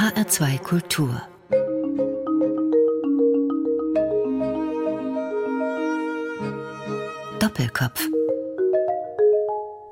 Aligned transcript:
HR2 0.00 0.58
Kultur 0.60 1.20
Doppelkopf 7.38 8.08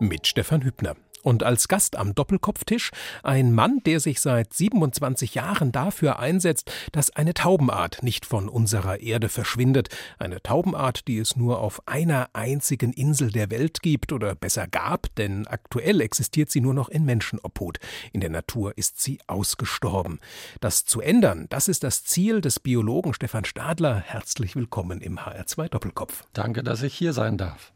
mit 0.01 0.27
Stefan 0.27 0.65
Hübner. 0.65 0.97
Und 1.23 1.43
als 1.43 1.69
Gast 1.69 1.96
am 1.96 2.15
Doppelkopftisch 2.15 2.91
ein 3.23 3.53
Mann, 3.53 3.80
der 3.85 4.00
sich 4.00 4.21
seit 4.21 4.55
27 4.55 5.35
Jahren 5.35 5.73
dafür 5.73 6.18
einsetzt, 6.18 6.71
dass 6.93 7.11
eine 7.11 7.35
Taubenart 7.35 8.03
nicht 8.03 8.25
von 8.25 8.48
unserer 8.48 9.00
Erde 9.00 9.29
verschwindet. 9.29 9.89
Eine 10.18 10.43
Taubenart, 10.43 11.09
die 11.09 11.18
es 11.18 11.36
nur 11.36 11.61
auf 11.61 11.86
einer 11.86 12.31
einzigen 12.32 12.93
Insel 12.93 13.32
der 13.32 13.50
Welt 13.50 13.82
gibt 13.82 14.12
oder 14.12 14.35
besser 14.35 14.68
gab, 14.68 15.14
denn 15.17 15.46
aktuell 15.46 16.00
existiert 16.00 16.50
sie 16.50 16.61
nur 16.61 16.75
noch 16.75 16.89
in 16.89 17.04
Menschenobhut. 17.04 17.79
In 18.12 18.21
der 18.21 18.30
Natur 18.30 18.77
ist 18.77 19.00
sie 19.00 19.19
ausgestorben. 19.27 20.21
Das 20.61 20.85
zu 20.85 21.00
ändern, 21.00 21.46
das 21.49 21.69
ist 21.69 21.85
das 21.85 22.05
Ziel 22.05 22.41
des 22.41 22.61
Biologen 22.61 23.14
Stefan 23.14 23.44
Stadler. 23.44 23.96
Herzlich 23.96 24.55
willkommen 24.55 25.00
im 25.00 25.19
HR2 25.19 25.69
Doppelkopf. 25.69 26.25
Danke, 26.32 26.63
dass 26.63 26.82
ich 26.82 26.94
hier 26.94 27.13
sein 27.13 27.36
darf. 27.39 27.72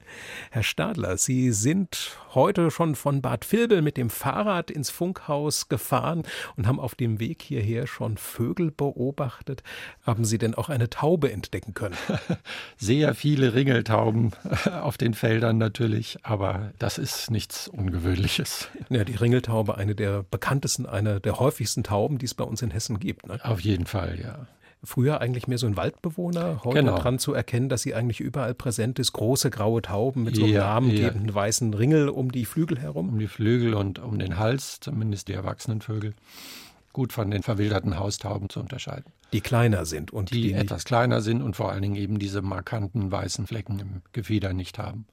Herr 0.50 0.62
Stadler, 0.62 1.16
Sie 1.16 1.52
sind 1.52 2.18
heute 2.34 2.70
schon 2.70 2.94
von 2.94 3.22
Bad 3.32 3.50
Vilbel 3.50 3.80
mit 3.80 3.96
dem 3.96 4.10
Fahrrad 4.10 4.70
ins 4.70 4.90
Funkhaus 4.90 5.70
gefahren 5.70 6.24
und 6.56 6.66
haben 6.66 6.78
auf 6.78 6.94
dem 6.94 7.18
Weg 7.18 7.40
hierher 7.40 7.86
schon 7.86 8.18
Vögel 8.18 8.70
beobachtet. 8.70 9.62
Haben 10.02 10.26
Sie 10.26 10.36
denn 10.36 10.54
auch 10.54 10.68
eine 10.68 10.90
Taube 10.90 11.32
entdecken 11.32 11.72
können? 11.72 11.96
Sehr 12.76 13.14
viele 13.14 13.54
Ringeltauben 13.54 14.32
auf 14.82 14.98
den 14.98 15.14
Feldern 15.14 15.56
natürlich, 15.56 16.18
aber 16.24 16.72
das 16.78 16.98
ist 16.98 17.30
nichts 17.30 17.68
Ungewöhnliches. 17.68 18.68
Ja, 18.90 19.02
die 19.02 19.16
Ringeltaube, 19.16 19.78
eine 19.78 19.94
der 19.94 20.24
bekanntesten, 20.24 20.84
eine 20.84 21.18
der 21.18 21.38
häufigsten 21.38 21.84
Tauben, 21.84 22.18
die 22.18 22.26
es 22.26 22.34
bei 22.34 22.44
uns 22.44 22.60
in 22.60 22.70
Hessen 22.70 23.00
gibt. 23.00 23.26
Ne? 23.26 23.40
Auf 23.42 23.60
jeden 23.60 23.86
Fall, 23.86 24.20
ja 24.20 24.46
früher 24.84 25.20
eigentlich 25.20 25.46
mehr 25.46 25.58
so 25.58 25.66
ein 25.66 25.76
Waldbewohner, 25.76 26.62
heute 26.64 26.80
genau. 26.80 26.98
dran 26.98 27.18
zu 27.18 27.32
erkennen, 27.32 27.68
dass 27.68 27.82
sie 27.82 27.94
eigentlich 27.94 28.20
überall 28.20 28.54
präsent 28.54 28.98
ist. 28.98 29.12
Große 29.12 29.50
graue 29.50 29.82
Tauben 29.82 30.24
mit 30.24 30.36
so 30.36 30.44
einem 30.44 30.52
ja, 30.52 30.66
namengebenden 30.74 31.28
ja. 31.28 31.34
weißen 31.34 31.72
Ringel 31.74 32.08
um 32.08 32.32
die 32.32 32.44
Flügel 32.44 32.78
herum. 32.78 33.10
Um 33.10 33.18
die 33.18 33.28
Flügel 33.28 33.74
und 33.74 33.98
um 33.98 34.18
den 34.18 34.38
Hals, 34.38 34.80
zumindest 34.80 35.28
die 35.28 35.34
erwachsenen 35.34 35.80
Vögel. 35.80 36.14
Gut 36.92 37.12
von 37.12 37.30
den 37.30 37.42
verwilderten 37.42 37.98
Haustauben 37.98 38.48
zu 38.50 38.60
unterscheiden. 38.60 39.12
Die 39.32 39.40
kleiner 39.40 39.86
sind 39.86 40.12
und 40.12 40.30
die, 40.30 40.42
die 40.42 40.52
etwas 40.52 40.84
kleiner 40.84 41.22
sind 41.22 41.40
und 41.40 41.56
vor 41.56 41.72
allen 41.72 41.80
Dingen 41.80 41.96
eben 41.96 42.18
diese 42.18 42.42
markanten 42.42 43.10
weißen 43.10 43.46
Flecken 43.46 43.78
im 43.78 44.02
Gefieder 44.12 44.52
nicht 44.52 44.78
haben 44.78 45.06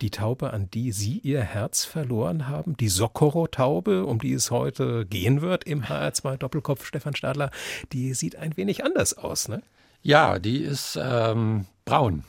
die 0.00 0.10
Taube, 0.10 0.52
an 0.52 0.70
die 0.70 0.92
Sie 0.92 1.18
Ihr 1.18 1.42
Herz 1.42 1.84
verloren 1.84 2.48
haben, 2.48 2.76
die 2.76 2.88
Socorro-Taube, 2.88 4.06
um 4.06 4.20
die 4.20 4.32
es 4.32 4.50
heute 4.50 5.06
gehen 5.06 5.40
wird 5.40 5.64
im 5.64 5.84
HR2 5.84 6.36
Doppelkopf 6.36 6.86
Stefan 6.86 7.16
Stadler, 7.16 7.50
die 7.92 8.14
sieht 8.14 8.36
ein 8.36 8.56
wenig 8.56 8.84
anders 8.84 9.16
aus, 9.16 9.48
ne? 9.48 9.62
Ja, 10.02 10.38
die 10.38 10.58
ist 10.58 10.98
ähm, 11.00 11.66
braun. 11.84 12.24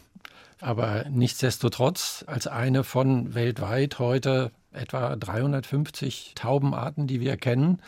Aber 0.59 1.05
nichtsdestotrotz 1.09 2.25
als 2.27 2.47
eine 2.47 2.83
von 2.83 3.33
weltweit 3.35 3.99
heute 3.99 4.51
etwa 4.71 5.15
350 5.15 6.33
Taubenarten, 6.35 7.07
die 7.07 7.21
wir 7.21 7.37
kennen, 7.37 7.81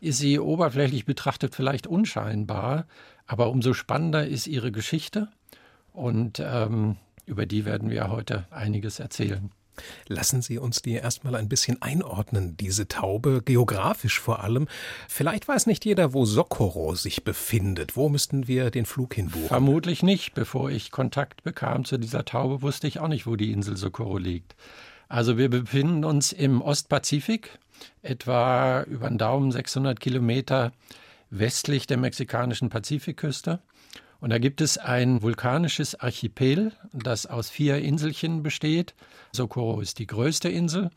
ist 0.00 0.18
sie 0.18 0.38
oberflächlich 0.38 1.04
betrachtet 1.04 1.54
vielleicht 1.54 1.86
unscheinbar, 1.86 2.86
aber 3.26 3.50
umso 3.50 3.74
spannender 3.74 4.26
ist 4.26 4.46
ihre 4.46 4.72
Geschichte. 4.72 5.28
Und 5.92 6.40
ähm, 6.44 6.96
über 7.26 7.46
die 7.46 7.64
werden 7.64 7.90
wir 7.90 8.08
heute 8.10 8.46
einiges 8.50 8.98
erzählen. 9.00 9.50
Lassen 10.08 10.42
Sie 10.42 10.58
uns 10.58 10.82
die 10.82 10.92
erstmal 10.92 11.34
ein 11.34 11.48
bisschen 11.48 11.82
einordnen, 11.82 12.56
diese 12.56 12.88
Taube, 12.88 13.42
geografisch 13.44 14.20
vor 14.20 14.42
allem. 14.42 14.68
Vielleicht 15.08 15.48
weiß 15.48 15.66
nicht 15.66 15.84
jeder, 15.84 16.14
wo 16.14 16.24
Socorro 16.24 16.94
sich 16.94 17.24
befindet. 17.24 17.96
Wo 17.96 18.08
müssten 18.08 18.48
wir 18.48 18.70
den 18.70 18.86
Flug 18.86 19.14
hinbuchen? 19.14 19.48
Vermutlich 19.48 20.02
nicht. 20.02 20.34
Bevor 20.34 20.70
ich 20.70 20.90
Kontakt 20.90 21.42
bekam 21.42 21.84
zu 21.84 21.98
dieser 21.98 22.24
Taube, 22.24 22.62
wusste 22.62 22.86
ich 22.86 23.00
auch 23.00 23.08
nicht, 23.08 23.26
wo 23.26 23.36
die 23.36 23.52
Insel 23.52 23.76
Socorro 23.76 24.18
liegt. 24.18 24.56
Also 25.08 25.38
wir 25.38 25.50
befinden 25.50 26.04
uns 26.04 26.32
im 26.32 26.62
Ostpazifik, 26.62 27.58
etwa 28.02 28.82
über 28.82 29.08
den 29.08 29.18
Daumen 29.18 29.52
600 29.52 30.00
Kilometer 30.00 30.72
westlich 31.30 31.86
der 31.86 31.96
mexikanischen 31.98 32.70
Pazifikküste. 32.70 33.60
Und 34.20 34.30
da 34.30 34.38
gibt 34.38 34.60
es 34.60 34.78
ein 34.78 35.22
vulkanisches 35.22 35.98
Archipel, 35.98 36.72
das 36.92 37.26
aus 37.26 37.50
vier 37.50 37.78
Inselchen 37.78 38.42
besteht. 38.42 38.94
Socorro 39.32 39.80
ist 39.80 39.98
die 39.98 40.06
größte 40.06 40.48
Insel 40.48 40.90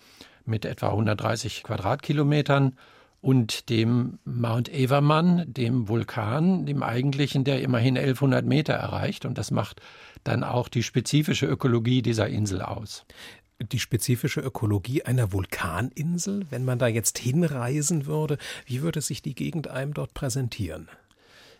mit 0.45 0.65
etwa 0.65 0.89
130 0.89 1.63
Quadratkilometern 1.63 2.75
und 3.21 3.69
dem 3.69 4.19
Mount 4.23 4.69
Evermann, 4.69 5.43
dem 5.53 5.89
Vulkan, 5.89 6.65
dem 6.65 6.83
eigentlichen, 6.83 7.43
der 7.43 7.61
immerhin 7.61 7.97
1100 7.97 8.45
Meter 8.45 8.73
erreicht. 8.73 9.25
Und 9.25 9.37
das 9.37 9.51
macht 9.51 9.81
dann 10.23 10.43
auch 10.43 10.69
die 10.69 10.83
spezifische 10.83 11.45
Ökologie 11.45 12.01
dieser 12.01 12.27
Insel 12.27 12.61
aus 12.61 13.05
die 13.61 13.79
spezifische 13.79 14.39
Ökologie 14.39 15.03
einer 15.03 15.33
Vulkaninsel, 15.33 16.45
wenn 16.49 16.63
man 16.63 16.79
da 16.79 16.87
jetzt 16.87 17.17
hinreisen 17.17 18.05
würde, 18.05 18.37
wie 18.65 18.81
würde 18.81 19.01
sich 19.01 19.21
die 19.21 19.35
Gegend 19.35 19.67
einem 19.67 19.93
dort 19.93 20.13
präsentieren? 20.13 20.87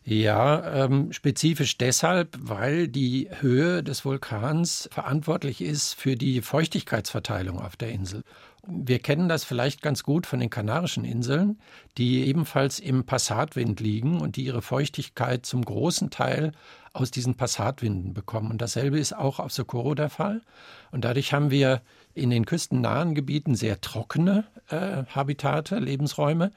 Ja, 0.09 0.86
ähm, 0.86 1.14
spezifisch 1.14 1.78
deshalb, 1.78 2.36
weil 2.42 2.88
die 2.88 3.30
Höhe 3.42 3.84
des 3.84 4.06
Vulkans 4.06 4.90
verantwortlich 4.92 5.62
ist 5.62 5.94
für 5.94 6.16
die 6.16 6.42
Feuchtigkeitsverteilung 6.42 7.59
auf 7.59 7.75
der 7.75 7.92
Insel. 7.92 8.24
Wir 8.66 8.98
kennen 8.98 9.30
das 9.30 9.44
vielleicht 9.44 9.84
ganz 9.84 10.02
gut 10.02 10.25
von 10.25 10.40
den 10.40 10.50
Kanarischen 10.50 11.06
Inseln, 11.06 11.59
die 12.00 12.25
ebenfalls 12.25 12.80
im 12.80 13.03
Passatwind 13.06 13.81
liegen 13.81 14.19
und 14.19 14.36
die 14.36 14.46
ihre 14.46 14.64
Feuchtigkeit 14.64 15.46
zum 15.46 15.64
großen 15.64 16.09
Teil 16.09 16.53
aus 16.92 17.12
diesen 17.12 17.36
Passatwinden 17.36 18.16
bekommen. 18.16 18.50
Und 18.50 18.64
dasselbe 18.64 18.98
ist 18.98 19.14
auch 19.14 19.38
auf 19.38 19.52
Socorro 19.52 19.94
der 19.94 20.09
Fall. 20.09 20.42
Und 20.90 21.06
dadurch 21.06 21.34
haben 21.34 21.52
wir 21.52 21.84
in 22.14 22.30
den 22.30 22.46
küstennahen 22.46 23.16
Gebieten 23.16 23.56
sehr 23.56 23.81
trockene 23.81 24.46
äh, 24.70 25.03
Habitate, 25.14 25.80
Lebensräume. 25.80 26.52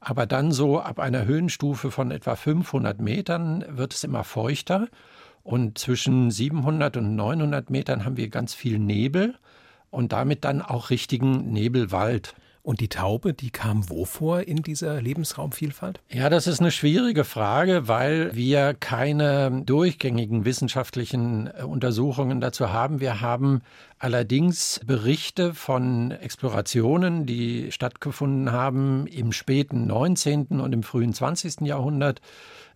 Aber 0.00 0.26
dann 0.26 0.52
so 0.52 0.80
ab 0.80 0.98
einer 0.98 1.24
Höhenstufe 1.24 1.90
von 1.90 2.10
etwa 2.10 2.36
500 2.36 3.00
Metern 3.00 3.64
wird 3.68 3.94
es 3.94 4.04
immer 4.04 4.24
feuchter. 4.24 4.88
Und 5.42 5.78
zwischen 5.78 6.30
700 6.30 6.98
und 6.98 7.16
900 7.16 7.70
Metern 7.70 8.04
haben 8.04 8.16
wir 8.16 8.28
ganz 8.28 8.54
viel 8.54 8.78
Nebel 8.78 9.34
und 9.90 10.12
damit 10.12 10.44
dann 10.44 10.60
auch 10.62 10.90
richtigen 10.90 11.50
Nebelwald. 11.52 12.34
Und 12.62 12.80
die 12.80 12.88
Taube, 12.88 13.34
die 13.34 13.50
kam 13.50 13.88
wo 13.88 14.04
vor 14.04 14.40
in 14.40 14.62
dieser 14.62 15.00
Lebensraumvielfalt? 15.00 16.00
Ja, 16.10 16.28
das 16.28 16.46
ist 16.46 16.60
eine 16.60 16.70
schwierige 16.70 17.24
Frage, 17.24 17.88
weil 17.88 18.34
wir 18.34 18.74
keine 18.74 19.62
durchgängigen 19.64 20.44
wissenschaftlichen 20.44 21.46
äh, 21.46 21.62
Untersuchungen 21.62 22.40
dazu 22.40 22.72
haben. 22.72 23.00
Wir 23.00 23.20
haben 23.20 23.62
allerdings 23.98 24.80
Berichte 24.86 25.54
von 25.54 26.10
Explorationen, 26.10 27.26
die 27.26 27.72
stattgefunden 27.72 28.52
haben 28.52 29.06
im 29.06 29.32
späten 29.32 29.86
19. 29.86 30.60
und 30.60 30.72
im 30.72 30.82
frühen 30.82 31.12
20. 31.12 31.62
Jahrhundert 31.62 32.20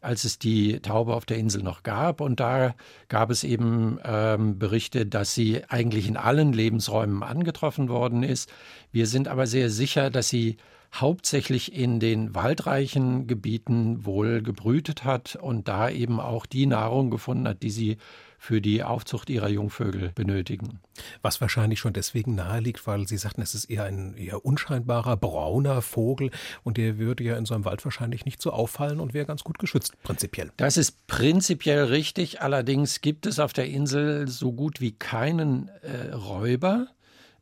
als 0.03 0.25
es 0.25 0.39
die 0.39 0.81
Taube 0.81 1.15
auf 1.15 1.25
der 1.25 1.39
Insel 1.39 1.63
noch 1.63 1.83
gab. 1.83 2.21
Und 2.21 2.41
da 2.41 2.75
gab 3.09 3.31
es 3.31 3.45
eben 3.45 3.99
ähm, 4.05 4.59
Berichte, 4.59 5.07
dass 5.07 5.35
sie 5.35 5.63
eigentlich 5.69 6.09
in 6.09 6.17
allen 6.17 6.53
Lebensräumen 6.53 7.23
angetroffen 7.23 7.89
worden 7.89 8.23
ist. 8.23 8.53
Wir 8.91 9.07
sind 9.07 9.29
aber 9.29 9.47
sehr 9.47 9.71
sicher, 9.71 10.11
dass 10.11 10.29
sie 10.29 10.57
hauptsächlich 10.93 11.75
in 11.75 12.01
den 12.01 12.35
waldreichen 12.35 13.27
Gebieten 13.27 14.05
wohl 14.05 14.43
gebrütet 14.43 15.05
hat 15.05 15.37
und 15.37 15.69
da 15.69 15.89
eben 15.89 16.21
auch 16.21 16.45
die 16.45 16.67
Nahrung 16.67 17.11
gefunden 17.11 17.49
hat, 17.49 17.63
die 17.63 17.71
sie 17.71 17.97
für 18.42 18.60
die 18.60 18.82
Aufzucht 18.82 19.30
ihrer 19.30 19.48
Jungvögel 19.48 20.10
benötigen. 20.16 20.80
Was 21.22 21.41
wahrscheinlich 21.41 21.78
schon 21.78 21.92
deswegen 21.92 22.34
nahe 22.34 22.58
liegt, 22.58 22.88
weil 22.88 23.06
Sie 23.06 23.16
sagten, 23.16 23.41
es 23.41 23.54
ist 23.54 23.66
eher 23.66 23.84
ein 23.84 24.16
eher 24.16 24.44
unscheinbarer 24.44 25.16
brauner 25.16 25.80
Vogel 25.80 26.32
und 26.64 26.76
der 26.76 26.98
würde 26.98 27.22
ja 27.22 27.36
in 27.36 27.47
so 27.47 27.54
einem 27.54 27.65
Wald 27.65 27.84
wahrscheinlich 27.84 28.24
nicht 28.24 28.42
so 28.42 28.50
auffallen 28.50 28.98
und 28.98 29.15
wäre 29.15 29.27
ganz 29.27 29.44
gut 29.44 29.60
geschützt, 29.60 29.92
prinzipiell. 30.03 30.50
Das 30.56 30.77
ist 30.77 31.06
prinzipiell 31.06 31.84
richtig. 31.84 32.41
Allerdings 32.41 33.00
gibt 33.00 33.27
es 33.27 33.39
auf 33.39 33.53
der 33.53 33.66
Insel 33.66 34.27
so 34.27 34.53
gut 34.53 34.80
wie 34.80 34.91
keinen 34.91 35.68
äh, 35.83 36.12
Räuber. 36.12 36.88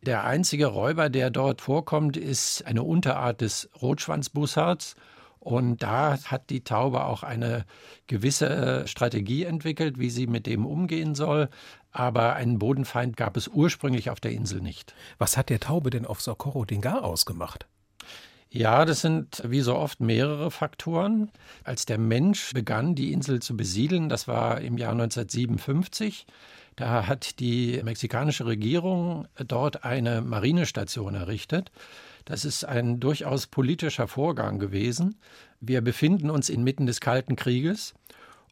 Der 0.02 0.24
einzige 0.24 0.66
Räuber, 0.66 1.08
der 1.08 1.30
dort 1.30 1.62
vorkommt, 1.62 2.18
ist 2.18 2.66
eine 2.66 2.82
Unterart 2.82 3.40
des 3.40 3.70
Rotschwanzbussards. 3.80 4.96
Und 5.40 5.82
da 5.82 6.18
hat 6.24 6.50
die 6.50 6.64
Taube 6.64 7.04
auch 7.04 7.22
eine 7.22 7.64
gewisse 8.06 8.48
äh, 8.48 8.86
Strategie 8.86 9.44
entwickelt, 9.44 9.98
wie 9.98 10.10
sie 10.10 10.26
mit 10.26 10.46
dem 10.46 10.66
umgehen 10.66 11.14
soll. 11.14 11.48
Aber 11.90 12.34
einen 12.34 12.58
Bodenfeind 12.58 13.16
gab 13.16 13.38
es 13.38 13.48
ursprünglich 13.48 14.10
auf 14.10 14.20
der 14.20 14.32
Insel 14.32 14.60
nicht. 14.60 14.94
Was 15.18 15.38
hat 15.38 15.48
der 15.48 15.58
Taube 15.58 15.88
denn 15.90 16.06
auf 16.06 16.20
Socorro 16.20 16.66
den 16.66 16.82
Gar 16.82 17.02
ausgemacht? 17.02 17.66
Ja, 18.52 18.84
das 18.84 19.00
sind 19.00 19.42
wie 19.46 19.60
so 19.60 19.76
oft 19.76 20.00
mehrere 20.00 20.50
Faktoren. 20.50 21.30
Als 21.64 21.86
der 21.86 21.98
Mensch 21.98 22.52
begann, 22.52 22.94
die 22.94 23.12
Insel 23.12 23.40
zu 23.40 23.56
besiedeln, 23.56 24.08
das 24.08 24.28
war 24.28 24.60
im 24.60 24.76
Jahr 24.76 24.92
1957, 24.92 26.26
Da 26.76 27.06
hat 27.06 27.40
die 27.40 27.80
mexikanische 27.84 28.46
Regierung 28.46 29.28
dort 29.46 29.84
eine 29.84 30.20
Marinestation 30.20 31.14
errichtet. 31.14 31.70
Das 32.24 32.44
ist 32.44 32.64
ein 32.64 33.00
durchaus 33.00 33.46
politischer 33.46 34.08
Vorgang 34.08 34.58
gewesen. 34.58 35.16
Wir 35.60 35.80
befinden 35.80 36.30
uns 36.30 36.48
inmitten 36.48 36.86
des 36.86 37.00
Kalten 37.00 37.36
Krieges. 37.36 37.94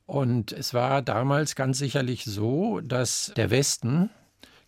Und 0.06 0.52
es 0.52 0.72
war 0.72 1.02
damals 1.02 1.54
ganz 1.54 1.78
sicherlich 1.78 2.24
so, 2.24 2.80
dass 2.80 3.32
der 3.36 3.50
Westen 3.50 4.10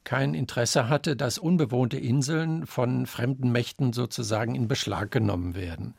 kein 0.05 0.35
Interesse 0.35 0.89
hatte, 0.89 1.17
dass 1.17 1.39
unbewohnte 1.39 1.99
Inseln 1.99 2.67
von 2.67 3.07
fremden 3.07 3.53
Mächten 3.53 3.93
sozusagen 3.93 4.55
in 4.55 4.69
Beschlag 4.69 5.11
genommen 5.11 5.55
werden. 5.55 5.95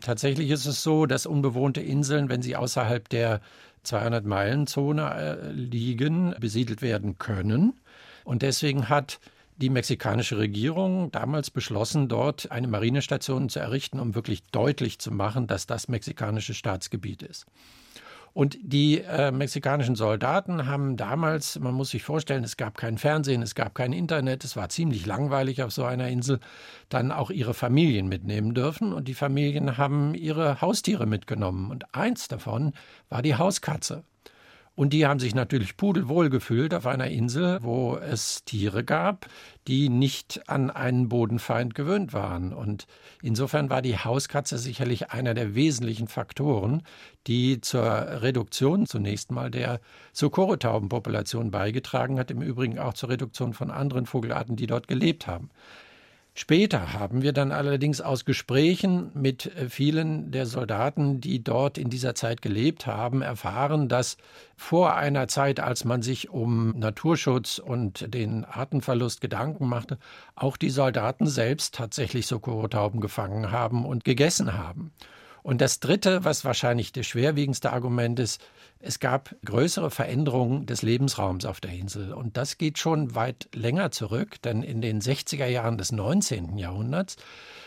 Tatsächlich 0.00 0.50
ist 0.50 0.66
es 0.66 0.82
so, 0.82 1.06
dass 1.06 1.26
unbewohnte 1.26 1.80
Inseln, 1.80 2.28
wenn 2.28 2.42
sie 2.42 2.56
außerhalb 2.56 3.08
der 3.08 3.40
200-Meilen-Zone 3.84 5.14
äh, 5.14 5.50
liegen, 5.52 6.34
besiedelt 6.40 6.82
werden 6.82 7.18
können. 7.18 7.74
Und 8.24 8.42
deswegen 8.42 8.88
hat 8.88 9.20
die 9.56 9.70
mexikanische 9.70 10.38
Regierung 10.38 11.10
damals 11.10 11.50
beschlossen, 11.50 12.08
dort 12.08 12.50
eine 12.50 12.68
Marinestation 12.68 13.48
zu 13.48 13.58
errichten, 13.58 14.00
um 14.00 14.14
wirklich 14.14 14.42
deutlich 14.52 14.98
zu 14.98 15.10
machen, 15.10 15.46
dass 15.46 15.66
das 15.66 15.88
mexikanische 15.88 16.54
Staatsgebiet 16.54 17.22
ist. 17.22 17.46
Und 18.36 18.58
die 18.60 19.00
äh, 19.00 19.32
mexikanischen 19.32 19.94
Soldaten 19.94 20.66
haben 20.66 20.98
damals, 20.98 21.58
man 21.58 21.72
muss 21.72 21.88
sich 21.88 22.02
vorstellen, 22.02 22.44
es 22.44 22.58
gab 22.58 22.76
kein 22.76 22.98
Fernsehen, 22.98 23.40
es 23.40 23.54
gab 23.54 23.74
kein 23.74 23.94
Internet, 23.94 24.44
es 24.44 24.56
war 24.56 24.68
ziemlich 24.68 25.06
langweilig 25.06 25.62
auf 25.62 25.72
so 25.72 25.84
einer 25.84 26.08
Insel, 26.08 26.40
dann 26.90 27.12
auch 27.12 27.30
ihre 27.30 27.54
Familien 27.54 28.08
mitnehmen 28.08 28.52
dürfen. 28.52 28.92
Und 28.92 29.08
die 29.08 29.14
Familien 29.14 29.78
haben 29.78 30.14
ihre 30.14 30.60
Haustiere 30.60 31.06
mitgenommen. 31.06 31.70
Und 31.70 31.94
eins 31.94 32.28
davon 32.28 32.74
war 33.08 33.22
die 33.22 33.36
Hauskatze. 33.36 34.04
Und 34.76 34.92
die 34.92 35.06
haben 35.06 35.18
sich 35.18 35.34
natürlich 35.34 35.78
pudelwohl 35.78 36.28
gefühlt 36.28 36.74
auf 36.74 36.86
einer 36.86 37.08
Insel, 37.08 37.58
wo 37.62 37.96
es 37.96 38.44
Tiere 38.44 38.84
gab, 38.84 39.26
die 39.66 39.88
nicht 39.88 40.50
an 40.50 40.70
einen 40.70 41.08
Bodenfeind 41.08 41.74
gewöhnt 41.74 42.12
waren. 42.12 42.52
Und 42.52 42.86
insofern 43.22 43.70
war 43.70 43.80
die 43.80 43.96
Hauskatze 43.96 44.58
sicherlich 44.58 45.10
einer 45.10 45.32
der 45.32 45.54
wesentlichen 45.54 46.08
Faktoren, 46.08 46.82
die 47.26 47.62
zur 47.62 47.82
Reduktion 47.84 48.84
zunächst 48.84 49.30
mal 49.30 49.50
der 49.50 49.80
Socorro-Taubenpopulation 50.12 51.50
beigetragen 51.50 52.18
hat, 52.18 52.30
im 52.30 52.42
Übrigen 52.42 52.78
auch 52.78 52.92
zur 52.92 53.08
Reduktion 53.08 53.54
von 53.54 53.70
anderen 53.70 54.04
Vogelarten, 54.04 54.56
die 54.56 54.66
dort 54.66 54.88
gelebt 54.88 55.26
haben. 55.26 55.48
Später 56.38 56.92
haben 56.92 57.22
wir 57.22 57.32
dann 57.32 57.50
allerdings 57.50 58.02
aus 58.02 58.26
Gesprächen 58.26 59.10
mit 59.14 59.46
äh, 59.56 59.70
vielen 59.70 60.32
der 60.32 60.44
Soldaten, 60.44 61.18
die 61.18 61.42
dort 61.42 61.78
in 61.78 61.88
dieser 61.88 62.14
Zeit 62.14 62.42
gelebt 62.42 62.86
haben, 62.86 63.22
erfahren, 63.22 63.88
dass 63.88 64.18
vor 64.54 64.96
einer 64.96 65.28
Zeit, 65.28 65.60
als 65.60 65.86
man 65.86 66.02
sich 66.02 66.28
um 66.28 66.78
Naturschutz 66.78 67.58
und 67.58 68.12
den 68.12 68.44
Artenverlust 68.44 69.22
Gedanken 69.22 69.66
machte, 69.66 69.96
auch 70.34 70.58
die 70.58 70.68
Soldaten 70.68 71.26
selbst 71.26 71.74
tatsächlich 71.74 72.26
Socorro-Tauben 72.26 73.00
gefangen 73.00 73.50
haben 73.50 73.86
und 73.86 74.04
gegessen 74.04 74.52
haben. 74.52 74.92
Und 75.42 75.62
das 75.62 75.80
Dritte, 75.80 76.22
was 76.22 76.44
wahrscheinlich 76.44 76.92
das 76.92 77.06
schwerwiegendste 77.06 77.72
Argument 77.72 78.18
ist, 78.20 78.42
es 78.78 79.00
gab 79.00 79.34
größere 79.44 79.90
Veränderungen 79.90 80.66
des 80.66 80.82
Lebensraums 80.82 81.44
auf 81.44 81.60
der 81.60 81.72
Insel. 81.72 82.12
Und 82.12 82.36
das 82.36 82.58
geht 82.58 82.78
schon 82.78 83.14
weit 83.14 83.48
länger 83.54 83.90
zurück, 83.90 84.40
denn 84.42 84.62
in 84.62 84.80
den 84.80 85.00
60er 85.00 85.46
Jahren 85.46 85.78
des 85.78 85.92
19. 85.92 86.58
Jahrhunderts 86.58 87.16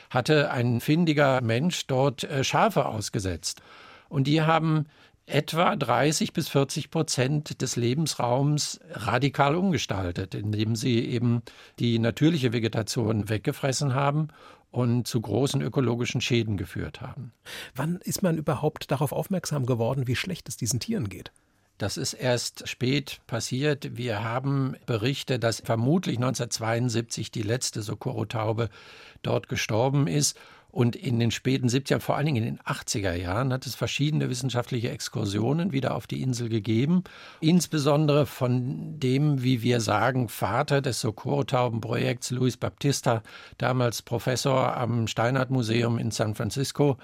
hatte 0.09 0.51
ein 0.51 0.81
findiger 0.81 1.41
Mensch 1.41 1.87
dort 1.87 2.23
äh, 2.23 2.43
Schafe 2.43 2.85
ausgesetzt. 2.85 3.61
Und 4.07 4.27
die 4.27 4.41
haben 4.41 4.85
etwa 5.25 5.75
30 5.75 6.33
bis 6.33 6.49
40 6.49 6.89
Prozent 6.89 7.61
des 7.61 7.75
Lebensraums 7.75 8.79
radikal 8.91 9.55
umgestaltet, 9.55 10.33
indem 10.33 10.75
sie 10.75 11.05
eben 11.05 11.43
die 11.77 11.99
natürliche 11.99 12.51
Vegetation 12.51 13.29
weggefressen 13.29 13.93
haben 13.93 14.29
und 14.71 15.07
zu 15.07 15.21
großen 15.21 15.61
ökologischen 15.61 16.21
Schäden 16.21 16.57
geführt 16.57 17.01
haben. 17.01 17.33
Wann 17.75 17.97
ist 17.97 18.21
man 18.21 18.37
überhaupt 18.37 18.91
darauf 18.91 19.11
aufmerksam 19.11 19.65
geworden, 19.65 20.07
wie 20.07 20.15
schlecht 20.15 20.47
es 20.49 20.57
diesen 20.57 20.79
Tieren 20.79 21.09
geht? 21.09 21.31
Das 21.79 21.95
ist 21.95 22.13
erst 22.13 22.67
spät 22.67 23.21
passiert. 23.25 23.95
Wir 23.95 24.21
haben 24.21 24.75
Berichte, 24.85 25.39
dass 25.39 25.61
vermutlich 25.61 26.17
1972 26.17 27.31
die 27.31 27.41
letzte 27.41 27.81
Socorro-Taube 27.81 28.69
dort 29.21 29.47
gestorben 29.47 30.05
ist. 30.05 30.37
Und 30.71 30.95
in 30.95 31.19
den 31.19 31.31
späten 31.31 31.67
70er, 31.67 31.99
vor 31.99 32.15
allen 32.15 32.27
Dingen 32.27 32.43
in 32.43 32.55
den 32.55 32.59
80er 32.59 33.13
Jahren, 33.13 33.51
hat 33.51 33.65
es 33.65 33.73
verschiedene 33.73 34.29
wissenschaftliche 34.29 34.91
Exkursionen 34.91 35.71
wieder 35.71 35.95
auf 35.95 36.05
die 36.05 36.21
Insel 36.21 36.47
gegeben. 36.47 37.03
Insbesondere 37.39 38.27
von 38.27 38.99
dem, 38.99 39.41
wie 39.41 39.63
wir 39.63 39.81
sagen, 39.81 40.29
Vater 40.29 40.81
des 40.81 41.01
Socorro-Taubenprojekts, 41.01 42.29
Luis 42.31 42.57
Baptista, 42.57 43.23
damals 43.57 44.03
Professor 44.03 44.77
am 44.77 45.07
Steinhardt 45.07 45.49
Museum 45.49 45.97
in 45.97 46.11
San 46.11 46.35
Francisco, 46.35 46.97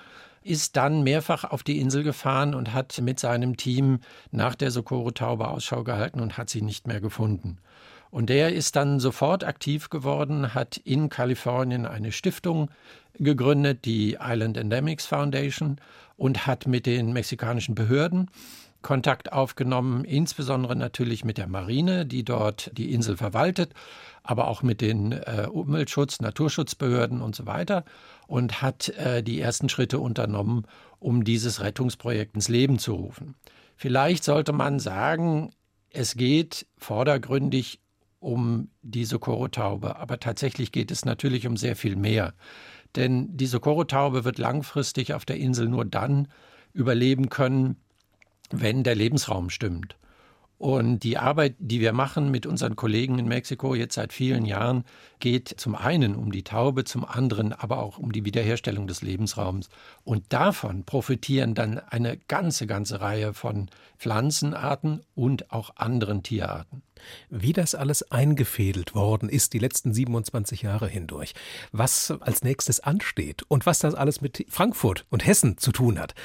ist 0.44 0.76
dann 0.76 1.02
mehrfach 1.02 1.44
auf 1.44 1.64
die 1.64 1.80
Insel 1.80 2.04
gefahren 2.04 2.54
und 2.54 2.72
hat 2.72 3.02
mit 3.02 3.20
seinem 3.20 3.58
Team 3.58 4.00
nach 4.30 4.54
der 4.54 4.70
Socorro-Taube 4.70 5.48
Ausschau 5.48 5.84
gehalten 5.84 6.20
und 6.20 6.38
hat 6.38 6.52
sie 6.52 6.62
nicht 6.62 6.86
mehr 6.86 7.02
gefunden. 7.02 7.58
Und 8.16 8.30
der 8.30 8.54
ist 8.54 8.78
dann 8.78 9.02
sofort 9.02 9.44
aktiv 9.44 9.90
geworden, 9.90 10.54
hat 10.54 10.78
in 10.78 11.10
Kalifornien 11.10 11.86
eine 11.86 12.14
Stiftung 12.14 12.70
gegründet, 13.16 13.84
die 13.84 14.18
Island 14.22 14.56
Endemics 14.56 15.06
Foundation, 15.06 15.82
und 16.16 16.48
hat 16.48 16.66
mit 16.66 16.86
den 16.86 17.12
mexikanischen 17.12 17.76
Behörden 17.76 18.32
Kontakt 18.82 19.34
aufgenommen, 19.34 20.06
insbesondere 20.06 20.78
natürlich 20.78 21.26
mit 21.26 21.38
der 21.38 21.48
Marine, 21.48 22.06
die 22.06 22.24
dort 22.24 22.72
die 22.78 22.94
Insel 22.94 23.18
verwaltet, 23.18 23.74
aber 24.24 24.48
auch 24.48 24.64
mit 24.64 24.80
den 24.80 25.12
äh, 25.12 25.50
Umweltschutz, 25.52 26.22
Naturschutzbehörden 26.22 27.22
und 27.22 27.36
so 27.36 27.46
weiter 27.46 27.84
und 28.28 28.62
hat 28.62 28.88
äh, 28.92 29.24
die 29.24 29.42
ersten 29.42 29.68
Schritte 29.68 30.00
unternommen, 30.00 30.66
um 31.00 31.26
dieses 31.26 31.60
Rettungsprojekt 31.60 32.36
ins 32.36 32.48
Leben 32.48 32.80
zu 32.80 32.94
rufen. 32.94 33.36
Vielleicht 33.76 34.24
sollte 34.24 34.54
man 34.54 34.80
sagen, 34.80 35.50
es 35.90 36.16
geht 36.16 36.66
vordergründig 36.78 37.82
um 38.26 38.70
die 38.82 39.06
Socorro-Taube, 39.06 39.98
aber 39.98 40.20
tatsächlich 40.20 40.72
geht 40.72 40.90
es 40.90 41.06
natürlich 41.06 41.46
um 41.46 41.58
sehr 41.58 41.76
viel 41.76 41.96
mehr. 41.96 42.34
Denn 42.96 43.38
die 43.38 43.46
Socorro-Taube 43.46 44.26
wird 44.26 44.40
langfristig 44.40 45.14
auf 45.14 45.26
der 45.26 45.38
Insel 45.38 45.70
nur 45.70 45.86
dann 45.86 46.28
überleben 46.74 47.30
können, 47.30 47.78
wenn 48.50 48.84
der 48.84 48.96
Lebensraum 48.96 49.52
stimmt. 49.52 49.96
Und 50.58 51.00
die 51.00 51.18
Arbeit, 51.18 51.56
die 51.60 51.82
wir 51.82 51.92
machen 51.92 52.32
mit 52.32 52.46
unseren 52.46 52.78
Kollegen 52.78 53.20
in 53.20 53.28
Mexiko 53.28 53.76
jetzt 53.76 53.96
seit 53.96 54.14
vielen 54.14 54.46
Jahren, 54.46 54.86
geht 55.20 55.50
zum 55.58 55.76
einen 55.76 56.16
um 56.16 56.32
die 56.32 56.44
Taube, 56.44 56.86
zum 56.86 57.04
anderen 57.04 57.52
aber 57.52 57.80
auch 57.80 57.98
um 57.98 58.14
die 58.14 58.24
Wiederherstellung 58.24 58.88
des 58.88 59.02
Lebensraums. 59.02 59.70
Und 60.06 60.32
davon 60.32 60.86
profitieren 60.86 61.56
dann 61.56 61.80
eine 61.80 62.18
ganze, 62.18 62.68
ganze 62.68 63.02
Reihe 63.02 63.34
von 63.34 63.70
Pflanzenarten 63.98 65.02
und 65.14 65.52
auch 65.52 65.76
anderen 65.76 66.24
Tierarten. 66.24 66.84
Wie 67.30 67.54
das 67.54 67.76
alles 67.76 68.10
eingefädelt 68.12 68.96
worden 68.96 69.30
ist 69.30 69.54
die 69.54 69.60
letzten 69.60 69.94
27 69.94 70.62
Jahre 70.62 70.88
hindurch, 70.88 71.34
was 71.72 72.12
als 72.22 72.44
nächstes 72.44 72.80
ansteht 72.80 73.44
und 73.48 73.66
was 73.66 73.80
das 73.80 73.94
alles 73.94 74.22
mit 74.22 74.46
Frankfurt 74.50 75.06
und 75.10 75.26
Hessen 75.26 75.58
zu 75.58 75.72
tun 75.72 76.00
hat, 76.00 76.16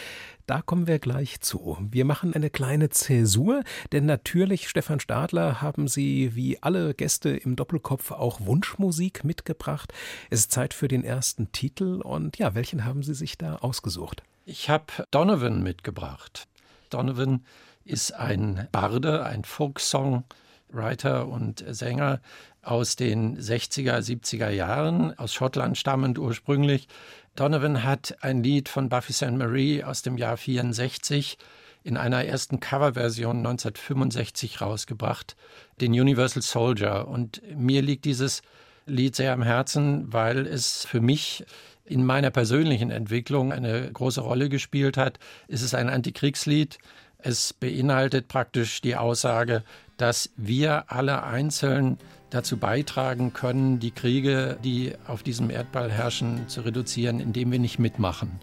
da 0.51 0.63
kommen 0.63 0.89
wir 0.89 0.99
gleich 0.99 1.41
zu. 1.41 1.79
Wir 1.93 2.05
machen 2.05 2.35
eine 2.35 2.51
kleine 2.51 2.89
Zäsur, 2.89 3.63
denn 3.93 4.05
natürlich, 4.05 4.69
Stefan 4.69 4.99
Stadler, 4.99 5.63
haben 5.63 5.87
Sie 5.87 6.35
wie 6.35 6.61
alle 6.61 6.93
Gäste 6.93 7.29
im 7.29 7.55
Doppelkopf 7.55 8.11
auch 8.11 8.41
Wunschmusik 8.41 9.23
mitgebracht. 9.23 9.95
Es 10.29 10.41
ist 10.41 10.51
Zeit 10.51 10.75
für 10.75 10.89
den 10.89 11.05
ersten 11.05 11.53
Titel 11.53 12.01
und 12.03 12.37
ja, 12.39 12.57
welchen 12.57 12.85
haben 12.85 13.05
Sie 13.05 13.15
sich 13.15 13.39
da 13.39 13.59
ausgesucht? 13.59 14.25
Ich 14.45 14.69
habe 14.69 14.87
Donovan 15.13 15.63
mitgebracht. 15.63 16.49
Donovan 16.89 17.45
ist 17.85 18.13
ein 18.13 18.67
Barde, 18.73 19.25
ein 19.25 19.45
Folksongwriter 19.45 21.29
und 21.29 21.65
Sänger 21.69 22.21
aus 22.63 22.97
den 22.97 23.39
60er, 23.39 23.99
70er 23.99 24.51
Jahren, 24.51 25.17
aus 25.17 25.33
Schottland 25.33 25.79
stammend 25.79 26.19
ursprünglich. 26.19 26.89
Donovan 27.37 27.85
hat 27.85 28.17
ein 28.21 28.43
Lied 28.43 28.69
von 28.69 28.89
Buffy 28.89 29.13
St. 29.13 29.33
Marie 29.33 29.85
aus 29.85 30.03
dem 30.03 30.19
Jahr 30.19 30.37
64 30.37 31.39
in 31.83 31.97
einer 31.97 32.25
ersten 32.25 32.61
Coverversion 32.61 33.39
1965 33.39 34.61
rausgebracht, 34.61 35.37
den 35.81 35.93
Universal 35.93 36.43
Soldier. 36.43 37.09
Und 37.09 37.41
mir 37.57 37.83
liegt 37.83 38.05
dieses 38.05 38.43
Lied 38.87 39.17
sehr 39.17 39.33
am 39.33 39.43
Herzen, 39.43 40.13
weil 40.13 40.47
es 40.47 40.85
für 40.85 41.01
mich 41.01 41.45
in 41.85 42.05
meiner 42.05 42.31
persönlichen 42.31 42.91
Entwicklung 42.91 43.53
eine 43.53 43.91
große 43.91 44.21
Rolle 44.21 44.49
gespielt 44.49 44.97
hat. 44.97 45.19
Es 45.49 45.63
ist 45.63 45.75
ein 45.75 45.89
Antikriegslied. 45.89 46.79
Es 47.19 47.53
beinhaltet 47.53 48.29
praktisch 48.29 48.81
die 48.81 48.97
Aussage, 48.97 49.65
dass 49.97 50.31
wir 50.37 50.85
alle 50.91 51.23
einzeln 51.23 51.99
dazu 52.31 52.57
beitragen 52.57 53.33
können, 53.33 53.81
die 53.81 53.91
Kriege, 53.91 54.59
die 54.65 54.93
auf 55.07 55.23
diesem 55.23 55.51
Erdball 55.51 55.91
herrschen, 55.91 56.49
zu 56.49 56.63
reduzieren, 56.63 57.21
indem 57.21 57.53
wir 57.53 57.59
nicht 57.59 57.79
mitmachen. 57.79 58.41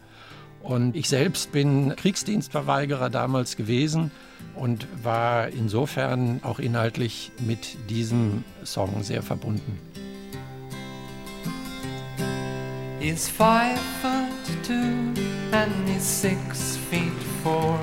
Und 0.61 0.95
ich 0.95 1.07
selbst 1.07 1.53
bin 1.53 1.95
Kriegsdienstverweigerer 1.95 3.09
damals 3.09 3.55
gewesen 3.55 4.11
und 4.55 4.87
war 5.01 5.47
insofern 5.47 6.41
auch 6.43 6.59
inhaltlich 6.59 7.31
mit 7.39 7.77
diesem 7.89 8.43
Song 8.65 9.03
sehr 9.03 9.23
verbunden. 9.23 9.79
He's 12.99 13.29
five 13.29 13.79
foot 14.01 14.63
two 14.63 14.73
and 15.53 15.71
he's 15.87 16.03
six 16.03 16.77
feet 16.89 17.13
four. 17.43 17.79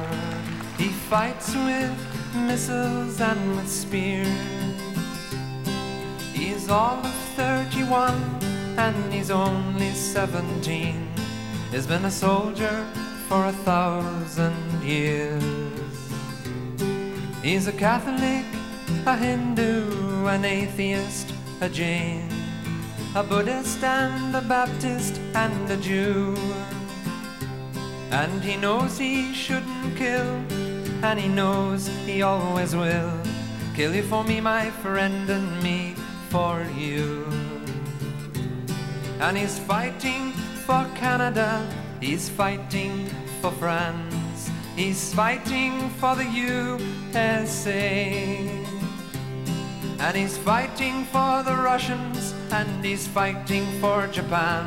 He 0.76 0.90
fights 1.08 1.54
with 1.54 1.92
missiles 2.46 3.20
and 3.20 3.56
with 3.56 3.70
spears. 3.70 4.63
He's 6.54 6.70
all 6.70 7.04
of 7.04 7.14
31 7.34 8.14
and 8.78 9.12
he's 9.12 9.32
only 9.32 9.90
17. 9.90 11.10
He's 11.72 11.84
been 11.84 12.04
a 12.04 12.10
soldier 12.12 12.86
for 13.28 13.46
a 13.46 13.52
thousand 13.52 14.80
years. 14.80 15.42
He's 17.42 17.66
a 17.66 17.72
Catholic, 17.72 18.46
a 19.04 19.16
Hindu, 19.16 20.26
an 20.28 20.44
atheist, 20.44 21.34
a 21.60 21.68
Jain, 21.68 22.28
a 23.16 23.24
Buddhist 23.24 23.82
and 23.82 24.36
a 24.36 24.40
Baptist 24.40 25.20
and 25.34 25.68
a 25.68 25.76
Jew. 25.76 26.36
And 28.12 28.44
he 28.44 28.56
knows 28.56 28.96
he 28.96 29.34
shouldn't 29.34 29.96
kill, 29.96 30.40
and 31.02 31.18
he 31.18 31.26
knows 31.26 31.88
he 32.06 32.22
always 32.22 32.76
will. 32.76 33.12
Kill 33.74 33.92
you 33.92 34.04
for 34.04 34.22
me, 34.22 34.40
my 34.40 34.70
friend, 34.70 35.28
and 35.28 35.60
me 35.60 35.96
for 36.34 36.66
you. 36.76 37.24
And 39.20 39.38
he's 39.38 39.56
fighting 39.56 40.32
for 40.66 40.84
Canada, 40.96 41.64
he's 42.00 42.28
fighting 42.28 43.06
for 43.40 43.52
France. 43.52 44.50
He's 44.74 45.14
fighting 45.14 45.90
for 46.00 46.16
the 46.16 46.24
USA. 46.24 48.50
And 50.00 50.16
he's 50.16 50.36
fighting 50.36 51.04
for 51.04 51.44
the 51.44 51.54
Russians, 51.54 52.34
and 52.50 52.84
he's 52.84 53.06
fighting 53.06 53.64
for 53.80 54.08
Japan. 54.08 54.66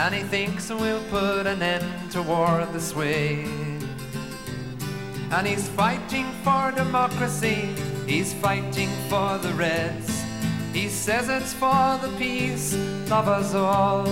And 0.00 0.12
he 0.12 0.24
thinks 0.24 0.68
we'll 0.68 1.04
put 1.10 1.46
an 1.46 1.62
end 1.62 2.10
to 2.10 2.22
war 2.22 2.66
this 2.72 2.92
way. 2.92 3.44
And 5.30 5.46
he's 5.46 5.68
fighting 5.68 6.26
for 6.42 6.72
democracy, 6.72 7.68
he's 8.04 8.34
fighting 8.34 8.90
for 9.08 9.38
the 9.38 9.54
Reds. 9.54 10.27
He 10.78 10.88
says 10.88 11.28
it's 11.28 11.52
for 11.52 11.98
the 12.00 12.14
peace 12.18 12.72
of 13.10 13.26
us 13.26 13.52
all. 13.52 14.06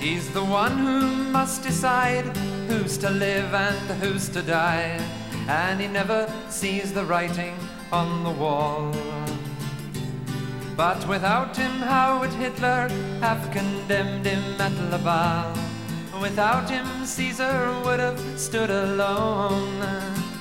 He's 0.00 0.30
the 0.32 0.42
one 0.42 0.78
who 0.78 1.00
must 1.30 1.62
decide 1.62 2.24
who's 2.68 2.96
to 2.98 3.10
live 3.10 3.52
and 3.52 4.00
who's 4.00 4.30
to 4.30 4.40
die, 4.40 4.98
and 5.46 5.78
he 5.78 5.88
never 5.88 6.26
sees 6.48 6.90
the 6.94 7.04
writing 7.04 7.54
on 7.92 8.24
the 8.24 8.30
wall. 8.30 8.94
But 10.74 11.06
without 11.06 11.54
him, 11.54 11.72
how 11.92 12.20
would 12.20 12.32
Hitler 12.32 12.88
have 13.20 13.50
condemned 13.52 14.24
him 14.24 14.58
at 14.58 14.72
Laval? 14.90 15.52
Without 16.18 16.70
him, 16.70 16.86
Caesar 17.04 17.78
would 17.84 18.00
have 18.00 18.40
stood 18.40 18.70
alone. 18.70 20.33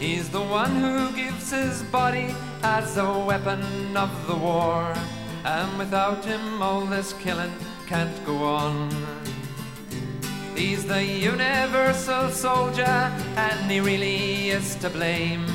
He's 0.00 0.30
the 0.30 0.40
one 0.40 0.74
who 0.76 1.12
gives 1.14 1.50
his 1.50 1.82
body 1.82 2.34
as 2.62 2.96
a 2.96 3.18
weapon 3.18 3.94
of 3.94 4.10
the 4.26 4.34
war, 4.34 4.94
and 5.44 5.78
without 5.78 6.24
him, 6.24 6.62
all 6.62 6.86
this 6.86 7.12
killing 7.12 7.52
can't 7.86 8.24
go 8.24 8.36
on. 8.42 8.88
He's 10.56 10.86
the 10.86 11.04
universal 11.04 12.30
soldier, 12.30 13.12
and 13.36 13.70
he 13.70 13.80
really 13.80 14.48
is 14.48 14.74
to 14.76 14.88
blame. 14.88 15.46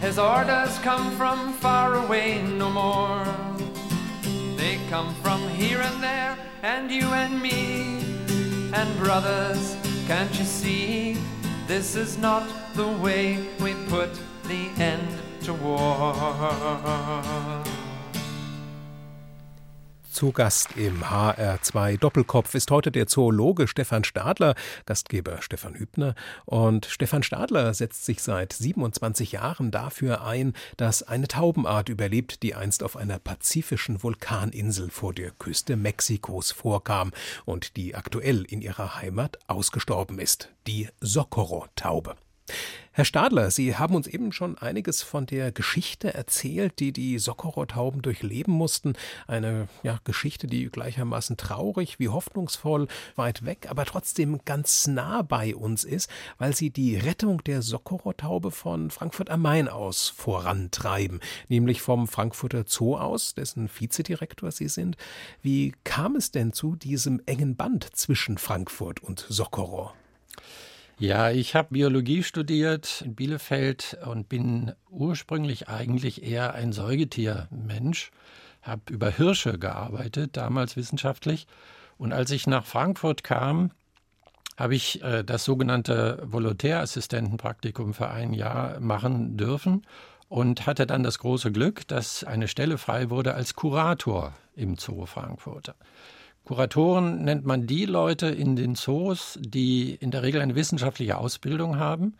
His 0.00 0.20
orders 0.20 0.78
come 0.78 1.10
from 1.16 1.52
far 1.54 1.94
away 1.94 2.40
no 2.42 2.70
more. 2.70 3.26
They 4.56 4.78
come 4.88 5.12
from 5.16 5.48
here 5.48 5.80
and 5.80 6.00
there, 6.00 6.38
and 6.62 6.92
you 6.92 7.08
and 7.08 7.42
me. 7.42 8.04
And 8.72 8.98
brothers, 9.00 9.76
can't 10.06 10.32
you 10.38 10.44
see? 10.44 11.16
This 11.70 11.94
is 11.94 12.18
not 12.18 12.48
the 12.74 12.88
way 12.88 13.46
we 13.60 13.74
put 13.86 14.10
the 14.48 14.70
end 14.76 15.08
to 15.42 15.54
war. 15.54 16.12
Zu 20.20 20.32
Gast 20.32 20.76
im 20.76 21.02
HR2 21.02 21.96
Doppelkopf 21.96 22.54
ist 22.54 22.70
heute 22.70 22.92
der 22.92 23.06
Zoologe 23.06 23.66
Stefan 23.66 24.04
Stadler, 24.04 24.54
Gastgeber 24.84 25.40
Stefan 25.40 25.74
Hübner. 25.76 26.14
Und 26.44 26.84
Stefan 26.84 27.22
Stadler 27.22 27.72
setzt 27.72 28.04
sich 28.04 28.22
seit 28.22 28.52
27 28.52 29.32
Jahren 29.32 29.70
dafür 29.70 30.22
ein, 30.22 30.52
dass 30.76 31.02
eine 31.02 31.26
Taubenart 31.26 31.88
überlebt, 31.88 32.42
die 32.42 32.54
einst 32.54 32.82
auf 32.82 32.98
einer 32.98 33.18
pazifischen 33.18 34.02
Vulkaninsel 34.02 34.90
vor 34.90 35.14
der 35.14 35.30
Küste 35.30 35.76
Mexikos 35.76 36.52
vorkam 36.52 37.12
und 37.46 37.78
die 37.78 37.94
aktuell 37.94 38.44
in 38.44 38.60
ihrer 38.60 38.96
Heimat 38.96 39.38
ausgestorben 39.46 40.18
ist, 40.18 40.50
die 40.66 40.90
Socorro-Taube. 41.00 42.14
Herr 42.92 43.04
Stadler, 43.04 43.52
Sie 43.52 43.76
haben 43.76 43.94
uns 43.94 44.08
eben 44.08 44.32
schon 44.32 44.58
einiges 44.58 45.02
von 45.02 45.24
der 45.24 45.52
Geschichte 45.52 46.12
erzählt, 46.12 46.80
die 46.80 46.92
die 46.92 47.20
Socorro-Tauben 47.20 48.02
durchleben 48.02 48.52
mussten. 48.52 48.94
Eine 49.28 49.68
ja, 49.84 50.00
Geschichte, 50.02 50.48
die 50.48 50.68
gleichermaßen 50.68 51.36
traurig 51.36 52.00
wie 52.00 52.08
hoffnungsvoll 52.08 52.88
weit 53.14 53.44
weg, 53.44 53.68
aber 53.70 53.84
trotzdem 53.84 54.40
ganz 54.44 54.88
nah 54.88 55.22
bei 55.22 55.54
uns 55.54 55.84
ist, 55.84 56.10
weil 56.38 56.54
sie 56.54 56.70
die 56.70 56.96
Rettung 56.96 57.44
der 57.44 57.62
Socorro-Taube 57.62 58.50
von 58.50 58.90
Frankfurt 58.90 59.30
am 59.30 59.42
Main 59.42 59.68
aus 59.68 60.08
vorantreiben, 60.08 61.20
nämlich 61.48 61.82
vom 61.82 62.08
Frankfurter 62.08 62.64
Zoo 62.66 62.96
aus, 62.96 63.34
dessen 63.34 63.70
Vizedirektor 63.72 64.50
Sie 64.50 64.68
sind. 64.68 64.96
Wie 65.42 65.74
kam 65.84 66.16
es 66.16 66.32
denn 66.32 66.52
zu 66.52 66.74
diesem 66.74 67.22
engen 67.24 67.54
Band 67.54 67.96
zwischen 67.96 68.36
Frankfurt 68.36 69.00
und 69.00 69.24
Socorro? 69.28 69.92
Ja, 71.00 71.30
ich 71.30 71.54
habe 71.54 71.68
Biologie 71.70 72.22
studiert 72.22 73.00
in 73.00 73.14
Bielefeld 73.14 73.96
und 74.04 74.28
bin 74.28 74.72
ursprünglich 74.90 75.66
eigentlich 75.66 76.22
eher 76.22 76.52
ein 76.52 76.74
Säugetiermensch, 76.74 78.10
habe 78.60 78.82
über 78.90 79.08
Hirsche 79.08 79.58
gearbeitet, 79.58 80.36
damals 80.36 80.76
wissenschaftlich. 80.76 81.46
Und 81.96 82.12
als 82.12 82.30
ich 82.32 82.46
nach 82.46 82.66
Frankfurt 82.66 83.24
kam, 83.24 83.70
habe 84.58 84.74
ich 84.74 85.02
äh, 85.02 85.24
das 85.24 85.46
sogenannte 85.46 86.22
Volontärassistentenpraktikum 86.22 87.94
für 87.94 88.10
ein 88.10 88.34
Jahr 88.34 88.78
machen 88.78 89.38
dürfen 89.38 89.86
und 90.28 90.66
hatte 90.66 90.86
dann 90.86 91.02
das 91.02 91.18
große 91.18 91.50
Glück, 91.50 91.88
dass 91.88 92.24
eine 92.24 92.46
Stelle 92.46 92.76
frei 92.76 93.08
wurde 93.08 93.32
als 93.32 93.54
Kurator 93.54 94.34
im 94.54 94.76
Zoo 94.76 95.06
Frankfurt. 95.06 95.74
Kuratoren 96.44 97.24
nennt 97.24 97.44
man 97.44 97.66
die 97.66 97.84
Leute 97.84 98.26
in 98.26 98.56
den 98.56 98.74
Zoos, 98.74 99.38
die 99.40 99.94
in 99.94 100.10
der 100.10 100.22
Regel 100.22 100.40
eine 100.40 100.54
wissenschaftliche 100.54 101.18
Ausbildung 101.18 101.78
haben, 101.78 102.14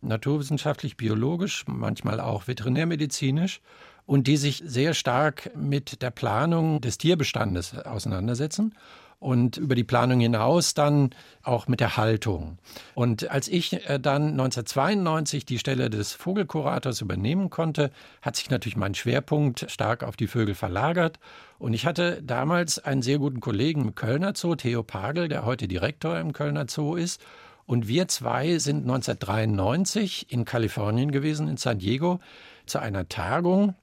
naturwissenschaftlich, 0.00 0.96
biologisch, 0.96 1.64
manchmal 1.66 2.20
auch 2.20 2.46
veterinärmedizinisch. 2.48 3.60
Und 4.06 4.28
die 4.28 4.36
sich 4.36 4.62
sehr 4.64 4.94
stark 4.94 5.50
mit 5.56 6.00
der 6.00 6.12
Planung 6.12 6.80
des 6.80 6.96
Tierbestandes 6.96 7.76
auseinandersetzen 7.76 8.72
und 9.18 9.56
über 9.56 9.74
die 9.74 9.84
Planung 9.84 10.20
hinaus 10.20 10.74
dann 10.74 11.10
auch 11.42 11.68
mit 11.68 11.80
der 11.80 11.96
Haltung. 11.96 12.58
Und 12.94 13.30
als 13.30 13.48
ich 13.48 13.72
äh, 13.88 13.98
dann 13.98 14.30
1992 14.32 15.46
die 15.46 15.58
Stelle 15.58 15.90
des 15.90 16.12
Vogelkurators 16.12 17.00
übernehmen 17.00 17.50
konnte, 17.50 17.90
hat 18.20 18.36
sich 18.36 18.50
natürlich 18.50 18.76
mein 18.76 18.94
Schwerpunkt 18.94 19.70
stark 19.70 20.02
auf 20.02 20.16
die 20.16 20.26
Vögel 20.26 20.54
verlagert. 20.54 21.18
Und 21.58 21.72
ich 21.72 21.86
hatte 21.86 22.22
damals 22.22 22.78
einen 22.78 23.02
sehr 23.02 23.18
guten 23.18 23.40
Kollegen 23.40 23.82
im 23.82 23.94
Kölner 23.94 24.34
Zoo, 24.36 24.54
Theo 24.54 24.82
Pagel, 24.82 25.28
der 25.28 25.44
heute 25.44 25.66
Direktor 25.66 26.18
im 26.18 26.32
Kölner 26.32 26.66
Zoo 26.68 26.94
ist. 26.94 27.20
Und 27.64 27.88
wir 27.88 28.08
zwei 28.08 28.58
sind 28.58 28.82
1993 28.82 30.30
in 30.30 30.44
Kalifornien 30.44 31.10
gewesen, 31.10 31.48
in 31.48 31.56
San 31.56 31.78
Diego, 31.78 32.20
zu 32.66 32.78
einer 32.78 33.08
Tagung. 33.08 33.74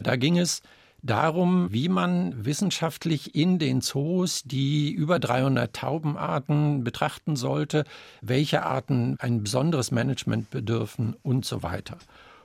Da 0.00 0.16
ging 0.16 0.38
es 0.38 0.62
darum, 1.06 1.72
wie 1.72 1.88
man 1.88 2.44
wissenschaftlich 2.44 3.34
in 3.34 3.58
den 3.58 3.80
Zoos 3.80 4.42
die 4.44 4.90
über 4.90 5.18
300 5.18 5.74
Taubenarten 5.74 6.84
betrachten 6.84 7.36
sollte, 7.36 7.84
welche 8.20 8.64
Arten 8.64 9.16
ein 9.18 9.42
besonderes 9.42 9.90
Management 9.90 10.50
bedürfen 10.50 11.16
und 11.22 11.44
so 11.44 11.62
weiter. 11.62 11.98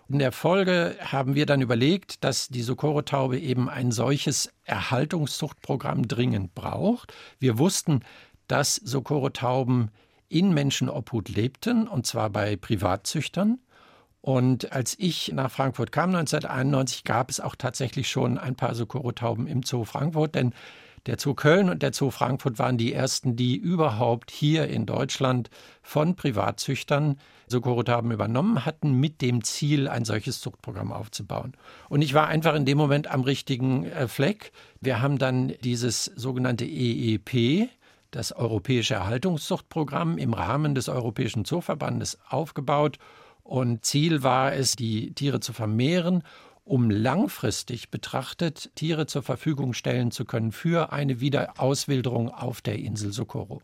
In 0.10 0.20
der 0.20 0.34
Folge 0.34 0.98
haben 1.00 1.36
wir 1.36 1.46
dann 1.46 1.62
überlegt, 1.62 2.24
dass 2.24 2.50
die 2.50 2.63
Socorro-Taube 2.63 3.39
eben 3.39 3.70
ein 3.70 3.91
solches 3.91 4.51
Erhaltungszuchtprogramm 4.65 6.08
dringend 6.08 6.53
braucht. 6.53 7.13
Wir 7.39 7.58
wussten, 7.58 8.01
dass 8.48 8.75
Socorro-Tauben 8.75 9.89
in 10.27 10.53
Menschenobhut 10.53 11.30
lebten, 11.30 11.88
und 11.88 12.06
zwar 12.06 12.30
bei 12.30 12.58
Privatzüchtern. 12.58 13.60
Und 14.21 14.71
als 14.71 14.95
ich 14.99 15.31
nach 15.33 15.51
Frankfurt 15.51 15.91
kam 15.91 16.13
1991, 16.15 17.03
gab 17.03 17.29
es 17.29 17.39
auch 17.39 17.55
tatsächlich 17.55 18.07
schon 18.09 18.37
ein 18.37 18.55
paar 18.55 18.75
Socorro-Tauben 18.75 19.47
im 19.47 19.63
Zoo 19.63 19.83
Frankfurt, 19.83 20.35
denn 20.35 20.53
Der 21.07 21.17
Zoo 21.17 21.33
Köln 21.33 21.69
und 21.69 21.81
der 21.81 21.93
Zoo 21.93 22.11
Frankfurt 22.11 22.59
waren 22.59 22.77
die 22.77 22.93
ersten, 22.93 23.35
die 23.35 23.55
überhaupt 23.55 24.29
hier 24.29 24.67
in 24.67 24.85
Deutschland 24.85 25.49
von 25.81 26.15
Privatzüchtern 26.15 27.17
Socorro-Taben 27.47 28.11
übernommen 28.11 28.65
hatten, 28.65 28.99
mit 28.99 29.21
dem 29.21 29.43
Ziel, 29.43 29.87
ein 29.87 30.05
solches 30.05 30.41
Zuchtprogramm 30.41 30.91
aufzubauen. 30.91 31.53
Und 31.89 32.03
ich 32.03 32.13
war 32.13 32.27
einfach 32.27 32.53
in 32.53 32.65
dem 32.65 32.77
Moment 32.77 33.09
am 33.09 33.21
richtigen 33.21 33.85
äh, 33.85 34.07
Fleck. 34.07 34.51
Wir 34.79 35.01
haben 35.01 35.17
dann 35.17 35.53
dieses 35.63 36.05
sogenannte 36.05 36.65
EEP, 36.65 37.67
das 38.11 38.31
Europäische 38.31 38.93
Erhaltungszuchtprogramm 38.93 40.19
im 40.19 40.33
Rahmen 40.33 40.75
des 40.75 40.87
Europäischen 40.87 41.45
Zooverbandes 41.45 42.19
aufgebaut. 42.29 42.99
Und 43.43 43.86
Ziel 43.86 44.24
war 44.24 44.53
es, 44.53 44.75
die 44.75 45.13
Tiere 45.13 45.39
zu 45.39 45.53
vermehren 45.53 46.24
um 46.63 46.89
langfristig 46.89 47.89
betrachtet 47.89 48.71
Tiere 48.75 49.05
zur 49.05 49.24
Verfügung 49.24 49.74
stellen 49.74 50.12
zu 50.12 50.25
können 50.25 50.51
für 50.51 50.93
eine 50.93 51.19
Wiederauswilderung 51.19 52.29
auf 52.29 52.62
der 52.62 52.79
Insel 52.79 53.12
Socorro. 53.12 53.62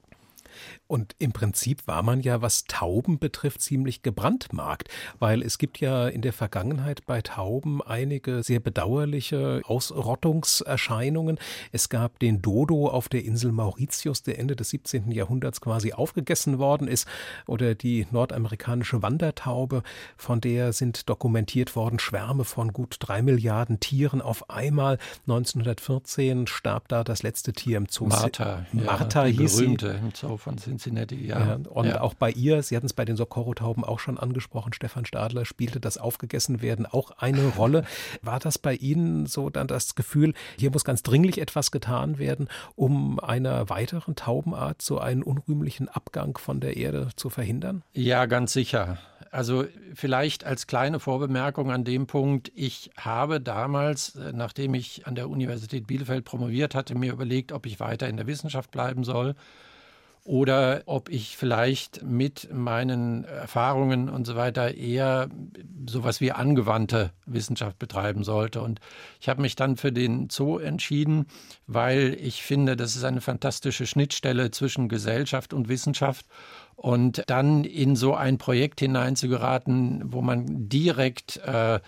Und 0.88 1.16
im 1.20 1.34
Prinzip 1.34 1.88
war 1.88 2.04
man 2.04 2.22
ja, 2.22 2.42
was 2.42 2.66
Tauben 2.66 3.20
betrifft, 3.20 3.62
ziemlich 3.62 4.02
gebrandmarkt, 4.02 4.90
weil 5.20 5.42
es 5.42 5.58
gibt 5.58 5.80
ja 5.80 6.08
in 6.08 6.22
der 6.22 6.34
Vergangenheit 6.34 7.06
bei 7.06 7.22
Tauben 7.22 7.82
einige 7.82 8.44
sehr 8.44 8.60
bedauerliche 8.60 9.62
Ausrottungserscheinungen. 9.66 11.40
Es 11.72 11.90
gab 11.90 12.20
den 12.20 12.42
Dodo 12.42 12.88
auf 12.88 13.10
der 13.10 13.24
Insel 13.24 13.52
Mauritius, 13.52 14.24
der 14.24 14.40
Ende 14.40 14.56
des 14.56 14.70
17. 14.70 15.12
Jahrhunderts 15.12 15.62
quasi 15.62 15.94
aufgegessen 15.94 16.60
worden 16.60 16.88
ist, 16.88 17.08
oder 17.46 17.76
die 17.76 18.08
nordamerikanische 18.12 19.02
Wandertaube, 19.02 19.84
von 20.16 20.42
der 20.42 20.74
sind 20.74 21.10
dokumentiert 21.10 21.76
worden 21.76 22.00
Schwärme 22.00 22.46
von 22.46 22.74
gut 22.74 22.98
drei 23.00 23.22
Milliarden 23.22 23.80
Tieren 23.80 24.22
auf 24.22 24.50
einmal. 24.50 24.98
1914 25.28 26.48
starb 26.48 26.88
da 26.88 27.04
das 27.04 27.24
letzte 27.24 27.54
Tier 27.54 27.78
im 27.78 27.88
Zoo. 27.90 28.08
Martha, 28.08 28.66
Martha 28.72 29.26
ja, 29.26 29.40
hieß 29.40 29.58
berühmte 29.58 29.92
sie. 29.94 29.98
im 29.98 30.14
Zoo 30.14 30.38
von 30.48 30.58
Cincinnati, 30.58 31.28
ja. 31.28 31.40
ja 31.40 31.60
und 31.70 31.88
ja. 31.88 32.00
auch 32.00 32.14
bei 32.14 32.32
ihr, 32.32 32.64
Sie 32.64 32.76
hatten 32.76 32.86
es 32.86 32.94
bei 32.94 33.04
den 33.04 33.18
Socorro-Tauben 33.18 33.84
auch 33.84 34.00
schon 34.00 34.18
angesprochen, 34.18 34.72
Stefan 34.72 35.06
Stadler 35.06 35.44
spielte 35.46 35.82
das 35.82 35.98
Aufgegessenwerden 35.98 36.86
auch 36.86 37.12
eine 37.18 37.48
Rolle. 37.58 37.84
War 38.22 38.40
das 38.40 38.58
bei 38.58 38.74
Ihnen 38.76 39.26
so 39.26 39.50
dann 39.50 39.68
das 39.68 39.96
Gefühl, 39.96 40.34
hier 40.58 40.72
muss 40.72 40.86
ganz 40.86 41.04
dringlich 41.04 41.42
etwas 41.42 41.72
getan 41.72 42.18
werden, 42.18 42.48
um 42.76 43.20
einer 43.20 43.70
weiteren 43.70 44.16
Taubenart 44.16 44.82
so 44.82 45.00
einen 45.00 45.22
unrühmlichen 45.22 45.90
Abgang 45.90 46.38
von 46.38 46.62
der 46.62 46.78
Erde 46.78 47.10
zu 47.18 47.30
verhindern? 47.30 47.84
Ja, 47.94 48.26
ganz 48.26 48.54
sicher. 48.54 48.98
Also 49.32 49.66
vielleicht 49.94 50.46
als 50.46 50.68
kleine 50.68 51.02
Vorbemerkung 51.02 51.72
an 51.72 51.84
dem 51.84 52.08
Punkt, 52.08 52.54
ich 52.56 52.92
habe 52.98 53.42
damals, 53.42 54.16
äh, 54.16 54.32
nachdem 54.34 54.74
ich 54.74 55.06
an 55.06 55.16
der 55.16 55.30
Universität 55.30 55.88
Bielefeld 55.88 56.24
promoviert 56.24 56.74
hatte, 56.74 56.96
mir 56.96 57.12
überlegt, 57.12 57.52
ob 57.52 57.66
ich 57.66 57.82
weiter 57.82 58.08
in 58.08 58.16
der 58.16 58.28
Wissenschaft 58.28 58.72
bleiben 58.72 59.04
soll 59.04 59.36
oder 60.28 60.84
ob 60.88 61.08
ich 61.08 61.38
vielleicht 61.38 62.04
mit 62.04 62.50
meinen 62.54 63.24
Erfahrungen 63.24 64.10
und 64.10 64.28
so 64.28 64.36
weiter 64.36 64.76
eher 64.76 65.30
sowas 65.88 66.20
wie 66.20 66.34
angewandte 66.34 67.12
Wissenschaft 67.26 67.80
betreiben 67.80 68.26
sollte. 68.26 68.62
Und 68.62 68.82
ich 69.22 69.30
habe 69.30 69.42
mich 69.42 69.56
dann 69.56 69.78
für 69.78 69.94
den 69.94 70.30
Zoo 70.30 70.58
entschieden, 70.58 71.28
weil 71.66 72.18
ich 72.22 72.44
finde, 72.44 72.76
das 72.76 72.98
ist 72.98 73.06
eine 73.06 73.22
fantastische 73.22 73.88
Schnittstelle 73.88 74.52
zwischen 74.52 74.90
Gesellschaft 74.90 75.54
und 75.54 75.70
Wissenschaft. 75.70 76.26
Und 76.76 77.24
dann 77.28 77.64
in 77.64 77.96
so 77.96 78.14
ein 78.14 78.38
Projekt 78.38 78.82
hineinzugeraten, 78.82 80.12
wo 80.12 80.22
man 80.22 80.68
direkt 80.68 81.38
äh, 81.38 81.80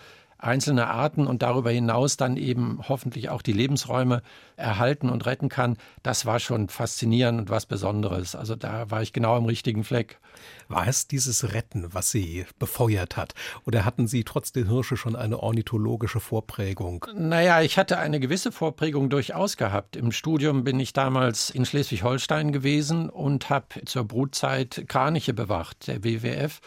einzelne 0.42 0.88
Arten 0.88 1.26
und 1.26 1.42
darüber 1.42 1.70
hinaus 1.70 2.16
dann 2.16 2.36
eben 2.36 2.80
hoffentlich 2.88 3.28
auch 3.28 3.42
die 3.42 3.52
Lebensräume 3.52 4.22
erhalten 4.56 5.10
und 5.10 5.26
retten 5.26 5.48
kann, 5.48 5.76
das 6.02 6.26
war 6.26 6.40
schon 6.40 6.68
faszinierend 6.68 7.40
und 7.40 7.50
was 7.50 7.66
Besonderes. 7.66 8.34
Also 8.34 8.56
da 8.56 8.90
war 8.90 9.02
ich 9.02 9.12
genau 9.12 9.36
am 9.36 9.44
richtigen 9.44 9.84
Fleck. 9.84 10.18
War 10.68 10.86
es 10.86 11.08
dieses 11.08 11.52
Retten, 11.52 11.92
was 11.92 12.10
Sie 12.10 12.46
befeuert 12.58 13.16
hat? 13.16 13.34
Oder 13.66 13.84
hatten 13.84 14.06
Sie 14.06 14.24
trotz 14.24 14.52
der 14.52 14.66
Hirsche 14.66 14.96
schon 14.96 15.16
eine 15.16 15.40
ornithologische 15.40 16.20
Vorprägung? 16.20 17.06
Naja, 17.14 17.60
ich 17.62 17.78
hatte 17.78 17.98
eine 17.98 18.20
gewisse 18.20 18.52
Vorprägung 18.52 19.10
durchaus 19.10 19.56
gehabt. 19.56 19.96
Im 19.96 20.12
Studium 20.12 20.64
bin 20.64 20.78
ich 20.78 20.92
damals 20.92 21.50
in 21.50 21.64
Schleswig-Holstein 21.64 22.52
gewesen 22.52 23.10
und 23.10 23.50
habe 23.50 23.84
zur 23.84 24.04
Brutzeit 24.04 24.84
Kraniche 24.88 25.34
bewacht, 25.34 25.88
der 25.88 26.04
WWF. 26.04 26.60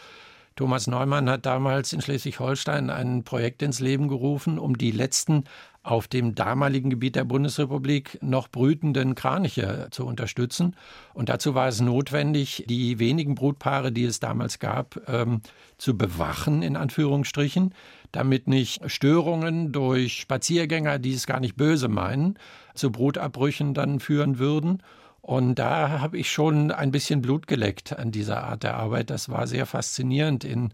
Thomas 0.55 0.87
Neumann 0.87 1.29
hat 1.29 1.45
damals 1.45 1.93
in 1.93 2.01
Schleswig-Holstein 2.01 2.89
ein 2.89 3.23
Projekt 3.23 3.61
ins 3.63 3.79
Leben 3.79 4.07
gerufen, 4.07 4.59
um 4.59 4.77
die 4.77 4.91
letzten 4.91 5.45
auf 5.83 6.07
dem 6.07 6.33
damaligen 6.33 6.89
Gebiet 6.89 7.15
der 7.15 7.25
Bundesrepublik 7.25 8.17
noch 8.21 8.47
brütenden 8.47 9.15
Kraniche 9.15 9.89
zu 9.91 10.05
unterstützen. 10.05 10.75
Und 11.13 11.27
dazu 11.27 11.55
war 11.55 11.67
es 11.67 11.81
notwendig, 11.81 12.63
die 12.69 12.99
wenigen 12.99 13.35
Brutpaare, 13.35 13.91
die 13.91 14.05
es 14.05 14.21
damals 14.21 14.59
gab, 14.59 15.01
ähm, 15.07 15.41
zu 15.77 15.97
bewachen, 15.97 16.61
in 16.61 16.77
Anführungsstrichen, 16.77 17.73
damit 18.13 18.47
nicht 18.47 18.89
Störungen 18.89 19.73
durch 19.73 20.21
Spaziergänger, 20.21 20.99
die 20.99 21.13
es 21.13 21.27
gar 21.27 21.41
nicht 21.41 21.57
böse 21.57 21.89
meinen, 21.89 22.39
zu 22.75 22.91
Brutabbrüchen 22.91 23.73
dann 23.73 23.99
führen 23.99 24.39
würden. 24.39 24.81
Und 25.23 25.55
da 25.55 26.01
habe 26.01 26.17
ich 26.17 26.29
schon 26.29 26.69
ein 26.69 26.91
bisschen 26.91 27.21
Blut 27.21 27.47
geleckt 27.47 27.97
an 27.97 28.11
dieser 28.11 28.43
Art 28.43 28.63
der 28.63 28.75
Arbeit. 28.75 29.09
Das 29.09 29.29
war 29.29 29.47
sehr 29.47 29.65
faszinierend, 29.65 30.43
in 30.43 30.73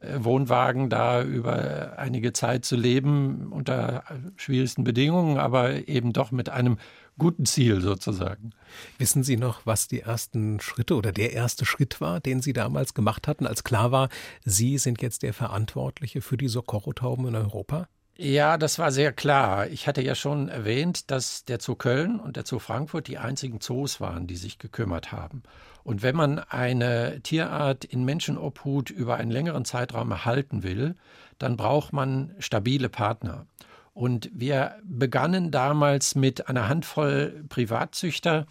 äh, 0.00 0.16
Wohnwagen 0.24 0.88
da 0.88 1.22
über 1.22 1.98
einige 1.98 2.32
Zeit 2.32 2.64
zu 2.64 2.76
leben, 2.76 3.52
unter 3.52 4.04
schwierigsten 4.36 4.84
Bedingungen, 4.84 5.36
aber 5.36 5.86
eben 5.86 6.14
doch 6.14 6.30
mit 6.30 6.48
einem 6.48 6.78
guten 7.18 7.44
Ziel 7.44 7.82
sozusagen. 7.82 8.52
Wissen 8.96 9.22
Sie 9.22 9.36
noch, 9.36 9.66
was 9.66 9.86
die 9.86 10.00
ersten 10.00 10.60
Schritte 10.60 10.94
oder 10.94 11.12
der 11.12 11.34
erste 11.34 11.66
Schritt 11.66 12.00
war, 12.00 12.20
den 12.20 12.40
Sie 12.40 12.54
damals 12.54 12.94
gemacht 12.94 13.28
hatten, 13.28 13.46
als 13.46 13.64
klar 13.64 13.92
war, 13.92 14.08
Sie 14.46 14.78
sind 14.78 15.02
jetzt 15.02 15.22
der 15.22 15.34
Verantwortliche 15.34 16.22
für 16.22 16.38
die 16.38 16.48
Socorro-Tauben 16.48 17.28
in 17.28 17.36
Europa? 17.36 17.86
Ja, 18.22 18.58
das 18.58 18.78
war 18.78 18.92
sehr 18.92 19.14
klar. 19.14 19.68
Ich 19.68 19.88
hatte 19.88 20.02
ja 20.02 20.14
schon 20.14 20.50
erwähnt, 20.50 21.10
dass 21.10 21.46
der 21.46 21.58
Zoo 21.58 21.74
Köln 21.74 22.20
und 22.20 22.36
der 22.36 22.44
Zoo 22.44 22.58
Frankfurt 22.58 23.08
die 23.08 23.16
einzigen 23.16 23.62
Zoos 23.62 23.98
waren, 23.98 24.26
die 24.26 24.36
sich 24.36 24.58
gekümmert 24.58 25.10
haben. 25.10 25.42
Und 25.84 26.02
wenn 26.02 26.16
man 26.16 26.38
eine 26.38 27.22
Tierart 27.22 27.86
in 27.86 28.04
Menschenobhut 28.04 28.90
über 28.90 29.16
einen 29.16 29.30
längeren 29.30 29.64
Zeitraum 29.64 30.10
erhalten 30.10 30.62
will, 30.62 30.96
dann 31.38 31.56
braucht 31.56 31.94
man 31.94 32.34
stabile 32.40 32.90
Partner. 32.90 33.46
Und 33.94 34.28
wir 34.34 34.74
begannen 34.84 35.50
damals 35.50 36.14
mit 36.14 36.46
einer 36.46 36.68
Handvoll 36.68 37.42
Privatzüchter 37.48 38.44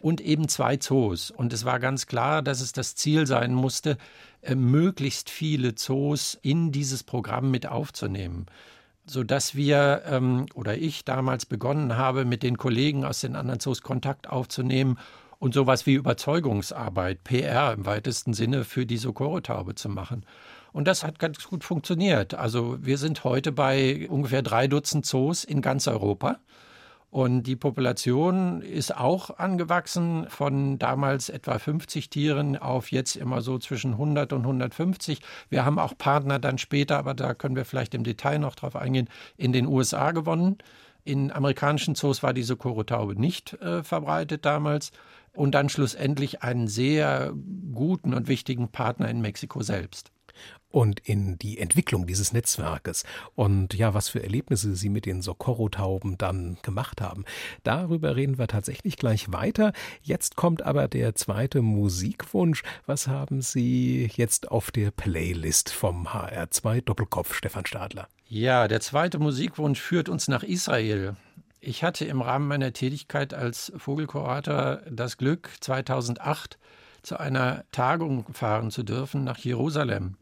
und 0.00 0.20
eben 0.20 0.48
zwei 0.48 0.76
Zoos. 0.76 1.30
Und 1.30 1.54
es 1.54 1.64
war 1.64 1.80
ganz 1.80 2.06
klar, 2.06 2.42
dass 2.42 2.60
es 2.60 2.74
das 2.74 2.94
Ziel 2.94 3.26
sein 3.26 3.54
musste, 3.54 3.96
äh, 4.42 4.54
möglichst 4.54 5.30
viele 5.30 5.76
Zoos 5.76 6.38
in 6.42 6.72
dieses 6.72 7.04
Programm 7.04 7.50
mit 7.50 7.64
aufzunehmen 7.64 8.44
sodass 9.06 9.54
wir 9.54 10.02
ähm, 10.06 10.46
oder 10.54 10.76
ich 10.76 11.04
damals 11.04 11.46
begonnen 11.46 11.96
habe, 11.96 12.24
mit 12.24 12.42
den 12.42 12.56
Kollegen 12.56 13.04
aus 13.04 13.20
den 13.20 13.36
anderen 13.36 13.60
Zoos 13.60 13.82
Kontakt 13.82 14.28
aufzunehmen 14.28 14.98
und 15.38 15.54
sowas 15.54 15.86
wie 15.86 15.94
Überzeugungsarbeit, 15.94 17.22
PR 17.24 17.72
im 17.72 17.86
weitesten 17.86 18.32
Sinne 18.32 18.64
für 18.64 18.86
die 18.86 18.96
Socorro-Taube 18.96 19.74
zu 19.74 19.88
machen. 19.88 20.24
Und 20.72 20.88
das 20.88 21.04
hat 21.04 21.18
ganz 21.18 21.44
gut 21.44 21.64
funktioniert. 21.64 22.34
Also 22.34 22.78
wir 22.80 22.98
sind 22.98 23.24
heute 23.24 23.52
bei 23.52 24.08
ungefähr 24.08 24.42
drei 24.42 24.66
Dutzend 24.66 25.06
Zoos 25.06 25.44
in 25.44 25.62
ganz 25.62 25.86
Europa. 25.86 26.38
Und 27.14 27.44
die 27.44 27.54
Population 27.54 28.60
ist 28.60 28.96
auch 28.96 29.38
angewachsen 29.38 30.26
von 30.30 30.80
damals 30.80 31.28
etwa 31.28 31.60
50 31.60 32.10
Tieren 32.10 32.56
auf 32.56 32.90
jetzt 32.90 33.14
immer 33.14 33.40
so 33.40 33.56
zwischen 33.58 33.92
100 33.92 34.32
und 34.32 34.40
150. 34.40 35.20
Wir 35.48 35.64
haben 35.64 35.78
auch 35.78 35.96
Partner 35.96 36.40
dann 36.40 36.58
später, 36.58 36.98
aber 36.98 37.14
da 37.14 37.32
können 37.34 37.54
wir 37.54 37.64
vielleicht 37.66 37.94
im 37.94 38.02
Detail 38.02 38.40
noch 38.40 38.56
drauf 38.56 38.74
eingehen, 38.74 39.08
in 39.36 39.52
den 39.52 39.68
USA 39.68 40.10
gewonnen. 40.10 40.58
In 41.04 41.30
amerikanischen 41.30 41.94
Zoos 41.94 42.24
war 42.24 42.34
diese 42.34 42.56
Korotaube 42.56 43.14
nicht 43.14 43.52
äh, 43.62 43.84
verbreitet 43.84 44.44
damals. 44.44 44.90
Und 45.34 45.54
dann 45.54 45.68
schlussendlich 45.68 46.42
einen 46.42 46.66
sehr 46.66 47.32
guten 47.72 48.12
und 48.12 48.26
wichtigen 48.26 48.72
Partner 48.72 49.08
in 49.08 49.20
Mexiko 49.20 49.62
selbst 49.62 50.13
und 50.68 51.00
in 51.00 51.38
die 51.38 51.58
Entwicklung 51.58 52.06
dieses 52.06 52.32
Netzwerkes 52.32 53.04
und 53.34 53.74
ja, 53.74 53.94
was 53.94 54.08
für 54.08 54.22
Erlebnisse 54.22 54.74
Sie 54.74 54.88
mit 54.88 55.06
den 55.06 55.22
Socorro-Tauben 55.22 56.18
dann 56.18 56.58
gemacht 56.62 57.00
haben. 57.00 57.24
Darüber 57.62 58.16
reden 58.16 58.38
wir 58.38 58.48
tatsächlich 58.48 58.96
gleich 58.96 59.30
weiter. 59.32 59.72
Jetzt 60.02 60.34
kommt 60.34 60.62
aber 60.62 60.88
der 60.88 61.14
zweite 61.14 61.62
Musikwunsch. 61.62 62.62
Was 62.86 63.06
haben 63.06 63.40
Sie 63.40 64.10
jetzt 64.16 64.50
auf 64.50 64.72
der 64.72 64.90
Playlist 64.90 65.70
vom 65.70 66.08
HR2 66.08 66.80
Doppelkopf, 66.80 67.34
Stefan 67.34 67.66
Stadler? 67.66 68.08
Ja, 68.28 68.66
der 68.66 68.80
zweite 68.80 69.20
Musikwunsch 69.20 69.80
führt 69.80 70.08
uns 70.08 70.26
nach 70.26 70.42
Israel. 70.42 71.14
Ich 71.60 71.84
hatte 71.84 72.04
im 72.04 72.20
Rahmen 72.20 72.48
meiner 72.48 72.72
Tätigkeit 72.72 73.32
als 73.32 73.72
Vogelkurator 73.76 74.82
das 74.90 75.16
Glück, 75.18 75.50
2008 75.60 76.58
zu 77.02 77.18
einer 77.18 77.64
Tagung 77.70 78.26
fahren 78.32 78.70
zu 78.70 78.82
dürfen 78.82 79.24
nach 79.24 79.38
Jerusalem. 79.38 80.16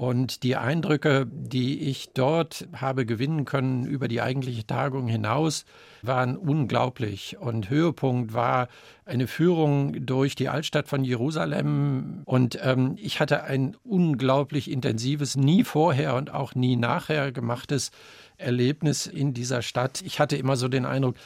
Und 0.00 0.44
die 0.44 0.56
Eindrücke, 0.56 1.26
die 1.30 1.78
ich 1.78 2.14
dort 2.14 2.66
habe 2.74 3.04
gewinnen 3.04 3.44
können 3.44 3.84
über 3.84 4.08
die 4.08 4.22
eigentliche 4.22 4.66
Tagung 4.66 5.08
hinaus, 5.08 5.66
waren 6.00 6.38
unglaublich. 6.38 7.36
Und 7.38 7.68
Höhepunkt 7.68 8.32
war 8.32 8.68
eine 9.04 9.26
Führung 9.26 10.06
durch 10.06 10.34
die 10.36 10.48
Altstadt 10.48 10.88
von 10.88 11.04
Jerusalem. 11.04 12.22
Und 12.24 12.58
ähm, 12.62 12.96
ich 12.96 13.20
hatte 13.20 13.44
ein 13.44 13.76
unglaublich 13.84 14.70
intensives, 14.70 15.36
nie 15.36 15.64
vorher 15.64 16.14
und 16.14 16.32
auch 16.32 16.54
nie 16.54 16.76
nachher 16.76 17.30
gemachtes 17.30 17.90
Erlebnis 18.38 19.06
in 19.06 19.34
dieser 19.34 19.60
Stadt. 19.60 20.00
Ich 20.00 20.18
hatte 20.18 20.38
immer 20.38 20.56
so 20.56 20.68
den 20.68 20.86
Eindruck, 20.86 21.16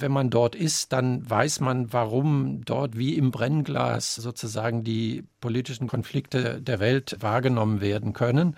wenn 0.00 0.12
man 0.12 0.30
dort 0.30 0.54
ist, 0.54 0.92
dann 0.92 1.28
weiß 1.28 1.60
man, 1.60 1.92
warum 1.92 2.64
dort 2.64 2.96
wie 2.96 3.16
im 3.16 3.30
Brennglas 3.30 4.14
sozusagen 4.14 4.84
die 4.84 5.24
politischen 5.40 5.88
Konflikte 5.88 6.60
der 6.60 6.80
Welt 6.80 7.16
wahrgenommen 7.20 7.80
werden 7.80 8.12
können. 8.12 8.56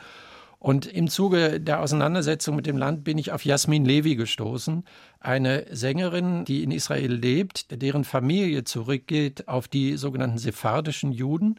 Und 0.59 0.87
im 0.87 1.09
Zuge 1.09 1.61
der 1.61 1.81
Auseinandersetzung 1.81 2.55
mit 2.55 2.66
dem 2.66 2.76
Land 2.76 3.02
bin 3.02 3.18
ich 3.18 3.33
auf 3.33 3.44
Jasmin 3.44 3.85
Levi 3.85 4.14
gestoßen, 4.14 4.85
eine 5.18 5.66
Sängerin, 5.70 6.44
die 6.44 6.62
in 6.62 6.70
Israel 6.70 7.12
lebt, 7.12 7.83
deren 7.83 8.05
Familie 8.05 8.62
zurückgeht 8.62 9.48
auf 9.48 9.66
die 9.66 9.96
sogenannten 9.96 10.38
sephardischen 10.38 11.11
Juden, 11.11 11.59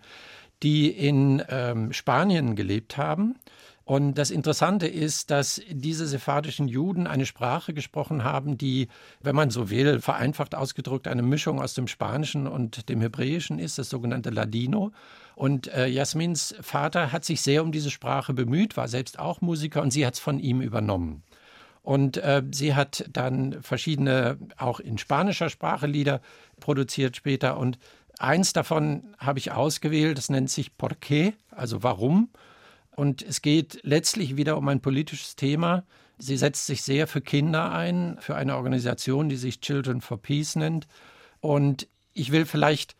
die 0.63 0.89
in 0.89 1.43
ähm, 1.49 1.91
Spanien 1.91 2.55
gelebt 2.55 2.95
haben 2.95 3.35
und 3.85 4.13
das 4.13 4.31
Interessante 4.31 4.87
ist, 4.87 5.29
dass 5.29 5.61
diese 5.69 6.07
sephardischen 6.07 6.69
Juden 6.69 7.05
eine 7.05 7.25
Sprache 7.25 7.73
gesprochen 7.73 8.23
haben, 8.23 8.57
die, 8.57 8.87
wenn 9.21 9.35
man 9.35 9.49
so 9.49 9.69
will, 9.69 9.99
vereinfacht 9.99 10.55
ausgedrückt 10.55 11.07
eine 11.07 11.21
Mischung 11.21 11.61
aus 11.61 11.73
dem 11.73 11.87
Spanischen 11.87 12.47
und 12.47 12.87
dem 12.87 13.01
Hebräischen 13.01 13.59
ist, 13.59 13.77
das 13.77 13.89
sogenannte 13.89 14.29
Ladino. 14.29 14.93
Und 15.35 15.67
äh, 15.67 15.87
Jasmins 15.87 16.55
Vater 16.61 17.11
hat 17.11 17.25
sich 17.25 17.41
sehr 17.41 17.61
um 17.61 17.73
diese 17.73 17.91
Sprache 17.91 18.33
bemüht, 18.33 18.77
war 18.77 18.87
selbst 18.87 19.19
auch 19.19 19.41
Musiker 19.41 19.81
und 19.81 19.91
sie 19.91 20.05
hat 20.05 20.13
es 20.13 20.19
von 20.19 20.39
ihm 20.39 20.61
übernommen. 20.61 21.23
Und 21.81 22.15
äh, 22.15 22.41
sie 22.51 22.75
hat 22.75 23.03
dann 23.11 23.61
verschiedene, 23.61 24.37
auch 24.55 24.79
in 24.79 24.97
spanischer 24.97 25.49
Sprache 25.49 25.87
Lieder 25.87 26.21
produziert 26.61 27.17
später. 27.17 27.57
Und 27.57 27.77
eins 28.17 28.53
davon 28.53 29.15
habe 29.17 29.39
ich 29.39 29.51
ausgewählt, 29.51 30.17
das 30.17 30.29
nennt 30.29 30.49
sich 30.49 30.77
Por 30.77 30.91
qué, 31.01 31.33
also 31.51 31.83
warum. 31.83 32.29
Und 32.95 33.21
es 33.21 33.41
geht 33.41 33.79
letztlich 33.83 34.37
wieder 34.37 34.57
um 34.57 34.67
ein 34.67 34.81
politisches 34.81 35.35
Thema. 35.35 35.83
Sie 36.17 36.37
setzt 36.37 36.67
sich 36.67 36.83
sehr 36.83 37.07
für 37.07 37.21
Kinder 37.21 37.71
ein, 37.71 38.17
für 38.19 38.35
eine 38.35 38.55
Organisation, 38.55 39.29
die 39.29 39.35
sich 39.35 39.61
Children 39.61 40.01
for 40.01 40.21
Peace 40.21 40.55
nennt. 40.55 40.87
Und 41.41 41.87
ich 42.13 42.31
will 42.31 42.45
vielleicht 42.45 42.95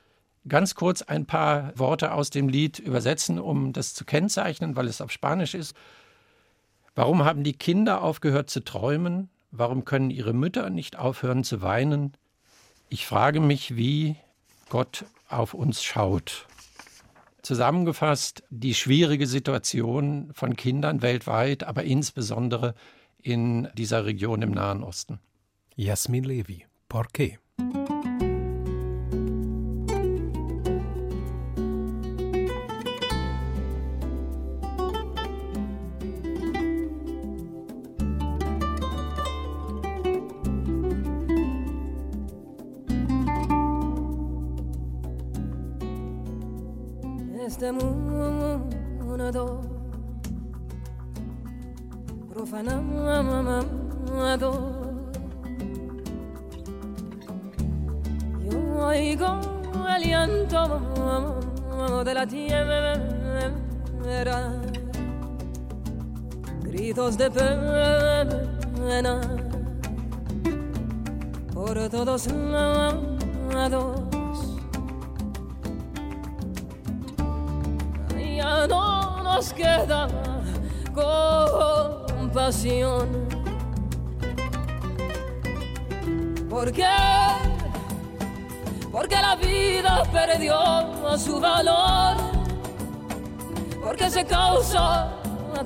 ganz 0.47 0.75
kurz 0.75 1.01
ein 1.01 1.25
paar 1.25 1.77
Worte 1.77 2.13
aus 2.13 2.29
dem 2.29 2.49
Lied 2.49 2.79
übersetzen, 2.79 3.39
um 3.39 3.71
das 3.71 3.93
zu 3.93 4.03
kennzeichnen, 4.03 4.75
weil 4.75 4.87
es 4.87 5.01
auf 5.01 5.11
Spanisch 5.11 5.53
ist. 5.53 5.75
Warum 6.95 7.23
haben 7.23 7.43
die 7.43 7.53
Kinder 7.53 8.01
aufgehört 8.01 8.49
zu 8.49 8.63
träumen? 8.63 9.29
Warum 9.51 9.85
können 9.85 10.09
ihre 10.09 10.33
Mütter 10.33 10.69
nicht 10.69 10.97
aufhören 10.97 11.43
zu 11.43 11.61
weinen? 11.61 12.13
Ich 12.89 13.05
frage 13.05 13.39
mich, 13.39 13.75
wie 13.75 14.15
Gott 14.69 15.05
auf 15.29 15.53
uns 15.53 15.83
schaut. 15.83 16.47
Zusammengefasst 17.43 18.43
die 18.49 18.73
schwierige 18.73 19.27
Situation 19.27 20.31
von 20.33 20.55
Kindern 20.55 21.01
weltweit, 21.01 21.65
aber 21.65 21.83
insbesondere 21.83 22.73
in 23.21 23.67
dieser 23.75 24.05
Region 24.05 24.41
im 24.41 24.51
Nahen 24.51 24.81
Osten. 24.81 25.19
Jasmin 25.75 26.23
Levi, 26.23 26.65
¿por 26.87 27.07
qué? 27.07 27.37
Este 47.53 47.71
mundo 47.71 48.67
profanado. 52.27 52.81
Yo 58.43 58.57
oigo 58.87 59.39
el 59.95 60.03
de 62.03 62.13
la 62.15 62.25
tierra, 62.25 62.95
gritos 66.63 67.17
de 67.19 67.29
pena 67.29 69.21
por 71.53 71.87
todos 71.89 72.27
lados. 72.31 74.02
Nos 79.43 79.53
queda 79.53 80.07
compasión. 82.17 83.09
¿Por? 86.49 86.81
Porque 88.91 89.15
la 89.15 89.35
vida 89.35 90.03
perdió 90.11 91.17
su 91.17 91.39
valor. 91.41 92.15
Porque 93.83 94.09
se 94.09 94.23
causa 94.23 95.11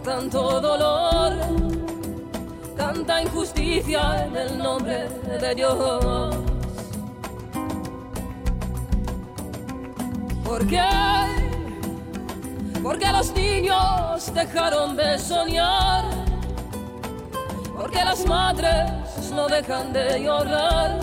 tanto 0.03 0.59
dolor, 0.59 1.33
tanta 2.75 3.21
injusticia 3.21 4.25
en 4.25 4.35
el 4.35 4.57
nombre 4.57 5.07
de 5.39 5.55
Dios. 5.55 6.35
¿Por 10.43 10.65
qué? 10.67 11.16
Porque 12.87 13.11
los 13.11 13.33
niños 13.33 14.33
dejaron 14.33 14.95
de 14.95 15.19
soñar, 15.19 16.05
porque 17.75 17.97
las 17.97 18.25
madres 18.25 18.89
no 19.33 19.45
dejan 19.49 19.91
de 19.91 20.23
llorar. 20.23 20.97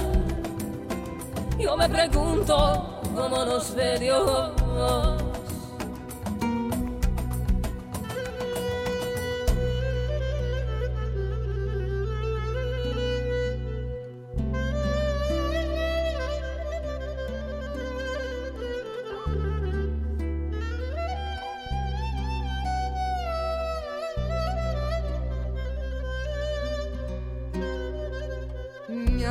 Yo 1.59 1.77
me 1.77 1.87
pregunto 1.87 3.03
cómo 3.15 3.45
nos 3.45 3.75
ve 3.75 3.99
Dios. 3.99 5.14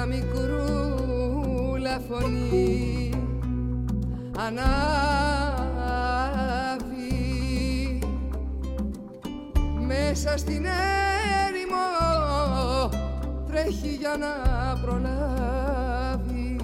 μικρούλα 0.06 2.00
φωνή. 2.10 3.10
Ανάβει. 4.38 4.74
Μέσα 9.88 10.38
στην 10.38 10.66
έρημο 11.46 11.86
τρέχει 13.48 13.96
για 14.00 14.18
να 14.20 14.34
προλάβει. 14.82 16.58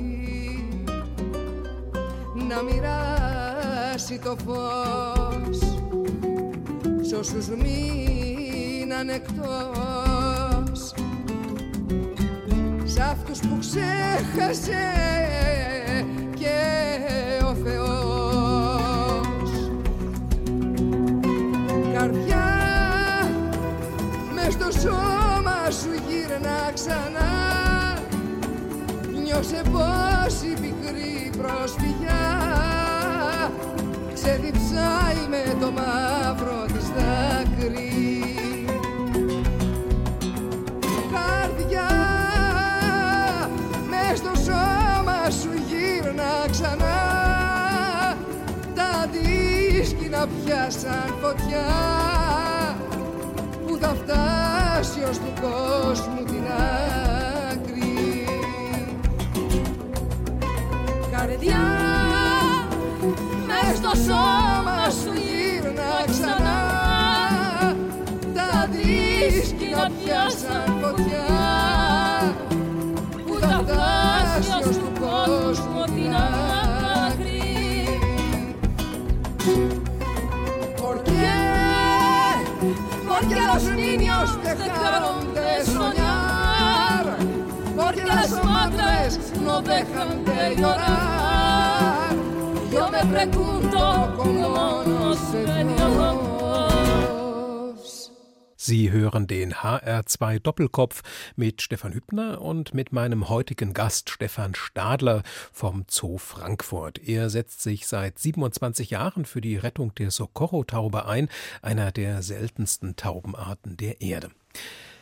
Να 2.47 2.62
μοιράσει 2.62 4.19
το 4.19 4.36
φως 4.45 5.60
σ' 7.02 7.13
όσους 7.13 7.47
μείναν 7.47 9.10
εκτός 9.10 10.09
αυτούς 13.10 13.39
που 13.39 13.58
ξέχασε 13.60 14.86
και 16.34 16.60
ο 17.45 17.54
Θεός. 17.63 19.52
Καρδιά 21.93 22.48
μες 24.34 24.54
στο 24.54 24.80
σώμα 24.80 25.69
σου 25.69 26.04
γύρνα 26.08 26.72
ξανά. 26.74 27.30
Νιώσε 29.24 29.62
πως 29.72 30.41
η 30.41 30.54
πικρή 30.62 31.30
προσφυγιά 31.38 32.26
ξεδιψάει 34.13 35.28
με 35.30 35.56
το 35.60 35.72
μαύρο 35.72 36.65
της 36.74 36.88
δάκρυ 36.88 38.38
τα 50.50 50.56
αντίσκηνα 50.56 50.66
πιάσαν 50.66 51.14
φωτιά 51.22 51.66
θα 53.80 53.96
φτάσει 53.96 55.04
ως 55.10 55.18
του 55.18 55.34
κόσμου 55.42 56.24
την 56.24 56.44
άκρη. 57.52 58.26
Καρδιά 61.12 61.58
μες 63.48 63.78
στο 63.78 63.92
σώμα 63.96 64.90
σου 64.90 65.14
γύρνα 65.14 66.06
ξανά. 66.10 66.60
Τα 68.34 68.70
δίσκυνα 68.72 69.92
πιάσαν 70.04 70.78
φωτιά 70.82 71.38
niños 84.38 84.56
dejaron 84.56 85.34
de 85.34 85.65
soñar, 85.65 87.18
porque 87.76 88.06
las 88.06 88.44
madres 88.44 89.20
no 89.42 89.62
dejan 89.62 90.26
de 90.26 90.56
llorar. 90.56 92.10
Yo 92.72 92.89
me 92.89 93.06
pregunto 93.06 94.13
cómo 94.18 94.84
no 94.86 95.13
se 95.15 95.46
Dios. 95.46 96.29
Sie 98.69 98.91
hören 98.91 99.25
den 99.25 99.55
HR2 99.55 100.38
Doppelkopf 100.38 101.01
mit 101.36 101.63
Stefan 101.63 101.91
Hübner 101.91 102.39
und 102.39 102.75
mit 102.75 102.91
meinem 102.91 103.27
heutigen 103.27 103.73
Gast 103.73 104.12
Stefan 104.12 104.53
Stadler 104.53 105.23
vom 105.51 105.86
Zoo 105.89 106.19
Frankfurt. 106.19 106.99
Er 106.99 107.32
setzt 107.32 107.63
sich 107.63 107.88
seit 107.88 108.19
27 108.19 108.91
Jahren 108.91 109.25
für 109.25 109.41
die 109.41 109.58
Rettung 109.58 109.95
der 109.95 110.12
Socorro-Taube 110.12 111.08
ein, 111.08 111.29
einer 111.63 111.91
der 111.91 112.21
seltensten 112.21 112.95
Taubenarten 112.95 113.75
der 113.75 114.01
Erde. 114.01 114.29